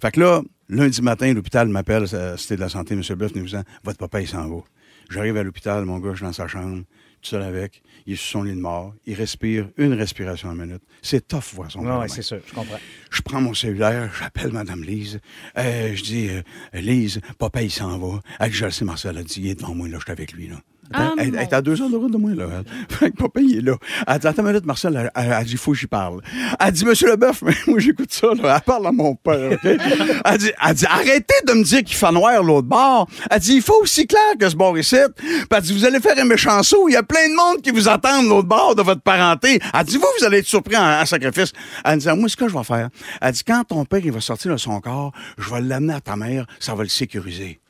Fait 0.01 0.13
que 0.13 0.21
là, 0.21 0.43
lundi 0.71 1.03
matin, 1.03 1.33
l'hôpital 1.35 1.69
m'appelle, 1.69 2.07
euh, 2.13 2.37
c'était 2.37 2.57
de 2.57 2.61
la 2.61 2.69
santé, 2.69 2.95
M. 2.95 3.03
Bluff, 3.17 3.35
nous 3.35 3.45
disant, 3.45 3.63
votre 3.85 3.99
papa, 3.99 4.21
il 4.21 4.29
s'en 4.29 4.49
va. 4.49 4.63
J'arrive 5.11 5.37
à 5.37 5.43
l'hôpital, 5.43 5.85
mon 5.85 5.99
gars, 5.99 6.11
je 6.13 6.19
suis 6.19 6.25
dans 6.25 6.33
sa 6.33 6.47
chambre, 6.47 6.85
tout 7.21 7.31
seul 7.31 7.43
avec, 7.43 7.83
il 8.07 8.13
est 8.13 8.17
sur 8.17 8.31
son 8.31 8.43
lit 8.45 8.55
de 8.55 8.61
mort, 8.61 8.95
il 9.07 9.15
respire 9.15 9.69
une 9.77 9.93
respiration 9.93 10.51
à 10.51 10.55
minute. 10.55 10.83
C'est 11.03 11.27
tough 11.27 11.53
voir 11.53 11.71
son 11.71 11.83
de 11.83 12.09
c'est 12.09 12.23
sûr, 12.23 12.41
je 12.47 12.55
comprends. 12.55 12.79
Je 13.11 13.23
prends 13.23 13.41
mon 13.41 13.53
cellulaire, 13.53 14.13
j'appelle 14.19 14.53
Madame 14.53 14.85
Lise. 14.85 15.21
Euh, 15.59 15.95
je 15.95 16.03
dis, 16.03 16.29
euh, 16.29 16.43
Lise, 16.75 17.21
papa, 17.39 17.63
il 17.63 17.71
s'en 17.71 17.99
va. 17.99 18.21
Dit, 18.47 18.53
je 18.53 18.65
le 18.67 18.71
sais, 18.71 18.85
Marcel 18.85 19.19
a 19.19 19.23
dit, 19.25 19.41
il 19.41 19.49
est 19.49 19.55
devant 19.57 19.75
moi, 19.75 19.89
là, 19.89 19.99
je 19.99 20.05
suis 20.05 20.13
avec 20.13 20.33
lui, 20.33 20.49
là. 20.49 20.57
Ah, 20.93 21.13
elle, 21.19 21.37
est 21.37 21.53
à 21.53 21.63
deux 21.63 21.81
heures 21.81 21.89
de 21.89 21.97
route 21.97 22.13
de 22.13 22.17
moi, 22.17 22.33
là. 22.35 22.47
elle. 22.59 22.65
Fait 22.97 23.11
que 23.11 23.17
papa, 23.17 23.41
il 23.41 23.59
est 23.59 23.61
là. 23.61 23.77
Elle 24.07 24.19
dit, 24.19 24.27
attends 24.27 24.43
une 24.43 24.49
minute, 24.49 24.67
Marcel, 24.67 24.97
elle, 24.97 25.11
elle, 25.15 25.37
elle 25.39 25.45
dit, 25.45 25.53
il 25.53 25.59
faut 25.59 25.73
que 25.73 25.79
j'y 25.79 25.87
parle. 25.87 26.21
Elle 26.59 26.73
dit, 26.73 26.85
Monsieur 26.85 27.09
Leboeuf, 27.09 27.43
mais 27.43 27.55
moi, 27.67 27.79
j'écoute 27.79 28.13
ça, 28.13 28.29
là. 28.35 28.57
Elle 28.57 28.63
parle 28.63 28.87
à 28.87 28.93
mon 28.93 29.15
père, 29.15 29.53
OK? 29.53 29.59
elle, 29.65 30.39
dit, 30.39 30.51
elle 30.67 30.75
dit, 30.75 30.87
arrêtez 30.87 31.35
de 31.47 31.53
me 31.53 31.63
dire 31.63 31.85
qu'il 31.85 31.97
fait 31.97 32.13
noir 32.13 32.43
l'autre 32.43 32.69
bord. 32.69 33.09
Elle 33.31 33.41
dit, 33.41 33.55
il 33.55 33.63
faut 33.63 33.81
aussi 33.83 34.07
clair 34.07 34.37
que 34.39 34.49
ce 34.49 34.57
bord 34.57 34.77
ici. 34.79 34.97
Puis 35.17 35.47
elle 35.51 35.63
dit, 35.63 35.73
vous 35.73 35.85
allez 35.85 36.01
faire 36.01 36.19
un 36.19 36.25
méchant 36.25 36.63
saut. 36.63 36.89
Il 36.89 36.93
y 36.93 36.97
a 36.97 37.03
plein 37.03 37.29
de 37.29 37.35
monde 37.35 37.63
qui 37.63 37.71
vous 37.71 37.89
attendent 37.89 38.29
l'autre 38.29 38.49
bord 38.49 38.75
de 38.75 38.83
votre 38.83 39.03
parenté. 39.03 39.61
Elle 39.73 39.85
dit, 39.85 39.97
vous, 39.97 40.07
vous 40.19 40.25
allez 40.25 40.39
être 40.39 40.47
surpris 40.47 40.77
en, 40.77 41.01
en 41.01 41.07
sacrifice. 41.07 41.53
Elle 41.85 41.99
dit, 41.99 42.09
moi, 42.17 42.29
ce 42.29 42.37
que 42.37 42.49
je 42.49 42.57
vais 42.57 42.65
faire, 42.65 42.89
elle 43.21 43.33
dit, 43.33 43.45
quand 43.45 43.65
ton 43.65 43.85
père, 43.85 44.01
il 44.03 44.13
va 44.13 44.21
sortir 44.21 44.53
de 44.53 44.57
son 44.57 44.81
corps, 44.81 45.13
je 45.39 45.51
vais 45.51 45.61
l'amener 45.61 45.95
à 45.95 46.01
ta 46.01 46.17
mère, 46.17 46.47
ça 46.59 46.75
va 46.75 46.83
le 46.83 46.89
sécuriser. 46.89 47.61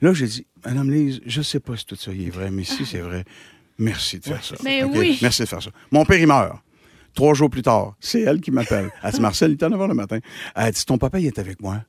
Là, 0.00 0.12
j'ai 0.12 0.26
dit, 0.26 0.46
Madame 0.64 0.90
Lise, 0.90 1.20
je 1.26 1.42
sais 1.42 1.60
pas 1.60 1.76
si 1.76 1.84
tout 1.84 1.96
ça 1.96 2.12
est 2.12 2.30
vrai, 2.30 2.50
mais 2.50 2.64
si 2.64 2.86
c'est 2.86 3.00
vrai, 3.00 3.24
merci 3.78 4.18
de 4.18 4.24
faire 4.24 4.44
ça. 4.44 4.56
Mais 4.62 4.84
oui. 4.84 5.18
Merci 5.22 5.42
de 5.42 5.48
faire 5.48 5.62
ça. 5.62 5.70
Mon 5.90 6.04
père, 6.04 6.18
il 6.18 6.26
meurt. 6.26 6.58
Trois 7.14 7.34
jours 7.34 7.50
plus 7.50 7.62
tard, 7.62 7.94
c'est 8.00 8.20
elle 8.20 8.40
qui 8.40 8.50
m'appelle. 8.50 8.90
Elle 9.02 9.12
dit, 9.12 9.20
Marcel, 9.20 9.50
il 9.50 9.54
est 9.54 9.62
à 9.64 9.68
9 9.68 9.80
h 9.80 9.88
le 9.88 9.94
matin. 9.94 10.18
Elle 10.54 10.72
dit, 10.72 10.84
ton 10.84 10.98
papa, 10.98 11.18
il 11.18 11.26
est 11.26 11.38
avec 11.38 11.60
moi? 11.60 11.82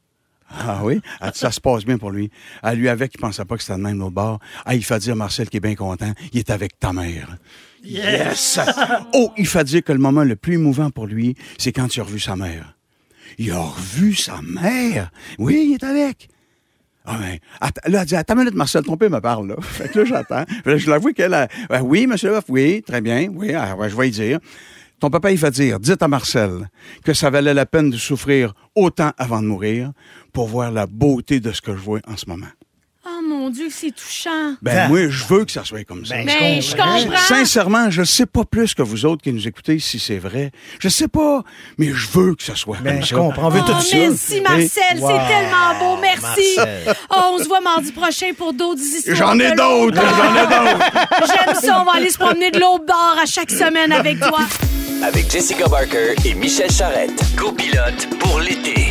Ah 0.50 0.82
oui? 0.84 1.02
Elle 1.22 1.32
dit, 1.32 1.40
ça 1.40 1.52
se 1.52 1.62
passe 1.62 1.86
bien 1.86 2.00
pour 2.00 2.10
lui. 2.10 2.32
Elle 2.64 2.80
lui 2.80 2.90
avec, 2.90 3.14
il 3.14 3.20
pensait 3.20 3.46
pas 3.46 3.56
que 3.56 3.62
c'était 3.62 3.78
le 3.78 3.84
même 3.84 4.00
l'autre 4.00 4.12
bord. 4.12 4.40
Ah, 4.66 4.74
il 4.74 4.84
fait 4.84 4.98
dire 5.00 5.16
Marcel 5.16 5.50
qui 5.50 5.58
est 5.58 5.60
bien 5.60 5.76
content, 5.76 6.12
il 6.34 6.40
est 6.40 6.50
avec 6.50 6.80
ta 6.80 6.94
mère. 6.94 7.38
Yes! 7.84 8.60
oh, 9.14 9.32
il 9.38 9.46
fait 9.46 9.64
dire 9.64 9.84
que 9.84 9.92
le 9.92 10.00
moment 10.00 10.24
le 10.24 10.36
plus 10.36 10.56
émouvant 10.56 10.90
pour 10.90 11.06
lui, 11.06 11.36
c'est 11.58 11.72
quand 11.72 11.96
il 11.96 12.00
a 12.00 12.04
revu 12.04 12.20
sa 12.20 12.36
mère. 12.36 12.76
Il 13.38 13.52
a 13.52 13.62
revu 13.62 14.16
sa 14.16 14.42
mère? 14.42 15.12
Oui, 15.38 15.68
il 15.70 15.74
est 15.76 15.84
avec. 15.84 16.30
Ah 17.06 17.18
ben, 17.18 17.40
là, 17.92 18.02
elle 18.02 18.06
dit, 18.06 18.16
attends 18.16 18.34
une 18.36 18.40
minute, 18.42 18.56
Marcel, 18.56 18.84
père 18.84 19.10
me 19.10 19.20
parle, 19.20 19.48
là. 19.48 19.56
Fait 19.62 19.90
que 19.90 20.00
là, 20.00 20.06
j'attends. 20.06 20.46
Je 20.66 20.90
l'avoue 20.90 21.14
qu'elle 21.14 21.34
a, 21.34 21.48
Ah, 21.70 21.84
oui, 21.84 22.08
monsieur 22.08 22.38
oui, 22.50 22.84
très 22.86 23.02
bien, 23.02 23.30
oui, 23.34 23.54
ah, 23.54 23.76
ouais, 23.76 23.90
je 23.90 23.96
vais 23.96 24.10
y 24.10 24.12
dire. 24.12 24.40
Ton 25.00 25.10
papa, 25.10 25.32
il 25.32 25.38
va 25.38 25.50
dire, 25.50 25.80
dites 25.80 26.04
à 26.04 26.10
Marcel 26.10 26.70
que 27.06 27.14
ça 27.14 27.30
valait 27.30 27.54
la 27.54 27.66
peine 27.66 27.90
de 27.90 27.98
souffrir 27.98 28.54
autant 28.76 29.12
avant 29.18 29.42
de 29.42 29.48
mourir 29.48 29.94
pour 30.34 30.48
voir 30.48 30.72
la 30.72 30.88
beauté 30.88 31.40
de 31.40 31.54
ce 31.54 31.62
que 31.62 31.72
je 31.72 31.80
vois 31.80 32.02
en 32.06 32.18
ce 32.18 32.28
moment. 32.28 32.48
Mon 33.50 33.56
Dieu, 33.56 33.70
c'est 33.72 33.90
touchant. 33.90 34.54
Ben, 34.62 34.84
Ah. 34.86 34.88
moi, 34.90 35.10
je 35.10 35.24
veux 35.26 35.44
que 35.44 35.52
ça 35.52 35.64
soit 35.66 35.84
comme 35.84 36.06
ça. 36.06 36.14
Ben, 36.18 36.26
Mais 36.28 36.62
je 36.62 36.76
comprends. 36.76 37.18
Sincèrement, 37.18 37.90
je 37.90 38.04
sais 38.04 38.28
pas 38.28 38.44
plus 38.46 38.76
que 38.76 38.84
vous 38.84 39.08
autres 39.08 39.24
qui 39.24 39.34
nous 39.34 39.48
écoutez 39.48 39.80
si 39.80 39.98
c'est 39.98 40.20
vrai. 40.20 40.52
Je 40.80 40.88
sais 40.88 41.08
pas, 41.08 41.42
mais 41.80 41.88
je 41.92 42.08
veux 42.10 42.36
que 42.36 42.44
ça 42.44 42.56
soit 42.56 42.78
Ben, 42.84 42.94
comme 42.98 43.02
je 43.02 43.08
ça. 43.08 43.16
comprends. 43.16 43.48
On 43.48 43.50
veut 43.50 43.62
Oh, 43.64 43.72
tout 43.72 43.82
ça. 43.82 43.98
merci 43.98 44.42
Marcel, 44.42 45.00
Wow. 45.00 45.10
c'est 45.10 45.28
tellement 45.34 45.80
beau, 45.96 46.00
merci. 46.00 46.58
Oh, 47.10 47.34
on 47.34 47.40
se 47.40 47.48
voit 47.48 47.60
mardi 47.62 47.92
prochain 47.92 48.34
pour 48.38 48.54
d'autres 48.54 48.82
histoires. 48.82 49.16
J'en 49.18 49.40
ai 49.40 49.50
d'autres, 49.56 50.00
j'en 50.00 50.36
ai 50.36 50.46
d'autres. 50.46 51.26
J'aime 51.26 51.56
ça, 51.56 51.82
on 51.82 51.86
va 51.86 51.94
aller 51.98 52.12
se 52.12 52.20
promener 52.20 52.52
de 52.52 52.60
l'autre 52.60 52.86
bord 52.86 53.16
à 53.20 53.26
chaque 53.26 53.50
semaine 53.50 53.92
avec 53.92 54.20
toi. 54.20 54.42
Avec 55.02 55.32
Jessica 55.32 55.68
Barker 55.68 56.14
et 56.24 56.36
Michel 56.36 56.70
Charrette. 56.72 57.20
Copilote 57.36 58.08
pour 58.20 58.40
l'été. 58.42 58.90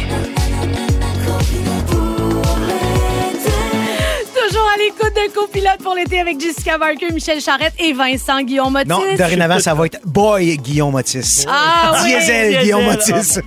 À 4.75 4.79
l'écoute 4.79 5.15
de 5.15 5.33
copilote 5.33 5.79
pour 5.83 5.95
l'été 5.95 6.21
avec 6.21 6.39
Jessica 6.41 6.77
Barker, 6.77 7.11
Michel 7.13 7.41
Charrette 7.41 7.73
et 7.79 7.93
Vincent 7.93 8.43
Guillaume 8.43 8.73
Motis. 8.73 8.89
Non, 8.89 9.01
dorénavant, 9.17 9.59
ça 9.61 9.73
va 9.73 9.87
être 9.87 10.01
Boy 10.05 10.57
Guillaume 10.59 10.95
Otis. 10.95 11.47
Ah 11.49 12.03
oui. 12.03 12.11
Diesel 12.11 12.49
Diesel. 12.49 12.63
Guillaume 12.63 12.89
Otis. 12.89 13.39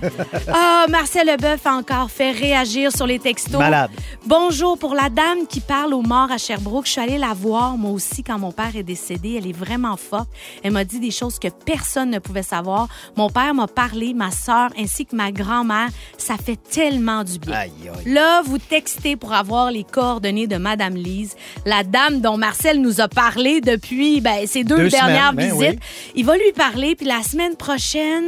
Ah, 0.52 0.86
Marcel 0.88 1.26
Leboeuf 1.26 1.64
a 1.66 1.74
encore 1.74 2.10
fait 2.10 2.32
réagir 2.32 2.90
sur 2.90 3.06
les 3.06 3.18
textos. 3.18 3.58
Malade. 3.58 3.90
Bonjour, 4.26 4.78
pour 4.78 4.94
la 4.94 5.08
dame 5.10 5.46
qui 5.48 5.60
parle 5.60 5.94
aux 5.94 6.02
morts 6.02 6.32
à 6.32 6.38
Sherbrooke, 6.38 6.86
je 6.86 6.92
suis 6.92 7.00
allée 7.00 7.18
la 7.18 7.34
voir, 7.34 7.76
moi 7.76 7.92
aussi, 7.92 8.22
quand 8.22 8.38
mon 8.38 8.52
père 8.52 8.74
est 8.74 8.82
décédé. 8.82 9.36
Elle 9.38 9.48
est 9.48 9.56
vraiment 9.56 9.96
forte. 9.96 10.28
Elle 10.64 10.72
m'a 10.72 10.84
dit 10.84 10.98
des 10.98 11.10
choses 11.10 11.38
que 11.38 11.48
personne 11.48 12.10
ne 12.10 12.18
pouvait 12.18 12.42
savoir. 12.42 12.88
Mon 13.16 13.28
père 13.30 13.54
m'a 13.54 13.68
parlé, 13.68 14.12
ma 14.14 14.30
sœur 14.30 14.70
ainsi 14.78 15.06
que 15.06 15.14
ma 15.14 15.30
grand-mère. 15.30 15.88
Ça 16.18 16.34
fait 16.36 16.58
tellement 16.70 17.22
du 17.22 17.38
bien. 17.38 17.54
Aïe, 17.54 17.72
aïe. 17.84 18.12
Là, 18.12 18.42
vous 18.42 18.58
textez 18.58 19.16
pour 19.16 19.32
avoir 19.32 19.70
les 19.70 19.84
coordonnées 19.84 20.46
de 20.46 20.56
Madame 20.56 20.96
Lise. 21.12 21.36
la 21.66 21.82
dame 21.84 22.20
dont 22.20 22.36
Marcel 22.36 22.80
nous 22.80 23.00
a 23.00 23.08
parlé 23.08 23.60
depuis 23.60 24.20
ben, 24.20 24.46
ces 24.46 24.64
deux, 24.64 24.76
Deux 24.76 24.88
dernières 24.88 25.30
semaines, 25.30 25.50
ben 25.50 25.58
visites. 25.58 25.78
oui. 25.80 26.12
Il 26.16 26.24
va 26.24 26.34
lui 26.36 26.52
parler, 26.56 26.94
puis 26.96 27.06
la 27.06 27.22
semaine 27.22 27.56
prochaine, 27.56 28.24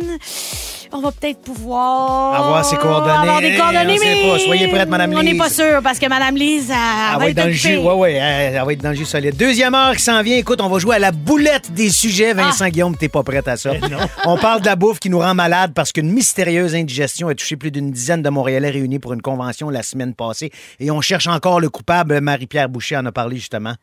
on 0.93 1.01
va 1.01 1.11
peut-être 1.13 1.41
pouvoir 1.41 2.35
Avoir 2.35 2.65
ses 2.65 2.77
coordonnées. 2.77 3.15
avoir 3.19 3.41
des 3.41 3.57
coordonnées, 3.57 3.97
On 4.01 4.05
mais 4.05 4.31
pas. 4.33 4.39
Soyez 4.39 4.69
prête, 4.69 4.89
Madame 4.89 5.13
On 5.15 5.23
n'est 5.23 5.33
Lise. 5.33 5.39
pas 5.41 5.49
sûr 5.51 5.81
parce 5.83 5.99
que 5.99 6.07
Madame 6.09 6.37
Lise, 6.37 6.71
elle, 6.71 6.77
Elle 7.15 7.19
va 7.19 7.29
être 7.31 7.37
dans 7.37 7.45
le 7.47 7.53
jus. 7.53 7.77
Ouais, 7.79 7.95
ouais, 7.95 8.13
elle, 8.15 8.55
elle 8.55 8.65
va 8.65 8.73
être 8.73 8.83
dans 8.83 8.91
le 8.91 8.95
jus 8.97 9.05
solide. 9.05 9.37
Deuxième 9.37 9.75
heure 9.75 9.97
qui 9.97 10.03
s'en 10.03 10.23
vient. 10.23 10.37
Écoute, 10.37 10.61
on 10.61 10.69
va 10.69 10.79
jouer 10.79 10.97
à 10.97 10.99
la 10.99 11.11
boulette 11.13 11.73
des 11.73 11.91
sujets. 11.91 12.31
Ah. 12.31 12.35
Vincent 12.35 12.69
Guillaume, 12.69 12.97
t'es 12.97 13.09
pas 13.09 13.23
prête 13.23 13.49
à 13.49 13.57
ça. 13.57 13.73
on 14.25 14.37
parle 14.39 14.61
de 14.61 14.67
la 14.67 14.77
bouffe 14.77 14.99
qui 15.01 15.11
nous 15.11 15.19
rend 15.19 15.35
malade 15.35 15.73
parce 15.75 15.91
qu'une 15.93 16.11
mystérieuse 16.11 16.75
indigestion 16.75 17.29
a 17.29 17.35
touché 17.35 17.57
plus 17.57 17.71
d'une 17.71 17.91
dizaine 17.91 18.23
de 18.23 18.29
Montréalais 18.31 18.71
réunis 18.71 18.99
pour 18.99 19.13
une 19.15 19.23
convention 19.23 19.71
la 19.71 19.83
semaine 19.83 20.15
passée. 20.15 20.51
Et 20.81 20.91
on 20.91 21.01
cherche 21.01 21.27
encore 21.27 21.61
le 21.61 21.69
coupable. 21.71 22.21
Marie-Pierre 22.21 22.69
Boucher 22.75 22.97
en 22.99 23.07
a 23.07 23.13
parlé 23.13 23.37
justement. 23.37 23.75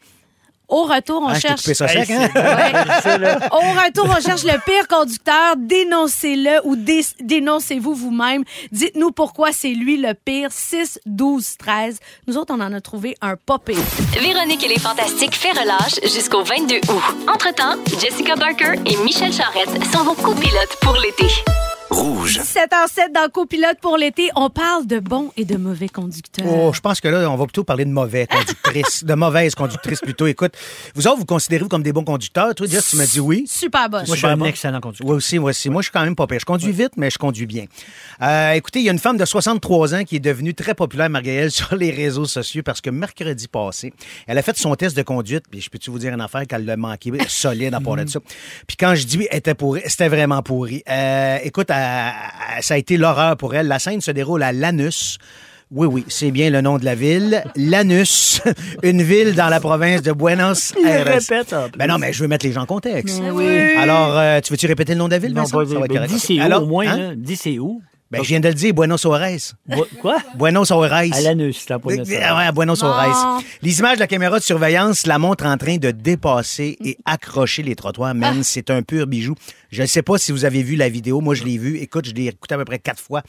Au 0.67 0.83
retour, 0.83 1.21
on 1.21 1.27
Ah, 1.27 1.37
cherche. 1.39 1.63
coupé 1.63 1.73
ça 1.73 1.85
sec, 1.89 2.09
hein? 2.09 2.29
Ouais. 2.33 3.35
Au 3.51 3.57
retour, 3.83 4.07
on 4.09 4.21
cherche 4.21 4.43
le 4.45 4.57
pire 4.65 4.87
conducteur. 4.87 5.55
Dénoncez-le 5.57 6.65
ou 6.65 6.77
dé- 6.77 7.05
dénoncez-vous 7.19 7.93
vous-même. 7.93 8.43
Dites-nous 8.71 9.11
pourquoi 9.11 9.51
c'est 9.51 9.73
lui 9.73 9.97
le 9.97 10.13
pire. 10.13 10.47
6, 10.51 10.99
12, 11.05 11.57
13. 11.57 11.99
Nous 12.27 12.37
autres, 12.37 12.53
on 12.57 12.61
en 12.61 12.71
a 12.71 12.79
trouvé 12.79 13.17
un 13.21 13.35
pas 13.35 13.59
pire. 13.59 13.75
Véronique 14.21 14.63
et 14.63 14.69
les 14.69 14.79
Fantastiques 14.79 15.35
fait 15.35 15.51
relâche 15.51 15.99
jusqu'au 16.03 16.43
22 16.43 16.77
août. 16.77 17.03
Entre-temps, 17.27 17.75
Jessica 17.99 18.37
Barker 18.37 18.75
et 18.85 18.95
Michel 19.03 19.33
Charrette 19.33 19.71
sont 19.91 20.05
vos 20.05 20.13
copilotes 20.13 20.77
pour 20.81 20.93
l'été. 20.93 21.27
Rouge. 21.91 22.39
7h07 22.39 23.11
dans 23.13 23.27
Copilote 23.29 23.77
pour 23.81 23.97
l'été, 23.97 24.29
on 24.37 24.49
parle 24.49 24.87
de 24.87 24.99
bons 24.99 25.31
et 25.35 25.43
de 25.43 25.57
mauvais 25.57 25.89
conducteurs. 25.89 26.45
Oh, 26.49 26.71
je 26.73 26.79
pense 26.79 27.01
que 27.01 27.09
là, 27.09 27.29
on 27.29 27.35
va 27.35 27.43
plutôt 27.45 27.65
parler 27.65 27.83
de 27.83 27.89
mauvais 27.91 28.27
conductrices, 28.27 29.03
de 29.03 29.13
mauvaises 29.13 29.55
conductrices 29.55 29.99
plutôt. 29.99 30.25
Écoute, 30.25 30.53
vous 30.95 31.05
autres, 31.07 31.17
vous 31.17 31.25
considérez-vous 31.25 31.67
comme 31.67 31.83
des 31.83 31.91
bons 31.91 32.05
conducteurs? 32.05 32.55
Toi, 32.55 32.65
Jess, 32.67 32.91
tu 32.91 32.95
m'as 32.95 33.05
dit 33.05 33.19
oui. 33.19 33.43
Super 33.45 33.89
bonne. 33.89 34.05
Moi, 34.07 34.15
je 34.15 34.19
suis 34.19 34.27
un 34.27 34.39
excellent 34.45 34.79
conducteur. 34.79 35.05
Moi 35.05 35.15
aussi, 35.17 35.37
moi 35.37 35.49
aussi. 35.49 35.69
Moi, 35.69 35.81
je 35.81 35.87
suis 35.87 35.91
quand 35.91 36.03
même 36.05 36.15
pas 36.15 36.27
pire. 36.27 36.39
Je 36.39 36.45
conduis 36.45 36.71
vite, 36.71 36.93
mais 36.95 37.09
je 37.09 37.17
conduis 37.17 37.45
bien. 37.45 37.65
Euh, 38.21 38.53
écoutez, 38.53 38.79
il 38.79 38.85
y 38.85 38.89
a 38.89 38.93
une 38.93 38.99
femme 38.99 39.17
de 39.17 39.25
63 39.25 39.93
ans 39.95 40.03
qui 40.05 40.15
est 40.15 40.19
devenue 40.21 40.53
très 40.53 40.73
populaire, 40.73 41.09
Margaëlle, 41.09 41.51
sur 41.61 41.75
les 41.75 41.91
réseaux 41.91 42.25
sociaux 42.25 42.63
parce 42.63 42.79
que 42.79 42.89
mercredi 42.89 43.49
passé, 43.49 43.91
elle 44.27 44.37
a 44.37 44.41
fait 44.41 44.57
son 44.57 44.73
test 44.75 44.95
de 44.95 45.01
conduite, 45.03 45.43
puis 45.51 45.59
je 45.59 45.69
peux-tu 45.69 45.89
vous 45.91 45.99
dire 45.99 46.13
une 46.13 46.21
affaire 46.21 46.47
qu'elle 46.47 46.63
l'a 46.65 46.77
manqué 46.77 47.11
solide 47.27 47.73
à 47.73 47.81
part 47.81 47.97
de 47.97 48.07
ça? 48.07 48.21
Puis 48.65 48.77
quand 48.77 48.95
je 48.95 49.05
dis 49.05 49.27
était 49.29 49.55
pourrie, 49.55 49.81
c'était 49.87 50.07
vraiment 50.07 50.41
pourri. 50.41 50.83
Euh, 50.89 51.37
écoute, 51.43 51.67
elle- 51.69 51.80
ça 52.61 52.73
a 52.73 52.77
été 52.77 52.97
l'horreur 52.97 53.37
pour 53.37 53.55
elle. 53.55 53.67
La 53.67 53.79
scène 53.79 54.01
se 54.01 54.11
déroule 54.11 54.43
à 54.43 54.51
Lanus. 54.53 55.17
Oui, 55.73 55.87
oui, 55.89 56.03
c'est 56.09 56.31
bien 56.31 56.49
le 56.49 56.59
nom 56.59 56.77
de 56.77 56.83
la 56.83 56.95
ville. 56.95 57.41
Lanus, 57.55 58.41
une 58.83 59.01
ville 59.01 59.35
dans 59.35 59.47
la 59.47 59.61
province 59.61 60.01
de 60.01 60.11
Buenos 60.11 60.73
Aires. 60.85 61.05
répète, 61.05 61.53
en 61.53 61.69
plus. 61.69 61.77
Ben 61.79 61.87
non, 61.87 61.97
mais 61.97 62.11
je 62.11 62.21
veux 62.21 62.27
mettre 62.27 62.45
les 62.45 62.51
gens 62.51 62.63
en 62.63 62.65
contexte. 62.65 63.21
oui. 63.33 63.47
Alors, 63.77 64.17
euh, 64.17 64.41
tu 64.41 64.51
veux-tu 64.51 64.67
répéter 64.67 64.93
le 64.93 64.99
nom 64.99 65.05
de 65.07 65.11
la 65.13 65.19
ville, 65.19 65.33
Non, 65.33 65.43
Vincent? 65.43 65.57
pas 65.59 65.65
Ça 65.65 65.73
va 65.79 65.85
être 65.85 65.91
ben, 65.91 65.95
correct. 65.95 66.11
dis 66.13 66.19
c'est 66.19 66.39
où, 66.39 66.41
Alors, 66.43 66.63
au 66.63 66.65
moins. 66.65 66.87
hein? 66.87 66.97
là. 66.97 67.11
Dis 67.15 67.35
c'est 67.37 67.57
où. 67.57 67.81
Ben, 68.11 68.21
je 68.23 68.27
viens 68.27 68.39
de 68.41 68.47
le 68.49 68.53
dire, 68.53 68.73
Buenos 68.73 69.05
Aires. 69.05 69.39
Bo- 69.67 69.87
Quoi? 70.01 70.17
Buenos 70.35 70.69
Aires. 70.69 70.91
À 70.93 71.21
l'anus, 71.21 71.69
là, 71.69 71.79
pour 71.79 71.91
Ah 71.91 71.95
ouais, 71.95 72.17
à 72.45 72.51
Buenos 72.51 72.83
Non. 72.83 72.89
Aires. 73.01 73.39
Les 73.61 73.79
images 73.79 73.95
de 73.95 74.01
la 74.01 74.07
caméra 74.07 74.37
de 74.37 74.43
surveillance 74.43 75.07
la 75.07 75.17
montrent 75.17 75.45
en 75.45 75.57
train 75.57 75.77
de 75.77 75.91
dépasser 75.91 76.77
et 76.83 76.97
accrocher 77.05 77.63
les 77.63 77.75
trottoirs. 77.75 78.13
Man, 78.13 78.37
Ah. 78.39 78.43
c'est 78.43 78.69
un 78.69 78.81
pur 78.81 79.07
bijou. 79.07 79.35
Je 79.71 79.81
ne 79.83 79.87
sais 79.87 80.01
pas 80.01 80.17
si 80.17 80.33
vous 80.33 80.43
avez 80.43 80.61
vu 80.63 80.75
la 80.75 80.89
vidéo. 80.89 81.21
Moi, 81.21 81.33
je 81.35 81.45
l'ai 81.45 81.57
vue. 81.57 81.77
Écoute, 81.77 82.05
je 82.05 82.13
l'ai 82.13 82.25
écoutée 82.27 82.55
à 82.55 82.57
peu 82.57 82.65
près 82.65 82.79
quatre 82.79 83.01
fois. 83.01 83.21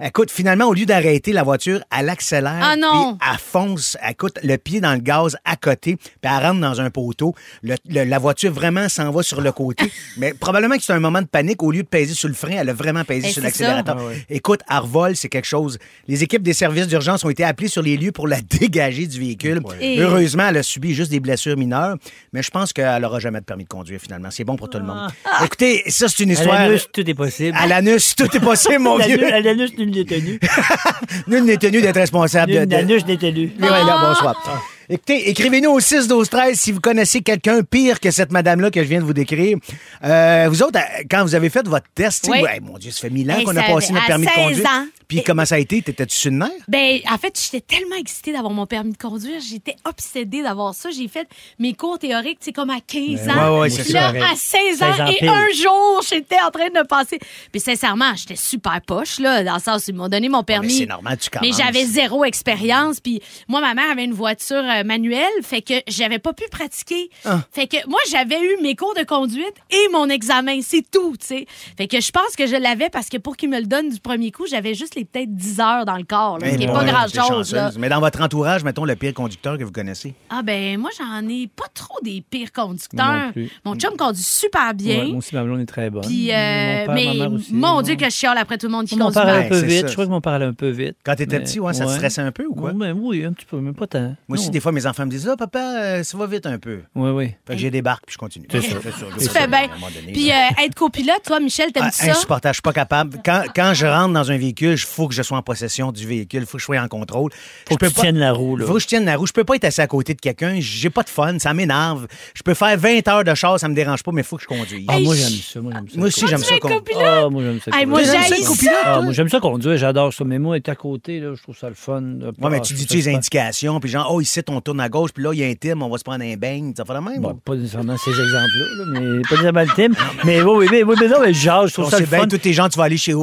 Écoute, 0.00 0.30
finalement, 0.30 0.66
au 0.66 0.74
lieu 0.74 0.86
d'arrêter 0.86 1.32
la 1.32 1.42
voiture, 1.42 1.80
elle 1.98 2.08
accélère. 2.08 2.60
Ah 2.62 2.76
non. 2.76 3.16
puis 3.18 3.28
Elle 3.32 3.38
fonce. 3.38 3.96
Écoute, 4.08 4.38
le 4.44 4.56
pied 4.56 4.80
dans 4.80 4.92
le 4.92 5.00
gaz 5.00 5.36
à 5.44 5.56
côté. 5.56 5.96
Puis 5.96 6.12
elle 6.22 6.46
rentre 6.46 6.60
dans 6.60 6.80
un 6.80 6.90
poteau. 6.90 7.34
Le- 7.64 7.74
le- 7.88 8.04
la 8.04 8.18
voiture 8.20 8.52
vraiment 8.52 8.88
s'en 8.88 9.10
va 9.10 9.24
sur 9.24 9.40
le 9.40 9.50
côté. 9.50 9.90
Mais 10.18 10.32
probablement 10.34 10.76
que 10.76 10.84
c'est 10.84 10.92
un 10.92 11.00
moment 11.00 11.20
de 11.22 11.26
panique. 11.26 11.60
Au 11.64 11.72
lieu 11.72 11.82
de 11.82 11.88
peser 11.88 12.14
sur 12.14 12.28
le 12.28 12.34
frein, 12.34 12.58
elle 12.60 12.68
a 12.68 12.72
vraiment 12.72 13.02
pesé 13.02 13.26
Eh, 13.28 13.32
sur 13.32 13.42
l'accélérateur. 13.42 13.98
Ah. 14.20 14.24
Écoute, 14.34 14.60
à 14.68 14.80
revol, 14.80 15.16
c'est 15.16 15.28
quelque 15.28 15.46
chose. 15.46 15.78
Les 16.08 16.22
équipes 16.22 16.42
des 16.42 16.52
services 16.52 16.86
d'urgence 16.86 17.24
ont 17.24 17.30
été 17.30 17.44
appelées 17.44 17.68
sur 17.68 17.82
les 17.82 17.96
lieux 17.96 18.12
pour 18.12 18.28
la 18.28 18.40
dégager 18.60 19.06
du 19.06 19.18
véhicule. 19.20 19.60
Et- 19.80 19.98
Heureusement, 20.00 20.48
elle 20.48 20.58
a 20.58 20.62
subi 20.62 20.94
juste 20.94 21.10
des 21.10 21.20
blessures 21.20 21.56
mineures, 21.56 21.96
mais 22.32 22.42
je 22.42 22.50
pense 22.50 22.72
qu'elle 22.72 23.00
n'aura 23.02 23.18
jamais 23.20 23.40
de 23.40 23.44
permis 23.44 23.64
de 23.64 23.68
conduire 23.68 24.00
finalement. 24.00 24.30
C'est 24.30 24.44
bon 24.44 24.56
pour 24.56 24.68
tout 24.68 24.78
le 24.78 24.84
monde. 24.84 25.10
Écoutez, 25.44 25.82
ça, 25.88 26.08
c'est 26.08 26.22
une 26.24 26.30
À 26.30 26.34
histoire. 26.34 26.58
l'anus, 26.60 26.86
tout 26.92 27.08
est 27.08 27.14
possible. 27.14 27.56
À 27.60 27.66
l'anus, 27.66 28.14
tout 28.16 28.34
est 28.36 28.40
possible, 28.40 28.78
mon 28.80 28.98
À 29.00 29.06
vieux. 29.06 29.32
À 29.32 29.40
l'anus, 29.40 29.76
nul 29.78 29.90
n'est 29.90 30.04
tenu. 30.04 30.38
Nul 31.26 31.44
n'est 31.44 31.56
tenu 31.56 31.80
d'être 31.80 31.96
responsable 31.96 32.52
de. 32.52 32.58
Nul 32.60 33.02
de- 33.02 33.06
n'est 33.06 33.16
tenu. 33.16 33.40
Oui, 33.40 33.52
oui, 33.58 33.86
là, 33.86 33.98
bonsoir. 34.08 34.64
Écoutez, 34.92 35.30
écrivez-nous 35.30 35.70
au 35.70 35.78
6 35.78 36.08
12 36.08 36.28
13 36.28 36.58
si 36.58 36.72
vous 36.72 36.80
connaissez 36.80 37.20
quelqu'un 37.20 37.62
pire 37.62 38.00
que 38.00 38.10
cette 38.10 38.32
madame-là 38.32 38.72
que 38.72 38.82
je 38.82 38.88
viens 38.88 38.98
de 38.98 39.04
vous 39.04 39.12
décrire. 39.12 39.56
Euh, 40.02 40.48
vous 40.50 40.62
autres, 40.64 40.80
euh, 40.80 41.02
quand 41.08 41.22
vous 41.22 41.36
avez 41.36 41.48
fait 41.48 41.64
votre 41.66 41.86
test, 41.94 42.26
Oui. 42.28 42.40
ouais, 42.42 42.58
mon 42.60 42.76
Dieu, 42.76 42.90
ça 42.90 43.02
fait 43.02 43.10
mille 43.10 43.30
ans 43.30 43.40
qu'on 43.44 43.56
a 43.56 43.64
ça- 43.66 43.72
passé 43.72 43.92
notre 43.92 44.06
permis 44.06 44.26
de 44.26 44.30
16 44.32 44.44
conduire. 44.48 44.66
ans. 44.66 44.86
Puis 45.10 45.22
comment 45.22 45.44
ça 45.44 45.56
a 45.56 45.58
été? 45.58 45.82
T'étais-tu 45.82 46.16
sur 46.16 46.30
le 46.30 46.38
nerf? 46.38 46.50
Ben, 46.68 47.00
en 47.10 47.18
fait, 47.18 47.38
j'étais 47.38 47.60
tellement 47.60 47.96
excitée 47.96 48.32
d'avoir 48.32 48.52
mon 48.52 48.64
permis 48.66 48.92
de 48.92 48.96
conduire. 48.96 49.40
J'étais 49.40 49.76
obsédée 49.84 50.42
d'avoir 50.42 50.74
ça. 50.74 50.90
J'ai 50.90 51.08
fait 51.08 51.28
mes 51.58 51.74
cours 51.74 51.98
théoriques, 51.98 52.38
c'est 52.40 52.52
comme 52.52 52.70
à 52.70 52.80
15 52.80 53.26
Ben, 53.26 53.30
ans. 53.38 53.54
ouais, 53.54 53.60
ouais, 53.62 53.68
Puis 53.68 53.84
c'est 53.84 53.92
là, 53.92 54.12
ça. 54.12 54.30
à 54.30 54.36
16 54.36 54.82
ans, 54.82 54.92
16 54.92 55.00
ans 55.00 55.06
et 55.06 55.16
pile. 55.16 55.28
un 55.28 55.46
jour, 55.52 56.02
j'étais 56.08 56.36
en 56.46 56.50
train 56.50 56.68
de 56.68 56.86
passer. 56.86 57.18
Puis 57.52 57.60
sincèrement, 57.60 58.14
j'étais 58.14 58.36
super 58.36 58.80
poche, 58.80 59.18
là, 59.18 59.42
dans 59.44 59.54
le 59.54 59.60
sens 59.60 59.86
où 59.86 59.90
ils 59.90 59.94
m'ont 59.96 60.08
donné 60.08 60.28
mon 60.28 60.38
mais 60.38 60.44
permis. 60.44 60.70
c'est 60.72 60.86
normal, 60.86 61.18
tu 61.18 61.28
Mais 61.34 61.48
commences. 61.50 61.56
j'avais 61.58 61.84
zéro 61.84 62.24
expérience. 62.24 63.00
Puis 63.00 63.20
moi, 63.48 63.60
ma 63.60 63.74
mère 63.74 63.90
avait 63.90 64.04
une 64.04 64.12
voiture 64.14 64.56
euh, 64.64 64.84
manuelle, 64.84 65.26
fait 65.42 65.62
que 65.62 65.74
j'avais 65.88 66.18
pas 66.18 66.32
pu 66.32 66.44
pratiquer. 66.50 67.10
Ah. 67.24 67.40
Fait 67.52 67.66
que 67.66 67.76
moi, 67.88 68.00
j'avais 68.10 68.40
eu 68.40 68.62
mes 68.62 68.76
cours 68.76 68.94
de 68.94 69.02
conduite 69.04 69.54
et 69.70 69.88
mon 69.92 70.08
examen. 70.08 70.60
C'est 70.62 70.88
tout, 70.90 71.16
tu 71.18 71.26
sais. 71.26 71.46
Fait 71.76 71.88
que 71.88 72.00
je 72.00 72.10
pense 72.12 72.36
que 72.36 72.46
je 72.46 72.56
l'avais 72.56 72.90
parce 72.90 73.08
que 73.08 73.16
pour 73.16 73.36
qu'ils 73.36 73.48
me 73.50 73.58
le 73.58 73.66
donnent 73.66 73.90
du 73.90 74.00
premier 74.00 74.30
coup, 74.30 74.46
j'avais 74.46 74.74
juste 74.74 74.94
les 74.94 74.99
peut-être 75.04 75.34
10 75.34 75.60
heures 75.60 75.84
dans 75.84 75.96
le 75.96 76.04
corps, 76.04 76.38
là, 76.38 76.50
ce 76.50 76.56
qui 76.56 76.64
est 76.64 76.66
boy, 76.66 76.84
pas 76.86 77.06
grand-chose. 77.08 77.54
Mais 77.78 77.88
dans 77.88 78.00
votre 78.00 78.20
entourage, 78.20 78.64
mettons 78.64 78.84
le 78.84 78.96
pire 78.96 79.14
conducteur 79.14 79.58
que 79.58 79.64
vous 79.64 79.72
connaissez? 79.72 80.14
Ah 80.30 80.42
ben 80.42 80.78
moi 80.78 80.90
j'en 80.98 81.28
ai 81.28 81.46
pas 81.48 81.66
trop 81.74 81.98
des 82.02 82.22
pires 82.28 82.52
conducteurs. 82.52 83.06
non 83.26 83.32
plus. 83.32 83.50
Mon 83.64 83.74
chum 83.76 83.96
conduit 83.96 84.22
super 84.22 84.74
bien. 84.74 84.98
Ouais, 85.00 85.06
moi 85.08 85.18
aussi, 85.18 85.34
ma 85.34 85.42
blonde 85.44 85.60
est 85.60 85.66
très 85.66 85.90
bonne. 85.90 86.02
Puis, 86.02 86.30
euh, 86.32 86.34
Mon 86.34 86.86
père, 86.86 86.94
mais 86.94 87.04
ma 87.06 87.14
mère 87.14 87.32
aussi. 87.32 87.54
mon 87.54 87.82
Dieu 87.82 87.96
que 87.96 88.04
je 88.04 88.10
chiale 88.10 88.38
après 88.38 88.58
tout 88.58 88.66
le 88.66 88.72
monde 88.72 88.86
qui 88.86 88.96
conduit 88.96 89.14
mal. 89.18 89.44
un 89.44 89.48
peu 89.48 89.60
c'est 89.60 89.66
vite. 89.66 89.88
Je 89.88 89.92
crois 89.92 90.04
que 90.06 90.10
mon 90.10 90.20
père 90.20 90.32
allait 90.34 90.44
un 90.46 90.52
peu 90.52 90.68
vite. 90.70 90.96
Quand 91.04 91.14
t'étais 91.14 91.38
Mais- 91.38 91.44
petit, 91.44 91.60
ouais, 91.60 91.72
ça 91.74 91.86
te 91.86 91.90
stressait 91.90 92.22
un 92.22 92.32
peu 92.32 92.44
ou 92.46 92.54
quoi? 92.54 92.72
Ben 92.72 92.92
oui, 92.98 93.24
un 93.24 93.32
petit 93.32 93.46
peu, 93.46 93.58
mais 93.60 93.72
pas 93.72 93.86
tant. 93.86 94.14
Moi 94.28 94.38
aussi, 94.38 94.50
des 94.50 94.60
fois, 94.60 94.72
mes 94.72 94.86
enfants 94.86 95.04
me 95.06 95.10
disent 95.10 95.28
Ah, 95.32 95.36
papa, 95.36 95.58
euh, 95.60 96.02
ça 96.02 96.16
va 96.18 96.26
vite 96.26 96.46
un 96.46 96.58
peu. 96.58 96.80
Oui, 96.94 97.10
oui. 97.10 97.34
Fait 97.46 97.54
que 97.54 97.58
j'ai 97.60 97.70
des 97.70 97.82
barques 97.82 98.04
puis 98.06 98.14
je 98.14 98.18
continue. 98.18 98.46
C'est 98.50 98.60
ça. 98.62 98.76
Tu 99.18 99.28
fais 99.28 99.46
bien. 99.46 99.68
Puis 100.12 100.30
euh, 100.30 100.64
être 100.64 100.74
copilote, 100.74 101.22
toi, 101.24 101.40
Michel, 101.40 101.72
t'aimes 101.72 101.84
Ah, 101.86 101.90
ça? 101.90 102.10
insupportable, 102.12 102.52
je 102.54 102.56
suis 102.56 102.62
pas 102.62 102.72
capable. 102.72 103.18
Quand, 103.24 103.42
quand 103.54 103.72
je 103.74 103.86
rentre 103.86 104.12
dans 104.14 104.30
un 104.30 104.36
véhicule, 104.36 104.72
il 104.72 104.78
faut 104.90 105.08
que 105.08 105.14
je 105.14 105.22
sois 105.22 105.38
en 105.38 105.42
possession 105.42 105.92
du 105.92 106.06
véhicule, 106.06 106.40
il 106.40 106.46
faut 106.46 106.58
que 106.58 106.60
je 106.60 106.64
sois 106.66 106.78
en 106.80 106.88
contrôle. 106.88 107.30
Faut 107.68 107.76
je 107.80 107.86
que 107.86 107.86
tu 107.86 107.92
tiennes 108.00 108.18
la 108.18 108.32
roue, 108.32 108.56
là. 108.56 108.66
Faut 108.66 108.74
que 108.74 108.80
je 108.80 108.86
tienne 108.86 109.04
la 109.04 109.16
roue. 109.16 109.26
Je 109.26 109.32
peux 109.32 109.44
pas 109.44 109.54
être 109.56 109.64
assis 109.64 109.80
à 109.80 109.86
côté 109.86 110.14
de 110.14 110.20
quelqu'un. 110.20 110.56
J'ai 110.58 110.90
pas 110.90 111.02
de 111.02 111.08
fun, 111.08 111.38
ça 111.38 111.54
m'énerve. 111.54 112.06
Je 112.34 112.42
peux 112.42 112.54
faire 112.54 112.76
20 112.78 113.06
heures 113.08 113.24
de 113.24 113.34
char, 113.34 113.58
ça 113.58 113.68
me 113.68 113.74
dérange 113.74 114.02
pas, 114.02 114.12
mais 114.12 114.22
il 114.22 114.24
faut 114.26 114.36
que 114.36 114.42
je 114.42 114.48
conduise. 114.48 114.84
Ah, 114.88 114.96
Hey, 114.98 115.04
moi, 115.04 115.14
j'aime 115.16 115.28
ça. 115.30 115.60
Moi, 115.60 115.72
j'aime 115.74 115.88
ça. 115.88 115.96
Moi 115.98 116.06
aussi, 116.08 116.26
j'aime 116.26 116.40
tu 116.40 116.46
ça. 116.46 116.58
con-? 116.58 116.80
Ah, 116.98 117.28
moi, 117.30 117.42
j'aime 117.42 117.60
ça. 117.60 117.70
Hey, 117.78 117.86
moi, 117.86 118.00
T'aimes 118.02 118.44
ça. 118.44 118.70
Ah, 118.84 119.00
moi, 119.02 119.12
j'aime 119.12 119.28
ça 119.28 119.40
conduire, 119.40 119.76
j'adore 119.76 120.12
ça. 120.12 120.24
Mais 120.24 120.38
moi, 120.38 120.56
être 120.56 120.68
à 120.68 120.74
côté, 120.74 121.20
là, 121.20 121.34
je 121.34 121.42
trouve 121.42 121.56
ça 121.56 121.68
le 121.68 121.74
fun. 121.74 122.02
Ouais, 122.40 122.50
mais 122.50 122.60
tu 122.60 122.74
dis-tu 122.74 122.96
les 122.96 123.08
indications, 123.08 123.78
puis 123.80 123.90
genre, 123.90 124.08
oh, 124.12 124.20
ici, 124.20 124.40
on 124.48 124.60
tourne 124.60 124.80
à 124.80 124.88
gauche, 124.88 125.10
puis 125.12 125.22
là, 125.24 125.30
il 125.32 125.38
y 125.40 125.44
a 125.44 125.46
un 125.46 125.54
thème, 125.54 125.82
on 125.82 125.88
va 125.88 125.98
se 125.98 126.04
prendre 126.04 126.24
un 126.24 126.36
beigne. 126.36 126.72
Ça 126.76 126.84
fait 126.84 126.92
la 126.92 127.00
même? 127.00 127.20
Bon, 127.20 127.34
pas 127.34 127.54
nécessairement 127.54 127.96
ces 127.96 128.10
exemples-là, 128.10 128.66
là, 128.78 128.84
mais 129.00 129.22
pas 129.22 129.30
nécessairement 129.36 129.60
le 129.62 129.74
thème. 129.76 129.94
Mais 130.24 130.42
oui, 130.42 130.50
oui, 130.58 130.66
mais, 130.70 130.82
oui, 130.82 130.94
mais 131.00 131.08
non, 131.08 131.16
mais 131.20 131.32
genre, 131.32 131.66
je 131.66 131.72
trouve 131.72 131.88
ça 131.90 131.98
le 131.98 132.06
fun. 132.06 132.26
tous 132.26 132.38
tes 132.38 132.52
gens, 132.52 132.68
tu 132.68 132.76
vas 132.78 132.84
aller 132.84 132.96
chez. 132.96 133.14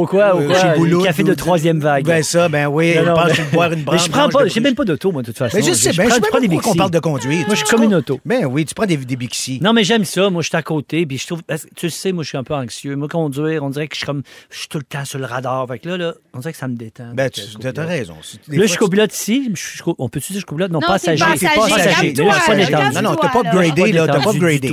Euh, 0.00 0.04
oh, 0.04 0.06
quoi, 0.06 0.32
oh, 0.34 0.40
euh, 0.40 0.46
quoi? 0.48 0.74
Boulogne, 0.76 1.04
café 1.04 1.22
de 1.22 1.32
ou- 1.32 1.34
troisième 1.34 1.80
vague. 1.80 2.04
Ben 2.04 2.22
ça, 2.22 2.48
ben 2.48 2.66
oui, 2.68 2.94
Non, 2.96 3.02
non, 3.04 3.14
je 3.16 3.20
pense 3.22 3.38
mais- 3.38 3.44
que 3.44 3.52
boire 3.54 3.72
une 3.72 3.78
Mais 3.78 3.84
branche. 3.84 4.04
je 4.06 4.10
prends 4.10 4.28
pas, 4.28 4.46
j'ai 4.46 4.60
même 4.60 4.74
pas 4.74 4.84
d'auto, 4.84 5.12
moi, 5.12 5.22
de 5.22 5.26
toute 5.26 5.38
façon. 5.38 5.56
Mais 5.56 5.62
je 5.62 5.72
sais, 5.72 5.92
ben, 5.92 6.04
je 6.04 6.08
prends- 6.08 6.14
sais 6.14 6.20
prends 6.30 6.40
des 6.40 6.48
pas 6.48 6.54
qu'on 6.56 6.60
Bixi. 6.70 6.78
parle 6.78 6.90
de 6.90 6.98
conduire. 6.98 7.46
Moi, 7.46 7.54
je 7.54 7.64
suis 7.64 7.66
comme 7.68 7.82
une 7.82 7.94
auto. 7.94 8.20
Ben 8.24 8.44
oui, 8.46 8.64
tu 8.64 8.74
prends 8.74 8.86
des, 8.86 8.96
des 8.96 9.16
Bixi. 9.16 9.60
Non, 9.62 9.72
mais 9.72 9.84
j'aime 9.84 10.04
ça. 10.04 10.30
Moi, 10.30 10.42
je 10.42 10.48
suis 10.48 10.56
à 10.56 10.62
côté. 10.62 11.06
Puis 11.06 11.18
je 11.18 11.26
trouve. 11.26 11.42
parce 11.42 11.64
que 11.64 11.68
Tu 11.74 11.86
le 11.86 11.90
sais, 11.90 12.12
moi, 12.12 12.22
je 12.24 12.28
suis 12.28 12.38
un 12.38 12.44
peu 12.44 12.54
anxieux. 12.54 12.96
Moi, 12.96 13.08
conduire, 13.08 13.62
on 13.64 13.70
dirait 13.70 13.88
que 13.88 13.94
je 13.94 13.98
suis 13.98 14.06
comme. 14.06 14.22
Je 14.50 14.58
suis 14.60 14.68
tout 14.68 14.78
le 14.78 14.84
temps 14.84 15.04
sur 15.04 15.18
le 15.18 15.24
radar. 15.26 15.66
Fait 15.68 15.78
que 15.78 15.88
là, 15.88 15.96
là 15.96 16.14
on 16.34 16.38
dirait 16.40 16.52
que 16.52 16.58
ça 16.58 16.68
me 16.68 16.76
détend. 16.76 17.12
Ben, 17.14 17.28
tu 17.30 17.40
je 17.40 17.80
as 17.80 17.84
raison. 17.86 18.14
Là, 18.48 18.62
je 18.62 18.66
suis 18.66 18.76
copilote 18.78 19.12
ici. 19.14 19.50
Je 19.54 19.82
on 19.98 20.08
peut-tu 20.08 20.32
dire 20.32 20.34
que 20.34 20.34
je 20.34 20.38
suis 20.38 20.44
copilote? 20.44 20.70
Non, 20.72 20.80
Non, 20.80 20.86
passager. 20.86 21.24
passager. 21.24 22.14
je. 22.16 22.22
Non, 22.22 23.02
non, 23.02 23.14
t'as 23.16 23.28
pas 23.28 23.42
calme-toi, 23.42 23.62
là. 23.62 23.68
upgradé, 23.68 23.92
là. 23.92 24.06
T'as 24.06 24.20
pas 24.20 24.30
upgradé. 24.30 24.72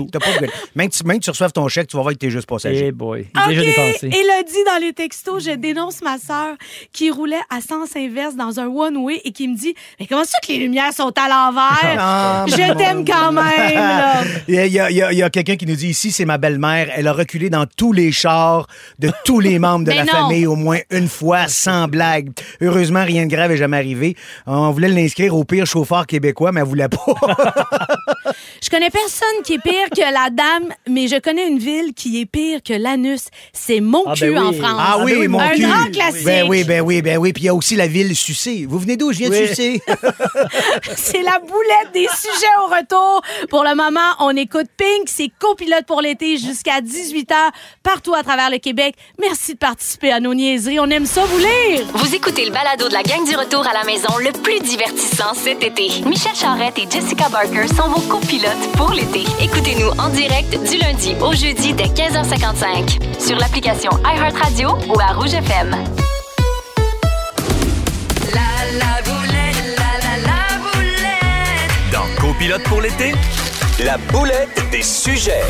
Même, 0.76 0.90
que 0.90 1.24
tu 1.24 1.30
reçoives 1.30 1.52
ton 1.54 1.68
chèque, 1.68 1.88
tu 1.88 1.98
vas 1.98 2.04
voir 2.04 2.14
que 2.14 2.20
t'es 2.20 2.30
juste 2.30 2.48
passager. 2.48 2.88
Eh 2.88 2.92
boy. 2.92 3.28
Déjà 3.48 3.62
dépensé. 3.62 4.08
Elodie 4.08 4.64
dans 4.66 4.82
les 4.82 4.94
textos. 4.94 5.17
Texto, 5.18 5.40
je 5.40 5.56
dénonce 5.56 6.02
ma 6.02 6.18
sœur 6.18 6.56
qui 6.94 7.10
roulait 7.10 7.36
à 7.50 7.62
sens 7.62 7.96
inverse 7.96 8.36
dans 8.36 8.60
un 8.60 8.68
one-way 8.68 9.22
et 9.24 9.32
qui 9.32 9.48
me 9.48 9.58
dit 9.58 9.74
Mais 10.00 10.06
comment 10.06 10.24
ça 10.24 10.38
que 10.46 10.52
les 10.52 10.60
lumières 10.60 10.94
sont 10.94 11.12
à 11.18 11.28
l'envers? 11.28 11.98
Ah, 12.00 12.46
je 12.48 12.74
t'aime 12.78 13.04
quand 13.04 13.32
même, 13.32 13.74
là. 13.74 14.24
Il 14.48 14.68
y 14.68 15.24
a, 15.24 15.30
quelqu'un 15.30 15.56
qui 15.56 15.66
nous 15.66 15.76
dit 15.76 15.90
ici, 15.90 16.12
c'est 16.12 16.26
ma 16.26 16.38
belle-mère. 16.38 16.90
Elle 16.96 17.08
a 17.08 17.14
reculé 17.14 17.50
dans 17.50 17.66
tous 17.66 17.94
les 17.94 18.12
chars 18.12 18.68
de 19.00 19.12
tous 19.26 19.40
les 19.40 19.60
membres 19.60 19.86
de 19.86 19.92
Mais 19.92 19.98
la 20.06 20.06
non. 20.06 20.12
famille 20.12 20.46
au 20.46 20.56
moins 20.56 20.80
une 20.92 21.08
fois, 21.08 21.48
sans 21.48 21.88
blague. 21.88 22.32
Heureusement, 22.62 23.04
rien 23.04 23.26
de 23.26 23.32
grave 23.32 23.52
n'est 23.52 23.58
jamais 23.58 23.78
arrivé. 23.78 24.16
On 24.46 24.72
voulait 24.72 24.90
l'inscrire 24.90 25.36
au 25.36 25.44
pire 25.44 25.66
chauffeur 25.66 26.06
québécois, 26.06 26.52
mais 26.52 26.62
elle 26.62 26.68
voulait 26.68 26.90
pas. 26.90 26.98
Je 28.62 28.70
connais 28.70 28.90
personne 28.90 29.44
qui 29.44 29.54
est 29.56 29.60
pire 29.62 29.90
que 29.96 30.02
la 30.02 30.30
dame, 30.30 30.74
mais 30.88 31.08
je 31.08 31.18
connais 31.20 31.48
une 31.48 31.60
ville 31.60 31.94
qui 31.94 32.20
est 32.22 32.26
pire 32.26 32.60
que 32.64 32.74
l'anus. 32.74 33.26
C'est 33.54 33.80
mon 33.82 34.04
Ah, 34.08 34.14
cul 34.16 34.32
ben 34.34 34.44
en 34.46 34.50
oui. 34.52 34.58
France. 34.60 34.80
Ah 34.80 34.98
oui, 35.04 35.28
mon 35.28 35.40
Un 35.40 35.50
cul. 35.50 35.62
grand 35.62 35.92
classique. 35.92 36.26
Ben 36.26 36.48
oui, 36.50 36.64
ben 36.64 36.82
oui, 36.82 37.02
ben 37.02 37.18
oui. 37.18 37.34
Puis 37.34 37.44
il 37.44 37.46
y 37.48 37.50
a 37.50 37.56
aussi 37.56 37.76
la 37.76 37.88
ville 37.88 38.16
sucée. 38.16 38.66
Vous 38.68 38.80
venez 38.80 38.98
d'où? 38.98 39.12
Je 39.14 39.20
viens 39.20 39.30
de 39.30 39.36
sucer. 39.48 39.82
C'est 40.96 41.22
la 41.22 41.40
boulette 41.40 41.94
des 41.94 42.08
sujets 42.08 42.48
au 42.66 42.74
retour. 42.74 43.22
Pour 43.50 43.64
le 43.64 43.76
moment, 43.76 44.12
on 44.20 44.36
écoute 44.36 44.68
Pink. 44.78 45.08
C'est 45.08 45.30
copilote 45.40 45.86
pour 45.86 46.02
l'été 46.02 46.38
jusqu'à 46.38 46.82
18h 46.82 47.36
partout 47.84 48.14
à 48.14 48.24
travers 48.24 48.50
le 48.50 48.58
Québec. 48.58 48.96
Merci 49.20 49.54
de 49.54 49.58
participer 49.60 50.12
à 50.12 50.20
nos 50.20 50.34
niaiseries. 50.34 50.80
On 50.80 50.90
aime 50.90 51.06
ça 51.06 51.24
vous 51.26 51.38
lire. 51.38 51.86
Vous 51.94 52.16
écoutez 52.16 52.46
le 52.46 52.52
balado 52.52 52.88
de 52.88 52.94
la 52.94 53.04
gang 53.04 53.24
du 53.28 53.36
retour 53.36 53.66
à 53.68 53.74
la 53.74 53.84
maison 53.84 54.10
le 54.20 54.32
plus 54.32 54.60
divertissant 54.60 55.34
cet 55.34 55.64
été. 55.64 55.90
Michel 56.06 56.36
Charrette 56.36 56.78
et 56.80 56.88
Jessica 56.90 57.30
Barker 57.30 57.68
sont 57.68 57.90
vos 57.90 58.02
copilotes 58.02 58.47
pour 58.76 58.92
l'été. 58.92 59.24
Écoutez-nous 59.42 59.90
en 60.00 60.10
direct 60.10 60.52
du 60.70 60.78
lundi 60.78 61.16
au 61.22 61.34
jeudi 61.34 61.74
dès 61.74 61.86
15h55 61.86 63.22
sur 63.22 63.38
l'application 63.38 63.92
iHeartRadio 64.06 64.70
ou 64.88 65.00
à 65.00 65.14
Rouge 65.14 65.34
FM. 65.34 65.76
Dans 71.92 72.22
Copilote 72.22 72.64
pour 72.64 72.82
l'été, 72.82 73.14
la 73.84 73.98
boulette 74.12 74.62
des 74.72 74.84
sujets. 74.84 75.42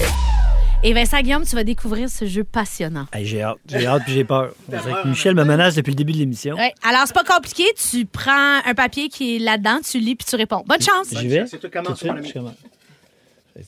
Et 0.84 0.94
Vincent 0.94 1.20
Guillaume, 1.22 1.44
tu 1.44 1.56
vas 1.56 1.64
découvrir 1.64 2.08
ce 2.08 2.26
jeu 2.26 2.44
passionnant. 2.44 3.08
Hey, 3.12 3.26
j'ai 3.26 3.42
hâte, 3.42 3.58
j'ai 3.68 3.88
hâte 3.88 4.04
puis 4.06 4.14
j'ai 4.14 4.24
peur. 4.24 4.52
On 4.72 4.78
dirait 4.78 5.02
que 5.02 5.08
Michel 5.08 5.34
me 5.34 5.44
menace 5.44 5.74
depuis 5.76 5.90
le 5.90 5.96
début 5.96 6.14
de 6.14 6.20
l'émission. 6.20 6.56
Ouais. 6.56 6.74
Alors, 6.88 7.02
c'est 7.08 7.16
pas 7.16 7.24
compliqué. 7.24 7.64
Tu 7.92 8.06
prends 8.06 8.60
un 8.64 8.74
papier 8.76 9.10
qui 9.10 9.36
est 9.36 9.40
là-dedans, 9.40 9.80
tu 9.84 9.98
lis 10.00 10.16
puis 10.16 10.28
tu 10.30 10.36
réponds. 10.36 10.64
Bonne 10.68 10.82
chance. 10.82 11.08
J'y 11.12 11.28
vais? 11.28 11.46
C'est 11.48 11.60
tout 11.60 11.70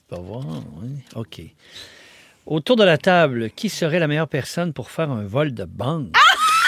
pas 0.07 0.19
voir. 0.19 0.45
OK. 1.15 1.41
Autour 2.45 2.75
de 2.75 2.83
la 2.83 2.97
table, 2.97 3.51
qui 3.51 3.69
serait 3.69 3.99
la 3.99 4.07
meilleure 4.07 4.27
personne 4.27 4.73
pour 4.73 4.89
faire 4.89 5.11
un 5.11 5.23
vol 5.23 5.53
de 5.53 5.65
banque? 5.65 6.15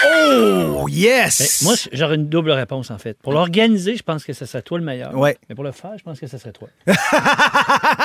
Oh, 0.04 0.84
Ben, 0.86 0.92
yes! 0.92 1.62
moi, 1.62 1.74
j'aurais 1.92 2.16
une 2.16 2.28
double 2.28 2.50
réponse, 2.50 2.90
en 2.90 2.98
fait. 2.98 3.16
Pour 3.22 3.32
l'organiser, 3.32 3.96
je 3.96 4.02
pense 4.02 4.24
que 4.24 4.32
ce 4.32 4.44
serait 4.46 4.62
toi 4.62 4.78
le 4.78 4.84
meilleur. 4.84 5.16
Ouais. 5.16 5.36
Mais 5.48 5.54
pour 5.54 5.64
le 5.64 5.72
faire, 5.72 5.90
je 5.98 6.02
pense 6.02 6.18
que 6.18 6.26
ce 6.26 6.38
serait 6.38 6.52
toi. 6.52 6.68
tu 6.86 6.92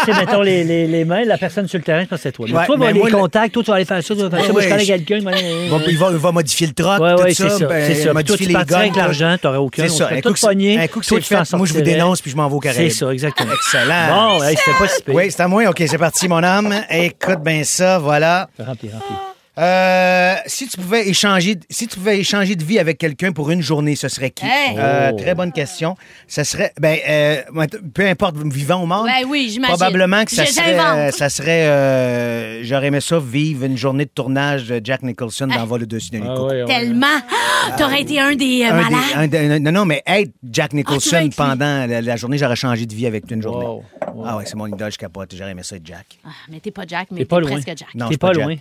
sais, 0.06 0.14
mettons 0.20 0.42
les, 0.42 0.64
les, 0.64 0.88
les 0.88 1.06
mains, 1.06 1.24
la 1.26 1.38
personne 1.38 1.68
sur 1.68 1.78
le 1.78 1.84
terrain, 1.84 2.04
je 2.04 2.08
pense 2.08 2.20
que 2.20 2.24
c'est 2.24 2.32
toi. 2.32 2.46
Mais 2.50 2.56
Ouais, 2.58 2.66
toi, 2.66 2.76
mais 2.78 2.94
les 2.94 3.00
moi, 3.00 3.10
contacts, 3.12 3.54
toi, 3.54 3.64
tu 3.64 3.70
vas 3.72 3.76
aller 3.78 3.86
faire 3.86 4.04
ça, 4.04 4.16
tu 4.16 4.22
vas 4.22 4.30
faire 4.30 4.40
ça. 4.42 4.46
Ouais, 4.48 4.52
Moi, 4.54 4.62
je 4.62 4.70
connais 4.70 4.86
quelqu'un. 4.86 5.22
moi, 5.22 5.32
Il 5.36 5.70
va, 5.70 5.78
il 5.88 5.98
va- 5.98 6.10
il 6.12 6.18
va 6.18 6.32
modifier 6.32 6.68
le 6.68 6.74
troc, 6.74 7.00
Ouais, 7.02 7.16
tout 7.16 7.22
ouais, 7.24 7.34
ça. 7.34 7.50
c'est 7.50 7.58
ça. 7.60 7.66
ben, 7.68 7.86
c'est 7.94 8.04
ça. 8.04 8.14
Puis 8.14 8.24
toi, 8.24 8.38
tu 8.38 8.44
les 8.46 8.54
partirais 8.54 8.80
avec 8.82 8.94
gars, 8.94 9.02
l'argent, 9.04 9.36
t'aurais 9.42 9.58
aucun. 9.58 9.84
C'est 9.84 9.90
ça. 9.90 10.10
Un 10.12 10.22
coup 10.22 10.34
pognés, 10.40 10.80
un 10.80 10.88
coup 10.88 11.00
que 11.00 11.06
toi, 11.08 11.18
c'est 11.22 11.36
tu 11.36 11.36
fait, 11.46 11.58
moi, 11.58 11.66
je 11.66 11.74
vous 11.74 11.82
dénonce 11.82 12.22
puis 12.22 12.32
je 12.32 12.36
m'en 12.38 12.48
vais 12.48 12.56
au 12.56 12.62
C'est 12.64 12.90
ça, 12.90 13.12
exactement. 13.12 13.54
Excellent. 13.54 14.08
Bon, 14.10 14.40
c'était 14.40 14.72
pas 14.78 14.88
si. 14.88 15.02
Oui, 15.08 15.32
c'est 15.32 15.42
à 15.42 15.48
moi. 15.48 15.64
OK, 15.70 15.84
c'est 15.88 15.98
parti, 15.98 16.28
mon 16.28 16.44
âme. 16.44 16.74
Écoute 16.90 17.42
bien 17.44 17.64
ça, 17.64 17.98
voilà. 18.00 18.50
Rempli, 18.60 18.90
rempli. 18.90 19.16
Euh, 19.58 20.36
si 20.46 20.68
tu 20.68 20.78
pouvais 20.78 21.08
échanger, 21.10 21.58
si 21.70 21.88
tu 21.88 21.98
pouvais 21.98 22.20
échanger 22.20 22.56
de 22.56 22.64
vie 22.64 22.78
avec 22.78 22.98
quelqu'un 23.00 23.32
pour 23.32 23.50
une 23.50 23.62
journée, 23.62 23.96
ce 23.96 24.08
serait 24.08 24.30
qui? 24.30 24.46
Hey! 24.46 24.76
Euh, 24.78 25.12
Oh. 25.14 25.16
Très 25.20 25.34
bonne 25.36 25.52
question. 25.52 25.96
Ce 26.28 26.44
serait, 26.44 26.74
ben, 26.80 26.98
euh, 27.08 27.42
peu 27.94 28.06
importe, 28.06 28.36
vivant 28.38 28.84
ou 28.84 28.86
mort. 28.86 29.06
Ben 29.06 29.26
oui, 29.28 29.50
j'imagine. 29.52 29.76
Probablement 29.76 30.26
que 30.26 30.32
ça 30.32 30.44
Je- 30.44 30.52
serait, 30.52 30.78
euh, 30.80 31.12
ça 31.12 31.30
serait, 31.30 31.66
euh, 31.68 32.64
j'aurais 32.64 32.88
aimé 32.88 33.00
ça 33.02 33.20
vivre 33.20 33.64
une 33.66 33.78
journée 33.78 34.06
de 34.06 34.10
tournage 34.14 34.68
de 34.68 34.82
Jack 34.84 35.02
Nicholson 35.04 35.48
dans 35.48 35.66
Vol 35.66 35.84
au-dessus 35.84 36.12
d'un 36.12 36.22
Ah. 36.28 36.66
Tellement. 36.68 37.08
Ah, 37.08 37.72
T'aurais 37.78 38.02
été 38.02 38.20
un 38.20 38.36
des 38.36 38.64
euh, 38.64 38.70
Un 38.72 38.74
malades? 38.74 38.92
des- 38.92 39.16
un 39.16 39.28
des- 39.28 39.54
un- 39.56 39.60
non, 39.60 39.72
non, 39.72 39.86
mais 39.86 40.04
être 40.06 40.32
Jack 40.52 40.70
Ah, 40.74 40.76
Nicholson 40.76 41.30
pendant 41.36 41.86
la, 41.88 42.02
la 42.02 42.16
journée, 42.16 42.38
j'aurais 42.38 42.56
changé 42.56 42.86
de 42.86 42.94
vie 42.94 43.08
avec 43.08 43.30
une 43.32 43.42
journée. 43.42 43.66
Wow, 43.66 43.84
wow. 44.18 44.26
Ah 44.28 44.38
ouais, 44.38 44.46
c'est 44.46 44.56
mon 44.56 44.68
idole, 44.68 44.92
je 44.92 44.98
capote. 44.98 45.34
J'aurais 45.36 45.52
aimé 45.52 45.64
ça 45.64 45.76
être 45.76 45.86
Jack. 45.86 46.20
Ah, 46.26 46.30
mais 46.50 46.60
t'es 46.60 46.72
pas 46.72 46.84
Jack, 46.88 47.08
mais 47.12 47.18
T'es 47.20 47.24
t'es 47.24 47.30
pas 47.30 47.40
loin. 47.40 47.52
presque 47.52 47.68
Jack. 47.78 47.88
Non, 47.96 48.06
je 48.06 48.10
T'es 48.10 48.14
suis 48.14 48.18
pas 48.18 48.34
Jack. 48.34 48.44
loin. 48.46 48.56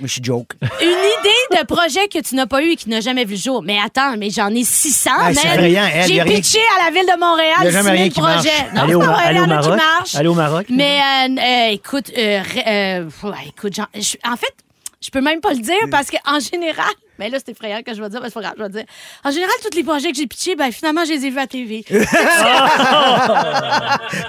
Moi, 0.00 0.06
je 0.08 0.12
suis 0.14 0.24
joke. 0.24 0.52
Une 0.80 0.88
idée 0.88 1.60
de 1.60 1.66
projet 1.66 2.08
que 2.08 2.18
tu 2.20 2.34
n'as 2.34 2.46
pas 2.46 2.62
eu 2.62 2.70
et 2.70 2.76
qui 2.76 2.88
n'a 2.88 3.00
jamais 3.00 3.24
vu 3.24 3.34
le 3.34 3.40
jour. 3.40 3.62
Mais 3.62 3.78
attends, 3.84 4.16
mais 4.16 4.30
j'en 4.30 4.48
ai 4.48 4.64
600. 4.64 5.10
Ah, 5.16 5.32
J'ai 5.32 5.48
a 5.48 5.52
rien 5.52 6.24
pitché 6.24 6.58
à 6.80 6.84
la 6.86 6.90
ville 6.90 7.06
de 7.06 7.20
Montréal 7.20 7.70
jamais 7.70 7.72
6 7.72 7.82
000 7.82 7.92
rien 7.96 8.08
qui 8.08 8.20
marche. 8.20 8.34
projets. 8.46 8.74
Non, 8.74 8.80
Allez 8.82 8.88
c'est 8.90 8.94
au, 8.96 9.00
pas 9.00 9.06
vrai, 9.12 9.24
allez 9.24 9.34
il 9.34 9.36
y 9.36 9.40
au 9.40 9.42
en 9.44 9.50
a 9.50 9.62
qui 9.62 9.68
Maroc. 9.68 9.76
marchent. 9.96 10.14
Allez 10.16 10.28
au 10.28 10.34
Maroc. 10.34 10.66
Mais 10.70 10.98
euh, 11.00 11.36
euh, 11.38 11.68
écoute, 11.72 12.10
euh, 12.18 12.42
euh, 12.66 13.04
ouais, 13.22 13.34
écoute, 13.48 13.78
en 13.78 14.36
fait, 14.36 14.54
je 15.02 15.10
peux 15.10 15.20
même 15.20 15.40
pas 15.40 15.52
le 15.52 15.58
dire 15.60 15.74
parce 15.90 16.08
qu'en 16.10 16.38
général, 16.40 16.86
mais 17.18 17.28
là 17.28 17.38
c'est 17.44 17.50
effrayant 17.52 17.82
que 17.82 17.94
je 17.94 18.02
vais 18.02 18.08
dire, 18.08 18.20
mais 18.22 18.28
c'est 18.28 18.34
pas 18.34 18.40
grave, 18.42 18.54
je 18.58 18.62
vais 18.62 18.68
dire. 18.70 18.84
En 19.24 19.30
général, 19.30 19.52
tous 19.62 19.76
les 19.76 19.82
projets 19.84 20.10
que 20.12 20.16
j'ai 20.16 20.26
pitchés, 20.26 20.54
ben 20.56 20.70
finalement, 20.72 21.04
je 21.04 21.10
les 21.12 21.26
ai 21.26 21.30
vus 21.30 21.38
à 21.38 21.46
TV. 21.46 21.84
Puis 21.88 21.96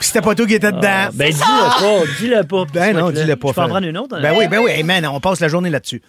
c'était 0.02 0.22
pas 0.22 0.36
toi 0.36 0.46
qui 0.46 0.54
étais 0.56 0.72
dedans. 0.72 0.82
Ah, 1.08 1.10
ben, 1.14 1.32
dis-le 1.32 1.80
pas, 1.80 2.06
dis-le 2.20 2.44
pas. 2.44 2.66
Ben 2.74 2.98
non, 2.98 3.12
dis-le 3.12 3.36
pas. 3.36 3.50
Je 3.50 3.54
peux 3.54 3.62
en 3.62 3.68
prendre 3.70 3.88
une 3.88 3.98
autre? 3.98 4.16
hein? 4.18 4.22
Ben 4.22 4.36
oui, 4.38 4.48
ben 4.48 4.60
oui. 4.60 4.72
Hey, 4.72 4.84
man, 4.84 5.06
on 5.06 5.20
passe 5.20 5.40
la 5.40 5.48
journée 5.48 5.70
là-dessus. 5.70 6.02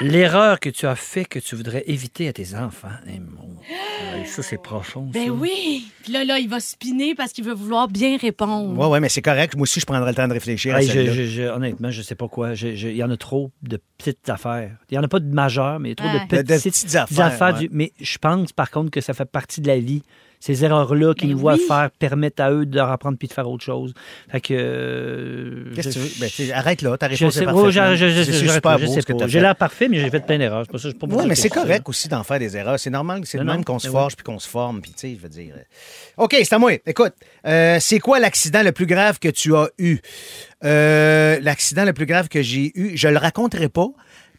L'erreur 0.00 0.58
que 0.58 0.70
tu 0.70 0.86
as 0.86 0.96
fait 0.96 1.24
que 1.24 1.38
tu 1.38 1.54
voudrais 1.54 1.84
éviter 1.86 2.28
à 2.28 2.32
tes 2.32 2.54
enfants. 2.56 2.88
Eh, 3.06 3.20
mon- 3.20 3.43
Ça, 4.26 4.42
c'est 4.42 4.58
profond. 4.62 5.02
Ben 5.12 5.26
ça. 5.26 5.32
oui. 5.32 5.86
Puis 6.02 6.12
là, 6.12 6.24
là, 6.24 6.38
il 6.38 6.48
va 6.48 6.60
spinner 6.60 7.14
parce 7.14 7.32
qu'il 7.32 7.44
veut 7.44 7.52
vouloir 7.54 7.88
bien 7.88 8.16
répondre. 8.16 8.76
Ouais, 8.78 8.86
ouais, 8.86 9.00
mais 9.00 9.08
c'est 9.08 9.22
correct. 9.22 9.54
Moi 9.56 9.62
aussi, 9.62 9.80
je 9.80 9.86
prendrais 9.86 10.10
le 10.10 10.14
temps 10.16 10.28
de 10.28 10.32
réfléchir 10.32 10.74
à 10.74 10.82
Hey, 10.82 10.88
je- 10.88 11.12
je- 11.12 11.24
je- 11.24 11.42
honnêtement, 11.42 11.90
je 11.90 12.02
sais 12.02 12.14
pas 12.14 12.28
quoi. 12.28 12.52
Il 12.54 12.96
y 12.96 13.02
en 13.04 13.10
a 13.10 13.16
trop 13.16 13.50
de 13.62 13.80
petites 13.98 14.28
affaires. 14.28 14.70
Il 14.90 14.94
y 14.94 14.98
en 14.98 15.02
a 15.02 15.08
pas 15.08 15.20
de 15.20 15.32
majeures, 15.32 15.78
mais 15.80 15.90
il 15.90 15.92
y 15.92 15.92
a 15.92 15.96
trop 15.96 16.06
Ouais. 16.08 16.26
de 16.26 16.36
De- 16.36 16.42
de 16.42 16.54
petites, 16.56 16.72
petites 16.72 16.94
affaires, 16.96 17.54
ouais. 17.54 17.60
du- 17.60 17.68
Mais 17.72 17.92
je 18.00 18.18
pense, 18.18 18.52
par 18.52 18.70
contre, 18.70 18.90
que 18.90 19.00
ça 19.00 19.14
fait 19.14 19.24
partie 19.24 19.60
de 19.60 19.66
la 19.68 19.78
vie. 19.78 20.02
Ces 20.40 20.62
erreurs-là 20.64 21.14
qu'ils 21.14 21.28
Ben 21.28 21.34
nous 21.34 21.38
voient 21.40 21.54
oui. 21.54 21.64
faire 21.66 21.90
permettent 21.98 22.38
à 22.40 22.50
eux 22.52 22.66
de 22.66 22.76
leur 22.76 22.90
apprendre 22.90 23.16
puis 23.16 23.28
de 23.28 23.32
faire 23.32 23.48
autre 23.48 23.64
chose. 23.64 23.94
Fait 24.30 24.40
que. 24.42 24.52
euh, 24.54 25.72
Qu'est-ce 25.74 25.88
que 25.88 25.92
tu 25.94 25.98
veux? 26.00 26.10
Ben, 26.20 26.28
tu 26.28 26.44
sais, 26.46 26.52
arrête 26.52 26.82
là, 26.82 26.96
ta 26.98 27.08
je 27.08 27.14
réponse 27.16 27.34
sais, 27.34 27.44
est 27.44 27.46
ouais, 27.46 27.52
parfaite. 27.52 27.70
je- 27.72 27.96
je- 27.96 28.08
je- 28.08 28.22
C'est 28.24 28.32
je- 28.32 28.32
super 28.32 28.44
j'arrête 28.46 28.62
pas, 28.62 28.78
je 28.78 28.84
beau 28.86 28.92
sais 28.92 29.00
ce 29.00 29.06
que 29.06 29.12
pas. 29.14 29.18
t'as 29.20 29.26
J'ai 29.28 29.40
l'air 29.40 29.56
parfait, 29.56 29.88
mais 29.88 29.98
j'ai 30.00 30.10
fait 30.10 30.20
plein 30.26 30.36
d'erreurs. 30.38 30.64
C'est 30.66 30.72
pas 30.72 30.78
ça, 30.78 30.88
c'est 30.90 30.98
pas 30.98 31.06
pour 31.06 31.16
Oui, 31.16 31.22
ça 31.22 31.28
mais 31.28 31.34
c'est 31.34 31.48
correct 31.48 31.88
aussi 31.88 32.08
d'en 32.08 32.22
faire 32.24 32.38
des 32.38 32.56
erreurs. 32.56 32.78
C'est 32.78 32.90
normal, 32.90 33.22
c'est 33.24 33.38
le 33.38 33.44
même 33.44 33.64
qu'on 33.64 33.78
se 33.78 33.88
forge 33.88 34.16
puis 34.16 34.24
qu'on 34.24 34.38
se 34.38 34.48
forme. 34.48 34.80
Puis, 34.82 34.92
tu 34.92 35.08
sais, 35.08 35.16
je 35.16 35.20
veux 35.22 35.28
dire. 35.30 35.54
euh. 35.56 36.22
OK, 36.24 36.36
c'est 36.38 36.52
à 36.54 36.58
moi. 36.58 36.72
Écoute, 36.86 37.14
euh, 37.46 37.78
c'est 37.80 37.98
quoi 37.98 38.18
l'accident 38.20 38.62
le 38.62 38.72
plus 38.72 38.86
grave 38.86 39.18
que 39.18 39.28
tu 39.28 39.54
as 39.56 39.68
eu? 39.78 39.98
Euh, 40.64 41.38
l'accident 41.42 41.84
le 41.84 41.92
plus 41.92 42.06
grave 42.06 42.28
que 42.28 42.42
j'ai 42.42 42.72
eu, 42.74 42.96
je 42.96 43.08
le 43.08 43.18
raconterai 43.18 43.68
pas 43.68 43.88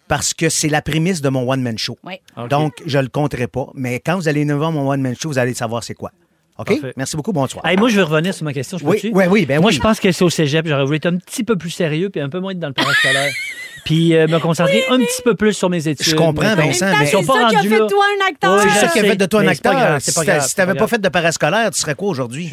parce 0.08 0.34
que 0.34 0.50
c'est 0.50 0.70
la 0.70 0.82
prémisse 0.82 1.22
de 1.22 1.30
mon 1.30 1.50
one-man 1.50 1.78
show. 1.78 1.98
Oui. 2.04 2.16
Donc, 2.50 2.74
je 2.86 3.00
le 3.00 3.08
compterai 3.08 3.48
pas. 3.48 3.68
Mais 3.74 4.00
quand 4.00 4.16
vous 4.16 4.28
allez 4.28 4.46
nous 4.46 4.58
voir 4.58 4.72
mon 4.72 4.90
one-man 4.90 5.16
show, 5.20 5.30
vous 5.30 5.40
allez 5.40 5.54
savoir 5.54 5.84
c'est 5.84 5.96
quoi. 5.96 6.12
OK? 6.58 6.68
Parfait. 6.68 6.94
Merci 6.96 7.18
beaucoup. 7.18 7.34
Bonsoir. 7.34 7.66
Hey, 7.66 7.76
moi, 7.78 7.90
je 7.90 7.98
vais 7.98 8.04
revenir 8.04 8.34
sur 8.34 8.46
ma 8.46 8.54
question. 8.54 8.78
Je 8.78 8.86
Oui, 8.86 9.00
oui, 9.12 9.26
oui, 9.30 9.46
ben 9.46 9.60
moi, 9.60 9.70
oui. 9.72 9.76
je 9.76 9.82
pense 9.82 10.00
que 10.00 10.12
c'est 10.12 10.24
au 10.24 10.30
cégep. 10.30 10.66
J'aurais 10.68 10.86
voulu 10.86 10.98
être 10.98 11.06
un 11.08 11.18
petit 11.18 11.44
peu 11.44 11.58
plus 11.58 11.70
sérieux 11.70 12.10
puis 12.10 12.22
un 12.22 12.30
peu 12.30 12.40
moins 12.40 12.52
être 12.52 12.60
dans 12.60 12.70
le 12.70 12.74
parascolaire. 12.74 13.32
Puis 13.86 14.14
euh, 14.16 14.28
me 14.28 14.40
concentrer 14.40 14.84
un 14.90 14.98
petit 14.98 15.22
peu 15.24 15.36
plus 15.36 15.54
sur 15.54 15.70
mes 15.70 15.88
études. 15.88 16.06
Je 16.06 16.16
comprends. 16.16 16.54
Vincent, 16.56 16.88
mais- 17.00 17.06
c'est 17.06 17.18
Ils 17.18 17.24
sont 17.26 17.34
pas 17.34 17.42
ça 17.44 17.48
qui 17.50 17.56
a 17.56 17.62
fait 17.62 17.70
de 17.80 17.88
toi 17.88 18.04
un 18.20 18.28
acteur. 18.28 18.60
C'est 18.62 18.70
ça 18.80 18.88
qui 18.88 19.00
a 19.00 19.04
fait 19.04 19.16
de 19.16 19.26
toi 19.26 19.40
un 19.42 19.48
acteur. 19.48 20.02
Si 20.02 20.12
pas 20.12 20.26
t'a- 20.26 20.36
grave, 20.38 20.48
si 20.48 20.56
t'avais 20.56 20.72
c'est 20.74 20.78
pas 20.78 20.88
fait 20.88 20.98
de 21.02 21.08
parascolaire, 21.10 21.72
tu 21.72 21.80
serais 21.80 21.96
quoi 21.96 22.10
aujourd'hui? 22.10 22.52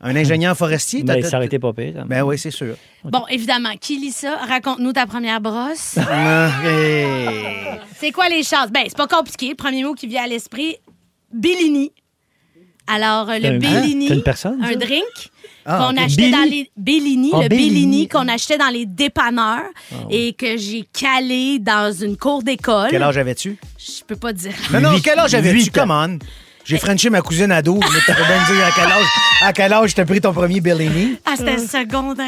Un 0.00 0.16
ingénieur 0.16 0.56
forestier? 0.56 1.04
Ben, 1.04 1.22
ça 1.22 1.36
aurait 1.36 1.46
été 1.46 1.58
pas 1.60 1.72
pire. 1.72 2.04
Ben 2.06 2.22
oui, 2.22 2.38
c'est 2.38 2.50
sûr. 2.50 2.74
Bon, 3.04 3.24
évidemment, 3.30 3.74
qui 3.80 3.98
lit 3.98 4.10
ça? 4.12 4.36
Raconte-nous 4.48 4.92
ta 4.92 5.06
première 5.06 5.40
brosse. 5.40 5.96
C'est 7.98 8.10
quoi 8.12 8.28
les 8.28 8.42
chances? 8.42 8.70
Ben, 8.72 8.82
c'est 8.86 8.96
pas 8.96 9.06
compliqué. 9.06 9.50
Le 9.50 9.54
premier 9.54 9.84
mot 9.84 9.94
qui 9.94 10.06
vient 10.06 10.24
à 10.24 10.26
l'esprit, 10.26 10.76
Bellini. 11.32 11.92
Alors, 12.86 13.30
euh, 13.30 13.38
le 13.38 13.46
un- 13.48 13.58
Bellini, 13.58 14.04
Hein? 14.06 14.08
C'est 14.08 14.14
une 14.14 14.22
personne, 14.22 14.62
un 14.62 14.76
drink 14.76 15.30
Ah, 15.64 15.78
qu'on 15.90 15.96
achetait 15.96 16.30
dans 16.30 16.48
les 16.50 16.70
Bellini, 16.76 17.30
Ah, 17.32 17.42
le 17.42 17.48
Bellini. 17.48 17.68
Bellini 17.70 18.08
qu'on 18.08 18.26
achetait 18.28 18.58
dans 18.58 18.68
les 18.70 18.84
dépanneurs 18.84 19.62
et 20.10 20.32
que 20.32 20.56
j'ai 20.56 20.84
calé 20.92 21.60
dans 21.60 21.92
une 21.92 22.16
cour 22.16 22.42
d'école. 22.42 22.88
Quel 22.90 23.02
âge 23.04 23.16
avais-tu? 23.18 23.56
Je 23.78 24.02
peux 24.04 24.16
pas 24.16 24.32
dire. 24.32 24.52
Non, 24.72 24.80
non, 24.80 24.98
quel 25.02 25.18
âge 25.20 25.34
avais-tu? 25.34 25.70
Come 25.70 25.90
on. 25.92 26.18
J'ai 26.64 26.78
frenché 26.78 27.10
ma 27.10 27.20
cousine 27.22 27.50
à 27.50 27.60
12, 27.60 27.80
mais 27.80 28.00
tu 28.06 28.12
peux 28.14 28.24
bien 28.24 28.40
me 28.40 28.54
dire 28.54 28.64
à 28.64 28.70
quel 28.74 28.84
âge, 28.84 29.06
à 29.42 29.52
quel 29.52 29.72
âge 29.72 29.94
t'as 29.94 30.04
pris 30.04 30.20
ton 30.20 30.32
premier 30.32 30.60
Bellini? 30.60 31.18
Ah, 31.26 31.32
c'était 31.36 31.58
secondaire 31.58 32.24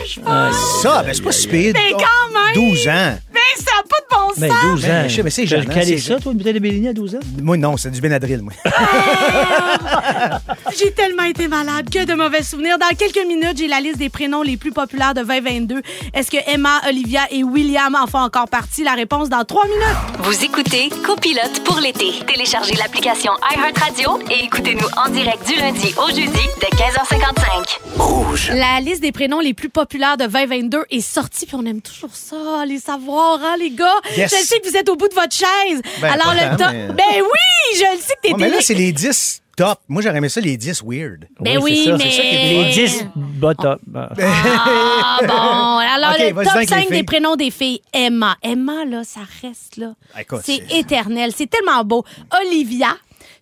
1, 0.00 0.04
je 0.06 0.20
pense. 0.20 0.82
Ça, 0.82 1.02
ben 1.02 1.12
c'est 1.12 1.22
pas 1.22 1.32
si 1.32 1.48
pire. 1.48 1.74
Mais 1.74 1.92
quand 1.92 2.32
même! 2.32 2.54
12 2.54 2.88
ans. 2.88 3.18
Mais 3.32 3.40
ça 3.56 3.72
n'a 3.76 3.82
pas 3.82 4.00
de 4.00 4.06
bon 4.10 4.28
sens! 4.28 4.38
Ben, 4.38 4.52
12 4.70 4.84
ans. 4.84 4.88
Ben, 4.88 5.08
je 5.08 5.16
sais, 5.16 5.22
mais 5.22 5.30
c'est 5.30 5.46
jeune, 5.46 5.62
hein, 5.62 5.74
calé 5.74 5.98
c'est 5.98 6.12
ça, 6.12 6.20
toi, 6.20 6.32
une 6.32 6.38
bouteille 6.38 6.54
de 6.54 6.58
Bellini 6.60 6.88
à 6.88 6.92
12 6.92 7.16
ans? 7.16 7.20
Moi, 7.42 7.56
non, 7.56 7.76
c'est 7.76 7.90
du 7.90 8.00
Benadryl, 8.00 8.42
moi. 8.42 8.52
j'ai 10.78 10.92
tellement 10.92 11.24
été 11.24 11.48
malade. 11.48 11.90
Que 11.90 12.04
de 12.04 12.14
mauvais 12.14 12.42
souvenirs. 12.42 12.78
Dans 12.78 12.94
quelques 12.96 13.26
minutes, 13.26 13.58
j'ai 13.58 13.68
la 13.68 13.80
liste 13.80 13.98
des 13.98 14.10
prénoms 14.10 14.42
les 14.42 14.56
plus 14.56 14.72
populaires 14.72 15.14
de 15.14 15.22
2022. 15.22 15.82
Est-ce 16.14 16.30
que 16.30 16.36
Emma, 16.46 16.80
Olivia 16.88 17.22
et 17.30 17.42
William 17.42 17.94
en 17.94 18.06
font 18.06 18.18
encore 18.18 18.48
partie? 18.48 18.84
La 18.84 18.94
réponse 18.94 19.28
dans 19.28 19.44
trois 19.44 19.64
minutes. 19.64 19.82
Vous 20.20 20.44
écoutez 20.44 20.88
Copilote 21.04 21.64
pour 21.64 21.80
l'été. 21.80 22.12
Téléchargez 22.26 22.74
l'application 22.76 23.32
iHeartRadio 23.56 24.18
et 24.30 24.44
écoutez-nous 24.44 24.86
en 24.96 25.08
direct 25.10 25.46
du 25.48 25.54
lundi 25.58 25.94
au 25.96 26.08
jeudi 26.08 26.46
dès 26.60 26.68
15h55. 26.76 27.78
Rouge. 27.96 28.50
La 28.54 28.80
liste 28.80 29.00
des 29.00 29.12
prénoms 29.12 29.40
les 29.40 29.54
plus 29.54 29.70
populaires 29.70 30.16
de 30.18 30.26
2022 30.26 30.84
est 30.90 31.00
sortie, 31.00 31.46
puis 31.46 31.56
on 31.56 31.64
aime 31.64 31.80
toujours 31.80 32.10
ça, 32.14 32.64
les 32.66 32.78
savoir, 32.78 33.38
hein, 33.42 33.56
les 33.58 33.70
gars? 33.70 33.94
Yes. 34.16 34.30
Je 34.30 34.44
sais 34.44 34.60
que 34.60 34.68
vous 34.68 34.76
êtes 34.76 34.88
au 34.90 34.96
bout 34.96 35.08
de 35.08 35.14
votre 35.14 35.34
chaise. 35.34 35.80
Ben, 36.02 36.08
Alors, 36.12 36.34
le 36.34 36.56
top. 36.56 36.66
mais- 36.72 36.88
Ben 36.88 37.22
oui, 37.22 37.76
je 37.78 37.94
le 37.96 38.00
sais 38.00 38.14
que 38.16 38.20
t'es 38.28 38.32
Ouais, 38.34 38.38
mais 38.40 38.50
là, 38.50 38.56
c'est 38.60 38.74
les 38.74 38.92
10 38.92 39.42
top. 39.56 39.78
Moi, 39.88 40.02
j'aurais 40.02 40.18
aimé 40.18 40.28
ça, 40.28 40.40
les 40.42 40.56
10 40.58 40.82
weird. 40.84 41.26
Ben 41.40 41.56
Oui, 41.56 41.62
oui, 41.72 41.82
c'est 41.84 41.90
ça, 41.92 41.96
mais. 41.96 42.10
ça 42.10 42.20
qui 42.22 42.26
est- 42.28 42.62
Les 42.64 42.72
10 42.88 43.06
bottom. 43.16 43.78
Ah. 43.94 44.08
Ah, 44.20 45.18
bon. 45.22 45.32
Alors, 45.96 46.10
Ok, 46.10 46.18
le 46.18 46.34
top 46.34 46.44
donc 46.44 46.54
avec 46.56 46.68
5 46.68 46.90
les 46.90 46.96
des 46.98 47.02
prénoms 47.04 47.36
des 47.36 47.50
filles. 47.50 47.80
Emma. 47.94 48.36
Emma, 48.42 48.84
là, 48.84 49.02
ça 49.02 49.20
reste, 49.42 49.78
là. 49.78 49.94
C'est- 50.44 50.62
éternel. 50.76 51.32
C'est 51.34 51.48
tellement 51.48 51.82
beau. 51.84 52.04
Olivia, 52.46 52.96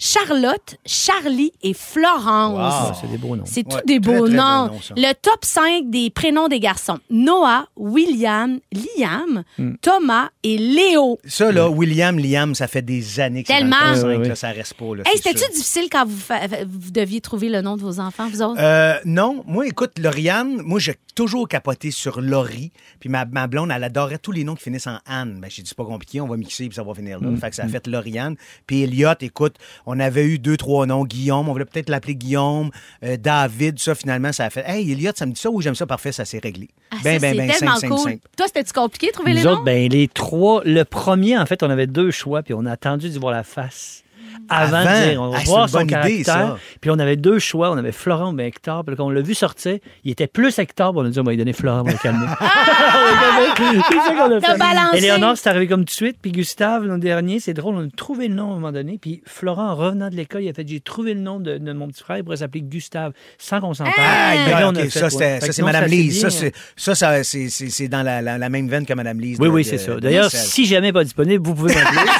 Charlotte, 0.09 0.77
Charlie 0.85 1.51
et 1.63 1.73
Florence. 1.73 2.53
Wow. 2.53 2.61
Ah, 2.61 2.93
c'est 3.01 3.11
des 3.11 3.17
beaux 3.17 3.37
noms. 3.37 3.45
C'est 3.47 3.63
tous 3.63 3.79
des 3.87 3.99
très, 3.99 4.19
beaux 4.19 4.27
très 4.29 4.37
noms. 4.37 4.71
Le 4.97 5.13
top 5.15 5.43
5 5.43 5.89
des 5.89 6.11
prénoms 6.11 6.47
des 6.49 6.61
garçons. 6.61 6.99
Noah, 7.09 7.69
William, 7.75 8.61
Liam, 8.71 9.45
Thomas 9.81 10.29
et 10.43 10.59
Léo. 10.59 11.19
Ça, 11.27 11.51
là, 11.51 11.71
William, 11.71 12.19
Liam, 12.19 12.55
ça 12.55 12.67
fait 12.67 12.83
des 12.83 13.19
années 13.19 13.45
que 13.45 13.49
c'est 13.51 13.59
Tellement. 13.61 13.77
dans 13.81 13.93
le 13.93 13.95
top 13.95 14.05
Ouais, 14.05 14.13
cinq, 14.15 14.21
ouais, 14.21 14.29
là, 14.29 14.35
ça 14.35 14.49
reste 14.51 14.75
pas. 14.75 14.95
Là, 14.95 15.03
Hey, 15.07 15.17
c'était-tu 15.17 15.53
difficile 15.53 15.89
quand 15.91 16.05
vous, 16.07 16.19
fa- 16.19 16.41
vous 16.69 16.91
deviez 16.91 17.23
trouver 17.23 17.49
le 17.49 17.63
nom 17.63 17.77
de 17.79 17.81
vos 17.81 17.99
enfants, 17.99 18.29
vous 18.29 18.43
autres? 18.43 18.61
Euh, 18.61 18.99
non, 19.07 19.43
moi, 19.47 19.67
écoute, 19.67 19.99
Lauriane, 19.99 20.61
moi, 20.63 20.81
j'ai 20.81 20.97
toujours 21.15 21.49
capoté 21.49 21.91
sur 21.91 22.21
Laurie. 22.21 22.73
Puis 23.01 23.09
ma, 23.09 23.25
ma 23.25 23.47
blonde, 23.47 23.71
elle 23.75 23.85
adorait 23.85 24.19
tous 24.19 24.33
les 24.33 24.45
noms 24.45 24.55
qui 24.55 24.65
finissent 24.65 24.87
en 24.87 24.99
Anne. 25.07 25.39
Ben, 25.41 25.49
j'ai 25.51 25.63
dit, 25.63 25.69
c'est 25.69 25.77
pas 25.79 25.85
compliqué, 25.87 26.21
on 26.21 26.27
va 26.29 26.37
mixer 26.37 26.67
puis 26.69 26.75
ça 26.75 26.83
va 26.83 26.93
finir 26.93 27.21
là. 27.21 27.29
Fait 27.41 27.49
que 27.49 27.57
ça 27.57 27.63
a 27.65 27.69
fait 27.69 27.87
Lauriane. 27.87 28.37
Puis 28.67 28.83
Elliot, 28.83 29.09
écoute, 29.21 29.57
on 29.87 29.94
avait 30.01 30.25
eu 30.25 30.39
deux, 30.39 30.57
trois 30.57 30.87
noms. 30.87 31.05
Guillaume, 31.05 31.49
on 31.49 31.53
voulait 31.53 31.65
peut-être 31.65 31.89
l'appeler 31.89 32.15
Guillaume. 32.15 32.71
Euh, 33.03 33.17
David, 33.17 33.79
ça, 33.79 33.95
finalement, 33.95 34.33
ça 34.33 34.45
a 34.45 34.51
fait, 34.51 34.65
hey, 34.67 34.93
Elliot, 34.93 35.13
ça 35.15 35.27
me 35.27 35.33
dit 35.33 35.41
ça 35.41 35.51
ou 35.51 35.61
j'aime 35.61 35.75
ça, 35.75 35.87
parfait, 35.87 36.13
ça 36.13 36.25
s'est 36.25 36.39
réglé. 36.39 36.69
Ah, 36.91 36.97
ben, 37.03 37.19
ça, 37.21 37.27
ben, 37.27 37.37
ben, 37.37 37.51
tellement 37.51 37.77
simple, 37.77 37.81
simple, 37.81 37.95
cool. 37.95 38.11
simple. 38.11 38.29
Toi, 38.37 38.47
c'était-tu 38.47 38.73
compliqué 38.73 39.07
de 39.09 39.13
trouver 39.13 39.31
Nous 39.33 39.37
les 39.39 39.47
autres, 39.47 39.59
noms? 39.59 39.65
ben, 39.65 39.89
les 39.91 40.09
trois. 40.09 40.63
Le 40.65 40.85
premier, 40.85 41.37
en 41.39 41.47
fait, 41.47 41.63
on 41.63 41.71
avait 41.71 41.87
deux 41.87 42.11
choix, 42.11 42.43
puis 42.43 42.55
on 42.55 42.65
a 42.67 42.73
attendu 42.73 43.09
d'y 43.09 43.19
voir 43.19 43.33
la 43.33 43.43
face. 43.43 44.04
Avant, 44.49 44.77
Avant? 44.77 44.91
de 44.91 45.11
dire, 45.11 45.23
on 45.23 45.29
va 45.31 45.39
Ah, 45.41 45.45
voir 45.47 45.69
son 45.69 45.81
idée, 45.81 45.91
caractère. 45.95 46.25
ça. 46.25 46.59
Puis 46.81 46.91
on 46.91 46.99
avait 46.99 47.17
deux 47.17 47.39
choix. 47.39 47.71
On 47.71 47.77
avait 47.77 47.93
Florent 47.93 48.33
ou 48.33 48.37
bien 48.37 48.47
Hector. 48.47 48.85
Puis 48.85 48.97
quand 48.97 49.07
on 49.07 49.11
l'a 49.11 49.21
vu 49.23 49.35
sortir, 49.35 49.79
il 50.05 50.11
était 50.11 50.27
plus 50.27 50.59
Hector. 50.59 50.93
puis 50.93 51.01
on 51.03 51.07
a 51.07 51.11
dit, 51.11 51.19
on 51.19 51.23
va 51.23 51.31
lui 51.33 51.39
donner 51.39 51.53
Florent, 51.53 51.81
on 51.81 51.85
va 51.85 51.93
le 51.93 51.99
calmer. 51.99 52.27
c'est 53.91 53.97
ça 53.97 54.15
qu'on. 54.15 54.97
Éléonore, 54.97 55.37
c'est 55.37 55.49
arrivé 55.49 55.67
comme 55.67 55.81
tout 55.81 55.85
de 55.87 55.91
suite. 55.91 56.17
Puis 56.21 56.33
Gustave, 56.33 56.85
l'an 56.85 56.99
dernier, 56.99 57.41
c'est 57.41 57.55
drôle, 57.55 57.75
on 57.77 57.87
a 57.87 57.91
trouvé 57.97 58.29
le 58.29 58.35
nom 58.35 58.49
à 58.49 58.53
un 58.53 58.55
moment 58.55 58.73
donné. 58.73 58.99
Puis 59.01 59.23
Florent, 59.27 59.69
en 59.71 59.75
revenant 59.75 60.11
de 60.11 60.17
l'école, 60.17 60.43
il 60.43 60.49
a 60.49 60.53
fait 60.53 60.67
J'ai 60.67 60.81
trouvé 60.81 61.15
le 61.15 61.21
nom 61.21 61.41
de, 61.41 61.59
de 61.59 61.73
mon 61.73 61.89
petit 61.89 62.03
frère, 62.03 62.19
il 62.19 62.25
pourrait 62.25 62.39
s'appeler 62.39 62.63
Gustave, 62.63 63.13
sans 63.39 63.61
qu'on 63.61 63.75
s'en 63.75 63.85
parle. 63.85 63.95
Ah, 63.99 64.33
Puis 64.45 64.53
là, 64.53 64.69
on 64.69 64.71
ok, 64.71 64.79
a 64.79 64.83
fait, 64.83 64.91
ça, 64.91 65.07
ouais. 65.17 65.41
ça, 65.41 65.53
c'est 65.53 65.63
Madame 65.63 65.87
Lise. 65.87 66.21
Ça, 66.21 66.29
bien. 66.29 66.37
c'est, 67.23 67.49
ça, 67.49 67.71
ça, 67.71 67.89
dans 67.89 68.03
la, 68.03 68.23
la- 68.23 68.39
la 68.39 68.49
même 68.49 68.69
veine 68.69 68.87
que 68.87 68.95
Madame 68.95 69.21
Lise. 69.21 69.39
Oui, 69.41 69.49
oui, 69.49 69.65
c'est 69.65 69.79
ça. 69.79 69.95
de 69.95 70.01
D'ailleurs, 70.01 70.31
si 70.31 70.67
jamais 70.67 70.93
pas 70.93 71.05
disponible, 71.05 71.45
vous 71.47 71.55
pouvez 71.55 71.75
m'appeler. 71.75 72.01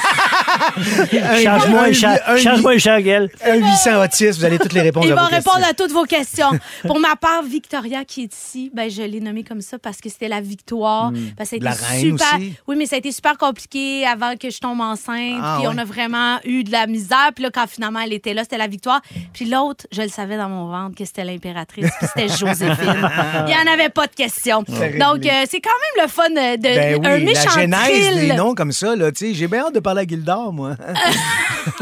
Un- 0.77 1.43
Change-moi 1.43 1.81
un- 1.81 1.89
un, 1.89 1.93
cha- 1.93 2.19
un- 2.27 2.37
change-moi 2.37 2.73
un 2.73 2.77
chagel. 2.77 3.29
Un 3.43 3.55
800 3.55 4.03
autistes, 4.03 4.39
vous 4.39 4.45
allez 4.45 4.59
toutes 4.59 4.73
les 4.73 4.81
répondre 4.89 5.05
Il 5.05 5.11
à 5.11 5.15
va 5.15 5.21
vos 5.23 5.27
répondre 5.27 5.57
questions. 5.57 5.69
à 5.69 5.73
toutes 5.73 5.91
vos 5.91 6.03
questions. 6.05 6.49
Pour 6.87 6.99
ma 6.99 7.15
part, 7.15 7.43
Victoria 7.43 8.03
qui 8.05 8.23
est 8.23 8.33
ici, 8.35 8.71
ben 8.73 8.89
je 8.89 9.01
l'ai 9.01 9.19
nommée 9.19 9.43
comme 9.43 9.61
ça 9.61 9.77
parce 9.79 9.97
que 10.01 10.09
c'était 10.09 10.27
la 10.27 10.41
victoire. 10.41 11.11
Parce 11.37 11.49
que 11.49 11.57
ça 11.57 11.61
a. 11.61 11.69
La 11.69 11.75
été 11.75 11.85
reine 11.85 12.17
super. 12.17 12.35
aussi. 12.37 12.53
Oui, 12.67 12.75
mais 12.77 12.85
ça 12.85 12.95
a 12.95 12.99
été 12.99 13.11
super 13.11 13.37
compliqué 13.37 14.05
avant 14.05 14.35
que 14.35 14.49
je 14.49 14.59
tombe 14.59 14.81
enceinte. 14.81 15.39
Ah, 15.41 15.57
puis 15.59 15.67
ouais. 15.67 15.73
on 15.75 15.77
a 15.77 15.83
vraiment 15.85 16.37
eu 16.45 16.63
de 16.63 16.71
la 16.71 16.87
misère. 16.87 17.29
Puis 17.33 17.43
là, 17.43 17.49
quand 17.53 17.67
finalement 17.67 17.99
elle 17.99 18.13
était 18.13 18.33
là, 18.33 18.43
c'était 18.43 18.57
la 18.57 18.67
victoire. 18.67 19.01
Puis 19.33 19.45
l'autre, 19.45 19.85
je 19.91 20.01
le 20.01 20.09
savais 20.09 20.37
dans 20.37 20.49
mon 20.49 20.67
ventre 20.67 20.95
que 20.95 21.05
c'était 21.05 21.23
l'impératrice. 21.25 21.89
Puis 21.99 22.07
c'était 22.15 22.27
Joséphine. 22.29 22.75
Il 23.47 23.53
n'y 23.53 23.55
en 23.69 23.71
avait 23.73 23.89
pas 23.89 24.07
de 24.07 24.13
question. 24.15 24.59
Donc 24.67 25.25
euh, 25.25 25.45
c'est 25.49 25.61
quand 25.61 25.69
même 25.97 26.03
le 26.05 26.07
fun 26.09 26.29
de, 26.29 26.61
Ben 26.61 26.99
oui, 26.99 27.07
un 27.07 27.09
la 27.09 27.19
méchant 27.19 27.49
genèse 27.51 28.09
thrill. 28.11 28.29
des 28.29 28.35
noms 28.35 28.53
comme 28.55 28.71
ça, 28.71 28.95
là, 28.95 29.09
j'ai 29.15 29.47
bien 29.47 29.65
hâte 29.65 29.75
de 29.75 29.79
parler 29.79 30.01
à 30.01 30.05
Gildor, 30.07 30.53
moi. 30.55 30.71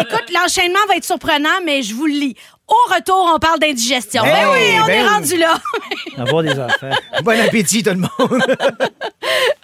Écoute, 0.00 0.30
l'enchaînement 0.34 0.78
va 0.88 0.96
être 0.96 1.04
surprenant, 1.04 1.60
mais 1.64 1.82
je 1.82 1.94
vous 1.94 2.06
le 2.06 2.12
lis. 2.12 2.36
Au 2.66 2.94
retour, 2.94 3.30
on 3.34 3.38
parle 3.38 3.58
d'indigestion. 3.60 4.22
Hey, 4.24 4.32
ben 4.32 4.48
oui, 4.52 4.58
on 4.82 4.86
ben 4.86 4.92
est 4.92 5.02
oui. 5.02 5.08
rendu 5.08 5.36
là. 5.38 5.58
Avoir 6.18 6.42
des 6.42 6.58
enfants. 6.60 6.90
bon 7.22 7.40
appétit, 7.40 7.82
tout 7.82 7.90
le 7.90 7.96
monde. 7.96 8.10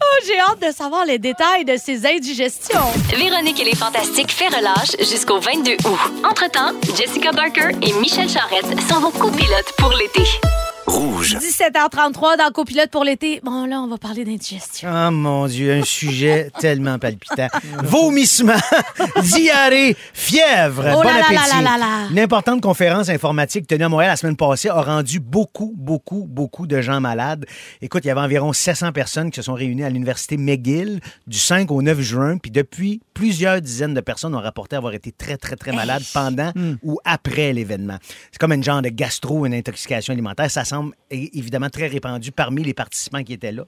Oh, 0.06 0.24
J'ai 0.26 0.38
hâte 0.38 0.60
de 0.60 0.70
savoir 0.72 1.04
les 1.06 1.18
détails 1.18 1.64
de 1.64 1.76
ces 1.76 2.06
indigestions. 2.06 2.78
Véronique 3.16 3.58
et 3.60 3.64
les 3.64 3.74
Fantastiques 3.74 4.30
fait 4.30 4.48
relâche 4.48 4.96
jusqu'au 5.00 5.40
22 5.40 5.72
août. 5.72 5.98
Entre-temps, 6.28 6.72
Jessica 6.96 7.32
Barker 7.32 7.70
et 7.82 7.92
Michel 7.94 8.28
Charrette 8.28 8.80
sont 8.88 9.00
vos 9.00 9.10
copilotes 9.10 9.72
pour 9.78 9.90
l'été. 9.94 10.22
Rouge. 10.86 11.36
17h33 11.36 12.36
dans 12.38 12.50
Copilote 12.52 12.90
pour 12.90 13.04
l'été. 13.04 13.40
Bon, 13.42 13.64
là, 13.64 13.80
on 13.80 13.86
va 13.88 13.96
parler 13.96 14.24
d'indigestion. 14.24 14.90
Oh 14.92 15.10
mon 15.10 15.46
Dieu, 15.46 15.72
un 15.72 15.82
sujet 15.82 16.50
tellement 16.60 16.98
palpitant. 16.98 17.48
Vomissement, 17.82 18.52
diarrhée, 19.22 19.96
fièvre. 20.12 20.84
Oh 20.92 20.96
bon 20.96 21.02
là 21.02 21.14
appétit. 21.16 21.34
là 21.34 21.46
là 21.48 21.62
là 21.62 21.78
là. 21.78 22.08
Une 22.10 22.18
importante 22.18 22.60
conférence 22.60 23.08
informatique 23.08 23.66
tenue 23.66 23.84
à 23.84 23.88
Montréal 23.88 24.10
la 24.10 24.16
semaine 24.16 24.36
passée 24.36 24.68
a 24.68 24.82
rendu 24.82 25.20
beaucoup, 25.20 25.72
beaucoup, 25.74 26.26
beaucoup 26.28 26.66
de 26.66 26.80
gens 26.82 27.00
malades. 27.00 27.46
Écoute, 27.80 28.04
il 28.04 28.08
y 28.08 28.10
avait 28.10 28.20
environ 28.20 28.52
700 28.52 28.92
personnes 28.92 29.30
qui 29.30 29.36
se 29.36 29.42
sont 29.42 29.54
réunies 29.54 29.84
à 29.84 29.90
l'université 29.90 30.36
McGill 30.36 31.00
du 31.26 31.38
5 31.38 31.70
au 31.70 31.80
9 31.80 32.00
juin. 32.00 32.36
Puis 32.36 32.50
depuis, 32.50 33.00
plusieurs 33.14 33.62
dizaines 33.62 33.94
de 33.94 34.00
personnes 34.02 34.34
ont 34.34 34.40
rapporté 34.40 34.76
avoir 34.76 34.92
été 34.92 35.12
très, 35.12 35.38
très, 35.38 35.56
très 35.56 35.72
malades 35.72 36.02
pendant 36.12 36.52
ou 36.82 36.98
après 37.04 37.54
l'événement. 37.54 37.96
C'est 38.30 38.38
comme 38.38 38.52
une 38.52 38.64
genre 38.64 38.82
de 38.82 38.90
gastro, 38.90 39.46
une 39.46 39.54
intoxication 39.54 40.12
alimentaire. 40.12 40.50
Ça 40.50 40.64
évidemment 41.10 41.70
très 41.70 41.86
répandu 41.86 42.32
parmi 42.32 42.62
les 42.64 42.74
participants 42.74 43.22
qui 43.22 43.32
étaient 43.32 43.52
là. 43.52 43.64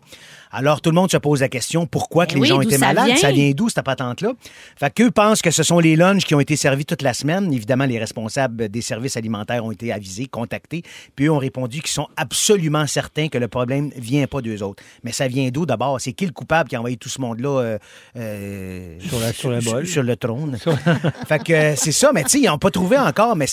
Alors, 0.59 0.80
tout 0.80 0.88
le 0.88 0.94
monde 0.94 1.11
se 1.11 1.18
pose 1.18 1.42
la 1.42 1.50
question, 1.50 1.84
pourquoi 1.86 2.24
que 2.24 2.30
Ben 2.32 2.36
les 2.36 2.40
oui, 2.42 2.48
gens 2.48 2.61
étaient 2.62 2.78
ça 2.78 2.86
malades? 2.86 3.07
vient? 3.09 3.16
Ça 3.16 3.30
vient? 3.30 3.50
d'où, 3.50 3.68
cette 3.68 3.84
patente-là? 3.84 4.32
Fait 4.80 4.90
qu'eux 4.92 5.11
pensent 5.11 5.42
que 5.42 5.50
ce 5.50 5.62
sont 5.62 5.78
les 5.80 5.96
lunchs 5.96 6.24
qui 6.24 6.34
ont 6.34 6.40
été 6.40 6.57
servis 6.57 6.86
toute 6.86 7.02
la 7.02 7.12
semaine. 7.12 7.52
Évidemment, 7.52 7.84
les 7.84 7.98
responsables 7.98 8.70
des 8.70 8.80
services 8.80 9.18
alimentaires 9.18 9.62
ont 9.66 9.70
été 9.70 9.92
avisés, 9.92 10.26
contactés, 10.26 10.82
puis 11.14 11.26
eux 11.26 11.30
ont 11.30 11.36
répondu 11.38 11.80
qu'ils 11.82 11.90
sont 11.90 12.09
absolument 12.16 12.86
certains 12.86 13.28
que 13.28 13.36
le 13.36 13.48
problème 13.48 13.90
vient 13.96 14.26
pas 14.26 14.40
d'eux 14.40 14.62
autres. 14.62 14.82
Mais 15.04 15.12
ça 15.12 15.28
vient 15.28 15.48
d'où, 15.50 15.66
d'abord? 15.66 16.00
C'est 16.00 16.14
qui 16.14 16.24
le 16.24 16.32
coupable 16.32 16.70
qui 16.70 16.76
a 16.76 16.78
envoyé 16.78 16.96
tout 16.96 17.11
ce 17.11 17.20
monde-là 17.20 17.48
euh, 17.61 17.78
euh, 18.16 18.98
Sur 19.00 19.20
la- 19.20 19.32
sur 19.34 19.50
le 19.50 19.61
bol. 19.61 19.86
sur 19.86 20.02
le 20.02 20.16
trône? 20.16 20.57
fait 21.28 21.42
que 21.44 21.52
euh, 21.52 21.74
c'est 21.76 21.92
ça, 21.92 22.12
mais 22.14 22.22
tu 22.24 22.30
sais, 22.30 22.40
ils 22.40 22.46
n'ont 22.46 22.57
pas 22.59 22.70
trouvé 22.70 22.96
encore. 22.96 23.36
Mais 23.36 23.46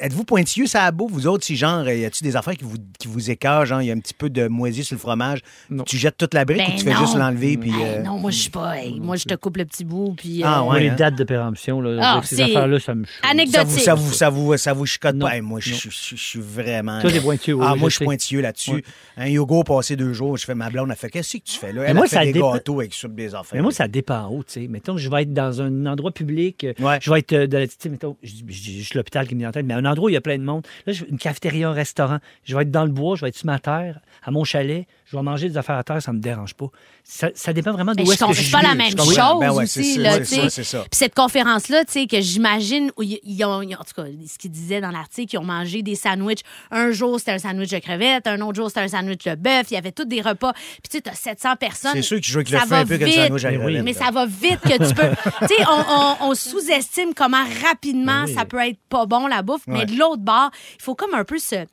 êtes-vous 0.00 0.24
pointilleux, 0.24 0.66
ça 0.66 0.84
a 0.84 0.90
beau? 0.90 1.08
Vous 1.10 1.26
autres, 1.26 1.44
si 1.44 1.56
genre, 1.56 1.88
y 1.88 2.04
a-tu 2.04 2.22
des 2.22 2.36
affaires 2.36 2.56
qui 2.56 2.64
vous, 2.64 2.76
qui 2.98 3.08
vous 3.08 3.30
écœurent? 3.30 3.64
Genre, 3.66 3.80
il 3.82 3.86
y 3.86 3.90
a 3.90 3.94
un 3.94 4.00
petit 4.00 4.14
peu 4.14 4.28
de 4.28 4.48
moisi 4.48 4.84
sur 4.84 4.96
le 4.96 5.00
fromage. 5.00 5.40
Non. 5.70 5.84
Tu 5.84 5.96
jettes 5.96 6.16
toute 6.18 6.34
la 6.34 6.41
brique 6.44 6.58
Ben 6.58 6.72
ou 6.74 6.78
tu 6.78 6.84
fais 6.84 6.92
non. 6.94 7.00
juste 7.00 7.16
l'enlever? 7.16 7.56
Puis, 7.56 7.70
Hey, 7.70 7.76
euh, 7.84 8.02
non, 8.02 8.18
moi, 8.18 8.30
je 8.30 8.38
suis 8.38 8.50
pas. 8.50 8.78
hey, 8.78 8.98
moi, 9.00 9.16
je 9.16 9.24
te 9.24 9.34
coupe 9.34 9.56
le 9.56 9.64
petit 9.64 9.84
bout. 9.84 10.14
Puis, 10.16 10.42
Ah, 10.44 10.60
euh, 10.60 10.70
ouais, 10.70 10.80
les 10.80 10.88
hein. 10.90 10.94
dates 10.96 11.16
de 11.16 11.24
péremption, 11.24 11.80
là, 11.80 11.98
Ah, 12.02 12.20
ces 12.24 12.40
affaires-là, 12.40 12.78
ça 12.80 12.94
me 12.94 13.04
choque. 13.04 13.14
Ça 13.22 13.30
Anecdotique. 13.30 13.66
vous, 13.68 13.78
ça 13.78 13.94
vous, 13.94 14.12
ça 14.12 14.30
vous, 14.30 14.56
ça 14.56 14.72
vous 14.72 14.86
chicote 14.86 15.14
Non. 15.16 15.26
pas? 15.26 15.34
Hey, 15.36 15.40
moi, 15.40 15.60
je 15.60 15.70
Non. 15.72 15.76
je- 15.76 15.90
je- 15.90 16.16
je 16.16 16.22
suis 16.22 16.40
vraiment. 16.40 17.00
Toi, 17.00 17.10
t'es 17.12 17.20
pointilleux, 17.20 17.56
Ah, 17.60 17.72
oui, 17.74 17.80
moi, 17.80 17.88
je 17.88 17.96
suis 17.96 18.04
pointilleux 18.04 18.40
là-dessus. 18.40 18.70
Ouais. 18.72 18.84
Un 19.16 19.26
yoga 19.28 19.62
passé 19.64 19.96
deux 19.96 20.12
jours, 20.12 20.36
je 20.36 20.44
fais 20.44 20.54
ma 20.54 20.70
blonde, 20.70 20.88
elle 20.90 20.96
fait 20.96 21.10
Qu'est-ce 21.10 21.36
que 21.36 21.42
tu 21.42 21.58
fais 21.58 21.72
là? 21.72 21.82
Mais 21.82 21.88
Elle 21.88 21.94
moi, 21.96 22.04
a 22.04 22.08
fait 22.08 22.16
ça 22.16 22.24
des 22.24 22.32
dépend- 22.32 22.52
gâteaux 22.52 22.80
avec 22.80 22.94
sur 22.94 23.08
des 23.08 23.34
affaires. 23.34 23.54
Mais 23.54 23.60
moi, 23.62 23.70
ça 23.72 23.86
dépend 23.88 24.28
où, 24.30 24.42
tu 24.44 24.52
sais. 24.52 24.68
Mettons 24.68 24.94
que 24.94 25.00
je 25.00 25.10
vais 25.10 25.22
être 25.22 25.32
dans 25.34 25.60
un 25.60 25.86
endroit 25.86 26.10
public, 26.12 26.64
euh, 26.64 26.72
Ouais. 26.80 26.98
je 27.02 27.10
vais 27.10 27.18
être 27.18 27.32
euh, 27.34 27.46
dans 27.46 27.58
la, 27.58 27.66
tu 27.66 27.74
sais, 27.78 27.88
mettons, 27.88 28.16
je, 28.22 28.94
l'hôpital 28.94 29.26
qui 29.28 29.34
me 29.34 29.40
vient 29.40 29.48
en 29.50 29.52
tête, 29.52 29.66
mais 29.66 29.74
un 29.74 29.84
endroit 29.84 30.06
où 30.06 30.08
il 30.10 30.14
y 30.14 30.16
a 30.16 30.20
plein 30.20 30.38
de 30.38 30.42
monde. 30.44 30.66
Là, 30.86 30.92
je- 30.92 31.04
une 31.04 31.18
cafétéria, 31.18 31.68
un 31.68 31.72
restaurant. 31.72 32.18
Je 32.44 32.56
vais 32.56 32.62
être 32.62 32.70
dans 32.70 32.84
le 32.84 32.90
bois, 32.90 33.16
je 33.16 33.22
vais 33.22 33.28
être 33.28 33.36
sur 33.36 33.46
ma 33.46 33.58
terre, 33.58 34.00
à 34.22 34.30
mon 34.30 34.44
chalet, 34.44 34.86
je 35.12 35.16
vais 35.18 35.22
manger 35.22 35.48
des 35.50 35.58
affaires 35.58 35.76
à 35.76 35.84
terre, 35.84 36.00
ça 36.00 36.10
me 36.12 36.18
dérange 36.20 36.54
pas. 36.54 36.66
Ça, 37.04 37.28
ça 37.34 37.52
dépend 37.52 37.72
vraiment 37.72 37.92
Mais 37.94 38.02
d'où 38.02 38.12
est-ce 38.12 38.24
que 38.24 38.32
je 38.32 38.42
c'est 38.42 38.50
pas 38.50 38.58
suis. 38.60 38.66
la 38.68 38.74
même 38.74 38.96
chose. 38.96 39.14
Ben 39.40 39.50
ouais, 39.52 39.64
aussi. 39.64 39.98
là, 39.98 40.18
ça, 40.18 40.24
sais. 40.24 40.48
c'est 40.50 40.64
ça. 40.64 40.78
Puis 40.80 40.88
cette 40.98 41.14
conférence-là, 41.14 41.84
tu 41.84 41.92
sais, 41.92 42.06
que 42.06 42.20
j'imagine, 42.20 42.90
où 42.96 43.02
ils 43.02 43.20
ont, 43.44 43.60
ils 43.60 43.74
ont- 43.76 43.80
en 43.80 43.84
tout 43.84 43.94
cas, 43.94 44.04
ce 44.26 44.38
qu'ils 44.38 44.50
disaient 44.50 44.80
dans 44.80 44.90
l'article, 44.90 45.34
ils 45.34 45.38
ont 45.38 45.44
mangé 45.44 45.82
des 45.82 45.94
sandwichs. 45.96 46.40
Un 46.70 46.90
jour, 46.92 47.18
c'était 47.18 47.32
un 47.32 47.38
sandwich 47.38 47.70
de 47.70 47.78
crevettes, 47.78 48.26
un 48.26 48.40
autre 48.40 48.54
jour, 48.56 48.68
c'était 48.68 48.80
un 48.80 48.88
sandwich 48.88 49.24
de 49.24 49.34
bœuf. 49.34 49.66
Il 49.70 49.74
y 49.74 49.76
avait 49.76 49.92
tous 49.92 50.06
des 50.06 50.22
repas. 50.22 50.52
Puis 50.54 50.88
tu 50.90 50.96
sais, 50.96 51.00
t'as 51.02 51.14
700 51.14 51.56
personnes. 51.56 51.90
C'est 51.94 52.02
sûr 52.02 52.16
que 52.16 52.22
tu 52.22 52.32
joues 52.32 52.38
avec 52.38 52.50
le 52.50 52.58
Ça 52.58 52.64
feu 52.64 52.70
va 52.70 52.78
un 52.78 52.86
peu 52.86 52.96
comme 52.98 53.06
vite. 53.06 53.16
ça, 53.16 53.26
sandwich 53.26 53.44
à 53.44 53.50
Mais 53.50 53.56
oui. 53.58 53.62
grenade, 53.64 53.84
Mais 53.84 53.92
là. 53.92 53.98
ça 54.06 54.10
va 54.10 54.24
vite 54.26 54.60
que 54.60 54.88
tu 54.88 54.94
peux. 54.94 55.10
tu 55.46 55.54
sais, 55.54 55.64
on, 55.68 55.84
on- 56.24 56.30
on 56.30 56.34
sous-estime 56.34 57.12
comment 57.14 57.44
rapidement 57.62 58.22
Mais 58.22 58.28
oui. 58.30 58.34
ça 58.34 58.44
peut 58.46 58.58
être 58.66 58.78
pas 58.88 59.04
bon, 59.06 59.26
la 59.26 59.42
bouffe. 59.42 59.62
Mais 59.66 59.84
de 59.84 59.98
l'autre 59.98 60.22
bord, 60.22 60.50
il 60.78 60.82
faut 60.82 60.94
comme 60.94 61.12
un 61.14 61.24
peu 61.24 61.38
se 61.38 61.66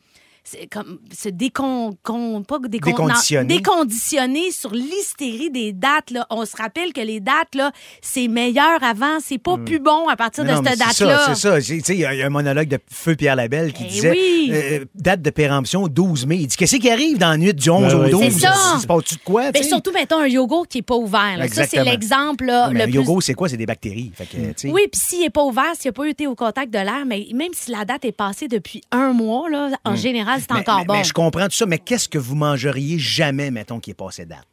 comme 0.71 0.99
se 1.17 1.29
décon, 1.29 1.95
con- 2.03 2.43
pas 2.43 2.57
décon- 2.59 2.85
Déconditionner. 2.85 3.47
non, 3.47 3.55
déconditionner 3.55 4.51
sur 4.51 4.71
l'hystérie 4.73 5.49
des 5.51 5.73
dates. 5.73 6.11
Là. 6.11 6.25
On 6.29 6.45
se 6.45 6.55
rappelle 6.57 6.93
que 6.93 7.01
les 7.01 7.19
dates, 7.19 7.55
là, 7.55 7.71
c'est 8.01 8.27
meilleur 8.27 8.83
avant. 8.83 9.19
C'est 9.23 9.37
pas 9.37 9.57
plus 9.57 9.79
bon 9.79 10.07
à 10.07 10.15
partir 10.15 10.43
de 10.43 10.51
Non, 10.51 10.61
mais 10.61 10.71
cette 10.71 10.79
c'est 10.79 10.93
ça, 10.93 11.05
date-là. 11.05 11.25
c'est 11.35 11.41
ça. 11.41 11.61
Tu 11.61 11.81
sais, 11.81 11.93
Il 11.95 11.99
y, 12.01 12.05
a 12.05 12.13
il 12.13 12.19
y 12.19 12.21
a 12.21 12.25
un 12.25 12.29
monologue 12.29 12.67
de 12.67 12.79
Feu 12.91 13.15
Pierre 13.15 13.35
Labelle 13.35 13.73
qui 13.73 13.83
Eh 13.85 13.89
disait 13.89 14.11
oui. 14.11 14.51
euh, 14.53 14.85
date 14.95 15.21
de 15.21 15.29
péremption 15.29 15.87
12 15.87 16.25
mai. 16.25 16.37
Il 16.37 16.47
dit 16.47 16.57
Qu'est-ce 16.57 16.75
qui 16.77 16.89
arrive 16.89 17.17
dans 17.17 17.29
la 17.31 17.37
nuit 17.37 17.53
du 17.53 17.69
11 17.69 17.93
Ouais, 17.93 17.93
au 17.93 18.03
ouais, 18.03 18.09
12 18.11 18.21
c'est 18.23 18.39
ça. 18.39 18.53
Il 18.75 18.81
se 18.81 18.87
passe-tu 18.87 19.15
de 19.15 19.21
quoi 19.21 19.51
Mais 19.53 19.63
sais? 19.63 19.69
surtout, 19.69 19.91
mettons, 19.91 20.19
un 20.19 20.27
yogourt 20.27 20.67
qui 20.67 20.77
n'est 20.79 20.83
pas 20.83 20.95
ouvert. 20.95 21.37
là. 21.37 21.47
Ça, 21.47 21.65
c'est 21.65 21.83
l'exemple 21.83 22.45
mais 22.45 22.73
le 22.73 22.81
un 22.81 22.83
plus 22.85 22.93
yogourt, 22.93 23.23
c'est 23.23 23.33
quoi? 23.33 23.49
C'est 23.49 23.57
des 23.57 23.65
bactéries. 23.65 24.11
Fait 24.15 24.25
que, 24.25 24.37
sais. 24.55 24.69
Oui, 24.69 24.83
puis 24.91 24.99
s'il 25.01 25.19
n'est 25.21 25.29
pas 25.29 25.43
ouvert, 25.43 25.71
s'il 25.77 25.89
n'a 25.89 25.93
pas 25.93 26.05
été 26.07 26.27
au 26.27 26.35
contact 26.35 26.71
de 26.73 26.79
l'air, 26.79 27.03
mais 27.05 27.27
même 27.33 27.51
si 27.53 27.71
la 27.71 27.85
date 27.85 28.05
est 28.05 28.11
passée 28.11 28.47
depuis 28.47 28.81
un 28.91 29.13
mois, 29.13 29.49
là, 29.49 29.69
en 29.85 29.95
général, 29.95 30.38
c'est 30.39 30.51
encore 30.51 30.79
mais- 30.79 30.85
bon. 30.85 30.93
mais 30.93 31.03
je 31.03 31.13
comprends 31.13 31.45
tout 31.45 31.55
ça, 31.55 31.65
mais 31.65 31.79
qu'est-ce 31.79 32.09
que 32.09 32.17
vous 32.17 32.35
mangeriez 32.35 32.99
jamais, 32.99 33.51
mettons, 33.51 33.79
qui 33.79 33.91
est 33.91 33.95
passé 33.95 34.25
date? 34.25 34.45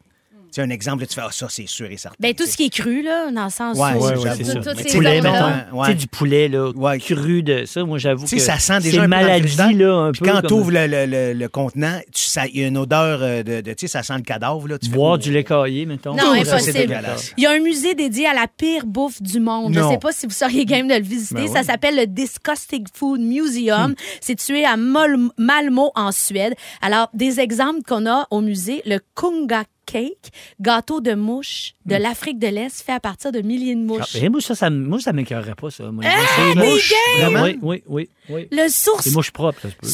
Tu 0.57 0.63
sais, 0.63 0.67
un 0.67 0.71
exemple, 0.71 1.03
là, 1.03 1.07
tu 1.07 1.15
fais, 1.15 1.21
ah, 1.23 1.29
ça, 1.31 1.49
c'est 1.51 1.67
sûr 1.69 1.85
et 1.91 1.99
certain. 1.99 2.17
Ben, 2.19 2.33
tout 2.33 2.47
ce 2.47 2.57
qui 2.57 2.65
est 2.65 2.71
cru, 2.71 3.03
là, 3.03 3.31
dans 3.31 3.45
le 3.45 3.51
sens 3.51 3.77
Ouais, 3.77 3.93
où... 3.95 4.03
ouais, 4.07 4.15
tout- 4.15 4.21
ouais, 4.23 4.31
tout- 4.31 4.37
c'est 4.39 4.63
ça. 4.63 4.75
ces 4.75 4.97
poulet, 4.97 5.21
mettons. 5.21 5.77
Ouais. 5.77 5.85
Tu 5.89 5.93
sais, 5.93 5.95
du 5.99 6.07
poulet, 6.07 6.49
là, 6.49 6.71
Ouais. 6.75 6.99
cru 6.99 7.43
de 7.43 7.67
ça. 7.67 7.85
Moi, 7.85 7.99
j'avoue 7.99 8.25
Tu 8.27 8.37
que 8.37 8.41
sais, 8.41 8.47
ça 8.47 8.59
sent 8.59 8.73
c'est 8.81 8.85
déjà 8.91 9.03
un 9.03 9.05
peu 9.05 9.11
dans 9.11 9.17
le 9.19 9.23
maladie, 9.27 9.49
frigidaire. 9.55 9.87
là, 9.89 9.95
un 10.07 10.13
Puis 10.13 10.21
peu. 10.21 10.27
quand 10.31 10.41
comme- 10.41 10.47
tu 10.47 10.55
ouvres 10.55 10.71
le, 10.71 10.87
le- 10.87 11.05
le- 11.05 11.33
le 11.35 11.49
contenant, 11.51 12.01
tu, 12.11 12.23
ça- 12.25 12.47
il 12.47 12.59
y 12.59 12.65
a 12.65 12.69
une 12.69 12.79
odeur 12.79 13.19
euh, 13.21 13.43
de, 13.43 13.61
de- 13.61 13.71
tu 13.75 13.81
sais, 13.81 13.89
ça 13.89 14.03
sent 14.03 14.15
le 14.17 14.23
cadavre. 14.23 14.67
Là, 14.67 14.79
tu 14.79 14.89
fais, 14.89 14.97
Boire 14.97 15.19
du 15.19 15.31
lait 15.31 15.45
caillé, 15.45 15.85
mettons. 15.85 16.15
Non, 16.15 16.23
Ça, 16.23 16.33
impossible. 16.33 16.61
c'est 16.63 16.73
dégueulasse. 16.73 17.33
Il 17.37 17.43
y 17.43 17.47
a 17.47 17.51
un 17.51 17.61
musée 17.61 17.95
dédié 17.95 18.27
à 18.27 18.33
la 18.33 18.47
pire 18.49 18.87
bouffe 18.87 19.21
du 19.21 19.41
monde. 19.41 19.75
Je 19.75 19.79
ne 19.79 19.85
Non. 19.85 19.91
sais 19.91 19.99
pas 19.99 20.13
si 20.13 20.25
vous 20.27 20.33
seriez 20.33 20.65
game 20.65 20.89
de 20.89 20.95
le 20.95 21.03
visiter. 21.03 21.35
Ben 21.35 21.49
Ça 21.49 21.61
oui. 21.61 21.67
s'appelle 21.67 21.97
le 21.97 22.07
Disgusting 22.07 22.87
Food 22.95 23.21
Museum. 23.21 23.95
C'est 24.23 24.41
situé 24.41 24.65
à 24.65 24.79
Mol- 24.79 25.29
Malmo, 25.37 25.93
en 25.97 26.13
Suède. 26.13 26.55
Alors, 26.81 27.11
des 27.13 27.41
exemples 27.41 27.81
qu'on 27.87 28.07
a 28.07 28.27
au 28.31 28.41
musée, 28.41 28.81
le 28.87 29.01
Kunga 29.15 29.65
Cake, 29.87 30.31
gâteau 30.61 31.01
de 31.01 31.15
mouches 31.15 31.75
de 31.87 31.95
l'Afrique 31.97 32.39
de 32.39 32.49
l'Est 32.49 32.83
fait 32.85 32.93
à 32.93 33.01
partir 33.01 33.33
de 33.33 33.41
milliers 33.41 33.75
de 33.75 33.81
Ah, 33.81 33.85
mouches. 33.99 34.21
ben, 34.21 34.31
moi, 34.31 34.41
ça, 34.41 34.55
ça, 34.55 34.69
moi, 34.69 34.99
ça 35.01 35.13
m'écœurerait 35.13 35.55
pas, 35.55 35.71
ça. 35.71 35.91
Moi, 35.91 36.05
Ah, 36.07 36.21
C'est 36.37 36.61
des 36.61 36.67
mouches, 36.69 36.91
gays! 37.17 37.23
vraiment. 37.31 37.43
Oui, 37.45 37.59
oui, 37.63 37.83
oui. 37.87 38.09
Oui. 38.29 38.49
Le 38.51 38.69
source 38.69 39.07
Les 39.07 39.13
mouches 39.13 39.31
propres, 39.31 39.61
ça 39.63 39.69
se 39.71 39.75
peut. 39.75 39.87
Ben 39.87 39.89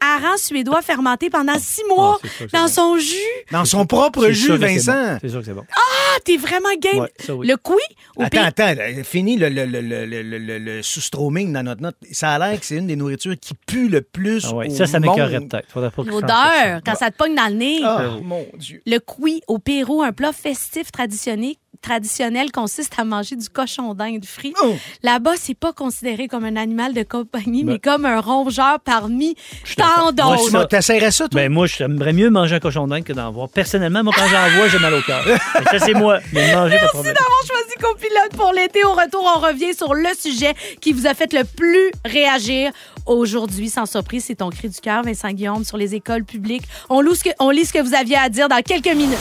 hareng 0.00 0.36
suédois 0.38 0.82
fermenté 0.82 1.30
pendant 1.30 1.58
six 1.58 1.82
mois 1.88 2.18
Ah, 2.22 2.26
sûr 2.28 2.36
c'est 2.38 2.52
dans 2.52 2.62
bon. 2.62 2.68
son 2.68 2.98
jus. 2.98 3.16
Dans 3.50 3.64
son 3.64 3.86
propre 3.86 4.28
jus, 4.30 4.56
Vincent. 4.56 4.92
bon. 4.92 5.18
C'est 5.20 5.28
sûr 5.28 5.38
que 5.40 5.44
c'est 5.46 5.52
bon. 5.54 5.64
Ah, 5.74 6.18
t'es 6.24 6.36
vraiment 6.36 6.68
game. 6.80 7.00
Ouais, 7.00 7.12
ça 7.18 7.34
oui. 7.34 7.46
Le 7.46 7.56
couille 7.56 7.76
au 8.16 8.22
Attends, 8.22 8.50
pays- 8.50 8.62
attends, 8.62 9.02
fini 9.04 9.36
le, 9.36 9.48
le, 9.48 9.64
le, 9.64 9.80
le, 9.80 10.04
le, 10.06 10.22
le, 10.38 10.58
le 10.58 10.82
sous-stroming 10.82 11.52
dans 11.52 11.62
notre 11.62 11.82
note. 11.82 11.96
Ça 12.10 12.32
a 12.32 12.38
l'air 12.38 12.58
que 12.60 12.66
c'est 12.66 12.76
une 12.76 12.86
des 12.86 12.96
nourritures 12.96 13.38
qui 13.40 13.54
pue 13.66 13.88
le 13.88 14.02
plus. 14.02 14.44
Ah 14.46 14.54
ouais, 14.54 14.68
au 14.70 14.74
Ça, 14.74 14.86
ça 14.86 15.00
m'écœurerait 15.00 15.40
monde. 15.40 15.50
peut-être. 15.50 16.02
L'odeur, 16.04 16.80
quand 16.84 16.94
ça 16.96 17.10
te 17.10 17.16
pogne 17.16 17.34
dans 17.34 17.48
le 17.48 17.54
nez. 17.54 17.80
Ah, 17.84 18.16
mon 18.22 18.46
Dieu. 18.54 18.82
Le 18.86 18.98
cuit 18.98 19.42
au 19.48 19.58
Pérou, 19.58 20.02
un 20.02 20.12
plat 20.12 20.32
festif 20.32 20.90
traditionnel, 20.92 21.54
traditionnel 21.80 22.52
consiste 22.52 22.94
à 22.98 23.04
manger 23.04 23.36
du 23.36 23.48
cochon 23.48 23.94
d'Inde 23.94 24.24
frit. 24.24 24.52
Oh. 24.62 24.76
Là-bas, 25.02 25.32
c'est 25.36 25.54
pas 25.54 25.72
considéré 25.72 26.28
comme 26.28 26.44
un 26.44 26.56
animal 26.56 26.94
de 26.94 27.02
compagnie, 27.02 27.64
Ben. 27.64 27.72
mais 27.74 27.78
comme 27.78 28.04
un 28.06 28.20
rongeur 28.20 28.80
parmi 28.80 29.34
tant 29.76 30.12
d'autres. 30.12 30.64
T'essaierais 30.66 31.10
ça, 31.10 31.28
toi? 31.28 31.40
Ben 31.40 31.52
moi, 31.52 31.66
j'aimerais 31.66 32.12
mieux 32.12 32.30
manger 32.30 32.56
un 32.56 32.60
cochon 32.60 32.86
d'Inde 32.86 33.04
que 33.04 33.12
d'en 33.12 33.30
voir. 33.30 33.48
Personnellement, 33.48 34.04
moi, 34.04 34.12
quand 34.16 34.28
j'en 34.28 34.48
vois, 34.56 34.68
j'ai 34.68 34.78
mal 34.78 34.94
au 34.94 35.02
cœur. 35.02 35.24
Ça, 35.70 35.78
c'est 35.78 35.94
moi. 35.94 36.18
Mais 36.32 36.54
manger, 36.54 36.78
problème. 36.92 37.14
d'avoir 37.14 37.42
choisi 37.46 37.74
copilote 37.80 38.36
pour 38.36 38.52
l'été. 38.52 38.84
Au 38.84 38.92
retour, 38.92 39.24
on 39.36 39.40
revient 39.40 39.74
sur 39.74 39.94
le 39.94 40.08
sujet 40.18 40.54
qui 40.80 40.92
vous 40.92 41.06
a 41.06 41.14
fait 41.14 41.32
le 41.32 41.44
plus 41.44 41.90
réagir 42.04 42.70
aujourd'hui. 43.06 43.68
Sans 43.70 43.86
surprise, 43.86 44.24
c'est 44.26 44.36
ton 44.36 44.50
cri 44.50 44.68
du 44.68 44.80
cœur, 44.80 45.02
Vincent 45.02 45.30
Guillaume, 45.30 45.64
sur 45.64 45.76
les 45.76 45.94
écoles 45.94 46.24
publiques. 46.24 46.64
On, 46.88 47.00
loue 47.00 47.14
ce 47.14 47.24
que- 47.24 47.30
on 47.38 47.50
lit 47.50 47.64
ce 47.64 47.72
que 47.72 47.80
vous 47.82 47.94
aviez 47.94 48.16
à 48.16 48.28
dire 48.28 48.48
dans 48.48 48.60
quelques 48.62 48.94
minutes. 48.94 49.18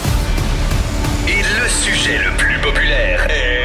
Et 1.31 1.43
le 1.43 1.69
sujet 1.69 2.17
le 2.17 2.35
plus 2.37 2.57
populaire 2.57 3.27
est... 3.29 3.58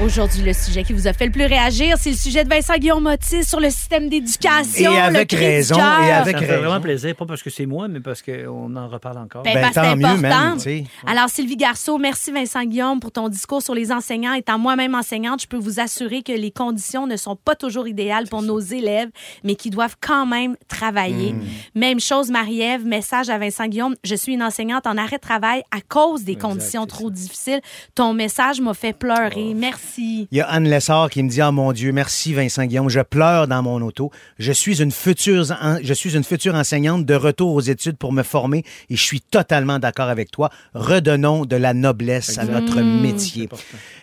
Aujourd'hui, 0.00 0.42
le 0.42 0.52
sujet 0.52 0.84
qui 0.84 0.92
vous 0.92 1.08
a 1.08 1.12
fait 1.12 1.26
le 1.26 1.32
plus 1.32 1.46
réagir, 1.46 1.96
c'est 1.98 2.10
le 2.10 2.16
sujet 2.16 2.44
de 2.44 2.48
Vincent 2.48 2.76
Guillaume 2.76 3.02
Motis 3.02 3.42
sur 3.42 3.58
le 3.58 3.68
système 3.68 4.08
d'éducation. 4.08 4.92
Et 4.92 4.94
le 4.94 5.02
avec 5.02 5.32
raison, 5.32 5.76
et 5.76 6.12
avec 6.12 6.36
Ça 6.36 6.40
me 6.40 6.46
fait 6.46 6.52
raison. 6.52 6.68
vraiment 6.68 6.80
plaisir, 6.80 7.16
pas 7.16 7.26
parce 7.26 7.42
que 7.42 7.50
c'est 7.50 7.66
moi, 7.66 7.88
mais 7.88 7.98
parce 7.98 8.22
qu'on 8.22 8.76
en 8.76 8.86
reparle 8.86 9.18
encore. 9.18 9.42
Ben, 9.42 9.54
Ben, 9.54 9.60
parce 9.60 9.74
que 9.74 9.80
tant 9.80 9.90
c'est 9.90 9.96
mieux, 9.96 10.24
important. 10.24 10.84
Alors, 11.04 11.28
Sylvie 11.28 11.56
Garceau, 11.56 11.98
merci 11.98 12.30
Vincent 12.30 12.62
Guillaume 12.62 13.00
pour 13.00 13.10
ton 13.10 13.28
discours 13.28 13.60
sur 13.60 13.74
les 13.74 13.90
enseignants. 13.90 14.34
Étant 14.34 14.56
moi-même 14.56 14.94
enseignante, 14.94 15.42
je 15.42 15.48
peux 15.48 15.56
vous 15.56 15.80
assurer 15.80 16.22
que 16.22 16.32
les 16.32 16.52
conditions 16.52 17.08
ne 17.08 17.16
sont 17.16 17.34
pas 17.34 17.56
toujours 17.56 17.88
idéales 17.88 18.28
pour 18.28 18.42
nos 18.42 18.60
élèves, 18.60 19.08
mais 19.42 19.56
qui 19.56 19.68
doivent 19.68 19.96
quand 20.00 20.26
même 20.26 20.54
travailler. 20.68 21.32
Hmm. 21.32 21.42
Même 21.74 21.98
chose, 21.98 22.30
Marie-Ève, 22.30 22.86
message 22.86 23.30
à 23.30 23.38
Vincent 23.38 23.66
Guillaume. 23.66 23.96
Je 24.04 24.14
suis 24.14 24.34
une 24.34 24.44
enseignante 24.44 24.86
en 24.86 24.96
arrêt 24.96 25.16
de 25.16 25.22
travail 25.22 25.62
à 25.72 25.80
cause 25.80 26.22
des 26.22 26.36
conditions 26.36 26.86
trop 26.86 27.10
difficiles. 27.10 27.60
Ton 27.96 28.14
message 28.14 28.60
m'a 28.60 28.74
fait 28.74 28.92
pleurer. 28.92 29.54
Merci. 29.56 29.87
Il 29.96 30.26
y 30.32 30.40
a 30.40 30.46
Anne 30.48 30.68
Lessard 30.68 31.10
qui 31.10 31.22
me 31.22 31.28
dit, 31.28 31.40
oh 31.42 31.52
mon 31.52 31.72
Dieu, 31.72 31.92
merci 31.92 32.34
Vincent 32.34 32.64
Guillaume, 32.64 32.88
je 32.88 33.00
pleure 33.00 33.48
dans 33.48 33.62
mon 33.62 33.80
auto. 33.82 34.10
Je 34.38 34.52
suis 34.52 34.82
une 34.82 34.90
future, 34.92 35.46
en- 35.62 35.78
je 35.82 35.94
suis 35.94 36.14
une 36.16 36.24
future 36.24 36.54
enseignante 36.54 37.04
de 37.06 37.14
retour 37.14 37.54
aux 37.54 37.60
études 37.60 37.96
pour 37.96 38.12
me 38.12 38.22
former 38.22 38.64
et 38.90 38.96
je 38.96 39.02
suis 39.02 39.20
totalement 39.20 39.78
d'accord 39.78 40.08
avec 40.08 40.30
toi. 40.30 40.50
Redonnons 40.74 41.44
de 41.44 41.56
la 41.56 41.74
noblesse 41.74 42.38
à 42.38 42.44
notre 42.44 42.80
métier. 42.80 43.48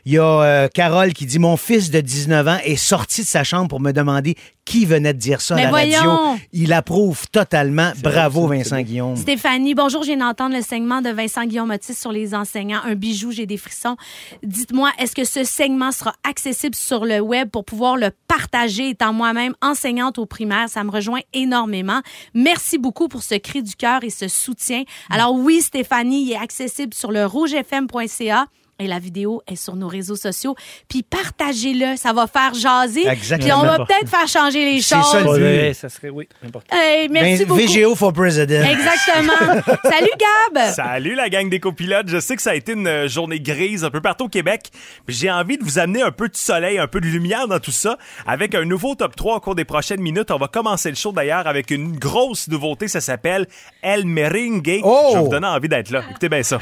Il 0.05 0.13
y 0.13 0.17
a 0.17 0.23
euh, 0.23 0.67
Carole 0.73 1.13
qui 1.13 1.25
dit, 1.25 1.39
mon 1.39 1.57
fils 1.57 1.89
de 1.91 1.99
19 2.01 2.47
ans 2.47 2.57
est 2.63 2.75
sorti 2.75 3.21
de 3.21 3.27
sa 3.27 3.43
chambre 3.43 3.67
pour 3.67 3.79
me 3.79 3.91
demander 3.91 4.35
qui 4.65 4.85
venait 4.85 5.13
de 5.13 5.19
dire 5.19 5.41
ça 5.41 5.55
à 5.55 5.57
la 5.63 5.71
radio. 5.97 6.11
Il 6.51 6.73
approuve 6.73 7.27
totalement. 7.31 7.91
Bravo 8.01 8.47
Vincent 8.47 8.81
Guillaume. 8.81 9.15
Stéphanie, 9.15 9.75
bonjour, 9.75 10.01
je 10.01 10.07
viens 10.07 10.17
d'entendre 10.17 10.55
le 10.55 10.61
segment 10.63 11.01
de 11.01 11.09
Vincent 11.09 11.45
Guillaume 11.45 11.69
Otis 11.69 11.93
sur 11.93 12.11
les 12.11 12.33
enseignants. 12.33 12.81
Un 12.83 12.95
bijou, 12.95 13.31
j'ai 13.31 13.45
des 13.45 13.57
frissons. 13.57 13.95
Dites-moi, 14.43 14.89
est-ce 14.99 15.13
que 15.15 15.23
ce 15.23 15.43
segment 15.43 15.74
sera 15.91 16.13
accessible 16.23 16.75
sur 16.75 17.05
le 17.05 17.19
web 17.19 17.49
pour 17.49 17.65
pouvoir 17.65 17.97
le 17.97 18.11
partager 18.27 18.89
étant 18.89 19.13
moi-même 19.13 19.55
enseignante 19.61 20.17
au 20.17 20.25
primaire? 20.25 20.69
Ça 20.69 20.83
me 20.83 20.91
rejoint 20.91 21.21
énormément. 21.33 22.01
Merci 22.33 22.77
beaucoup 22.77 23.07
pour 23.07 23.23
ce 23.23 23.35
cri 23.35 23.63
du 23.63 23.75
cœur 23.75 24.03
et 24.03 24.09
ce 24.09 24.27
soutien. 24.27 24.83
Alors 25.09 25.33
oui, 25.33 25.61
Stéphanie, 25.61 26.23
il 26.23 26.31
est 26.31 26.37
accessible 26.37 26.93
sur 26.93 27.11
le 27.11 27.25
rougefm.ca. 27.25 28.47
Et 28.77 28.87
la 28.87 28.99
vidéo 28.99 29.41
est 29.47 29.55
sur 29.55 29.75
nos 29.77 29.87
réseaux 29.87 30.17
sociaux. 30.17 30.53
Puis 30.89 31.01
partagez-le, 31.01 31.95
ça 31.95 32.11
va 32.11 32.27
faire 32.27 32.53
jaser. 32.53 33.07
Exactement. 33.07 33.47
Puis 33.47 33.53
on 33.53 33.61
va 33.65 33.71
N'importe 33.77 33.89
peut-être 33.89 34.09
faire 34.09 34.27
changer 34.27 34.65
les 34.65 34.81
C'est 34.81 34.95
choses. 34.95 35.11
ça, 35.11 35.21
but. 35.23 35.29
Ouais, 35.29 35.71
ça 35.73 35.87
serait, 35.89 36.09
oui, 36.09 36.27
important. 36.45 36.75
Hey, 36.75 37.07
merci 37.09 37.45
Ben, 37.45 37.47
beaucoup. 37.47 37.61
VGO 37.61 37.95
for 37.95 38.11
President. 38.11 38.65
Exactement. 38.65 39.61
Salut 39.89 40.11
Gab. 40.53 40.73
Salut 40.73 41.15
la 41.15 41.29
gang 41.29 41.49
des 41.49 41.59
copilotes. 41.61 42.07
Je 42.09 42.19
sais 42.19 42.35
que 42.35 42.41
ça 42.41 42.51
a 42.51 42.55
été 42.55 42.73
une 42.73 42.85
euh, 42.87 43.07
journée 43.07 43.39
grise 43.39 43.83
un 43.85 43.89
peu 43.89 44.01
partout 44.01 44.25
au 44.25 44.29
Québec. 44.29 44.63
Puis 45.05 45.15
J'ai 45.15 45.31
envie 45.31 45.57
de 45.57 45.63
vous 45.63 45.79
amener 45.79 46.01
un 46.01 46.11
peu 46.11 46.27
de 46.27 46.35
soleil, 46.35 46.77
un 46.77 46.87
peu 46.87 46.99
de 46.99 47.05
lumière 47.07 47.47
dans 47.47 47.59
tout 47.59 47.71
ça 47.71 47.97
avec 48.27 48.55
un 48.55 48.65
nouveau 48.65 48.95
top 48.95 49.15
3 49.15 49.37
au 49.37 49.39
cours 49.39 49.55
des 49.55 49.65
prochaines 49.65 50.01
minutes. 50.01 50.31
On 50.31 50.37
va 50.37 50.47
commencer 50.49 50.89
le 50.89 50.95
show 50.95 51.13
d'ailleurs 51.13 51.47
avec 51.47 51.71
une 51.71 51.97
grosse 51.97 52.49
nouveauté. 52.49 52.87
Ça 52.89 52.99
s'appelle 52.99 53.47
El 53.81 54.05
Merengue. 54.05 54.81
Oh! 54.83 55.09
Je 55.11 55.17
vais 55.17 55.23
vous 55.23 55.29
donner 55.29 55.47
envie 55.47 55.69
d'être 55.69 55.91
là. 55.91 56.03
Écoutez 56.09 56.27
bien 56.27 56.43
ça. 56.43 56.59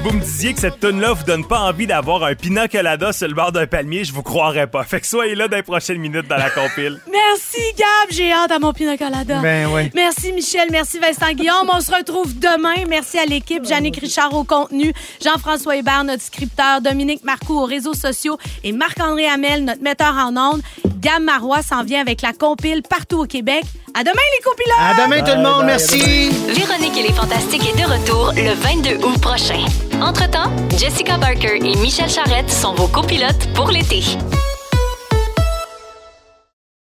Si 0.00 0.08
vous 0.08 0.16
me 0.16 0.22
disiez 0.22 0.54
que 0.54 0.60
cette 0.60 0.80
tune 0.80 0.98
là 0.98 1.12
vous 1.12 1.24
donne 1.24 1.46
pas 1.46 1.60
envie 1.60 1.86
d'avoir 1.86 2.24
un 2.24 2.34
pina 2.34 2.68
colada 2.68 3.12
sur 3.12 3.28
le 3.28 3.34
bord 3.34 3.52
d'un 3.52 3.66
palmier, 3.66 4.02
je 4.02 4.14
vous 4.14 4.22
croirais 4.22 4.66
pas. 4.66 4.82
Fait 4.82 4.98
que 4.98 5.06
soyez 5.06 5.34
là 5.34 5.46
dans 5.46 5.58
les 5.58 5.62
prochaines 5.62 5.98
minutes 5.98 6.26
dans 6.26 6.38
la 6.38 6.48
compile. 6.48 6.98
Merci 7.12 7.60
Gab, 7.76 8.08
j'ai 8.08 8.32
hâte 8.32 8.50
à 8.50 8.58
mon 8.58 8.72
pina 8.72 8.96
colada. 8.96 9.40
Ben 9.42 9.66
ouais. 9.66 9.90
Merci 9.94 10.32
Michel, 10.32 10.68
merci 10.70 10.98
Vincent 10.98 11.34
Guillaume. 11.34 11.68
On 11.70 11.82
se 11.82 11.94
retrouve 11.94 12.38
demain. 12.38 12.86
Merci 12.88 13.18
à 13.18 13.26
l'équipe, 13.26 13.66
Jannick 13.66 13.98
Richard 13.98 14.34
au 14.34 14.42
contenu, 14.42 14.90
Jean-François 15.22 15.76
Hébert, 15.76 16.04
notre 16.04 16.22
scripteur, 16.22 16.80
Dominique 16.80 17.22
Marcoux 17.22 17.58
aux 17.58 17.66
réseaux 17.66 17.92
sociaux 17.92 18.38
et 18.64 18.72
Marc-André 18.72 19.26
Hamel, 19.26 19.66
notre 19.66 19.82
metteur 19.82 20.14
en 20.14 20.34
ondes. 20.34 20.62
Gab 21.00 21.22
Marois 21.22 21.62
s'en 21.62 21.84
vient 21.84 22.00
avec 22.00 22.22
la 22.22 22.32
compile 22.32 22.80
partout 22.88 23.18
au 23.18 23.26
Québec. 23.26 23.64
À 23.94 24.04
demain 24.04 24.22
les 24.36 24.42
copilotes! 24.42 24.78
À 24.78 25.04
demain 25.04 25.22
tout 25.22 25.36
le 25.36 25.42
monde, 25.42 25.64
merci. 25.66 26.30
Véronique 26.48 26.96
et 26.96 27.02
les 27.08 27.12
Fantastiques 27.12 27.68
est 27.68 27.76
de 27.76 27.86
retour 27.86 28.32
le 28.36 28.54
22 28.54 29.04
août 29.04 29.20
prochain. 29.20 29.64
Entre-temps, 30.00 30.50
Jessica 30.78 31.18
Barker 31.18 31.56
et 31.56 31.76
Michel 31.76 32.08
Charrette 32.08 32.50
sont 32.50 32.74
vos 32.74 32.86
copilotes 32.86 33.52
pour 33.54 33.68
l'été. 33.70 34.02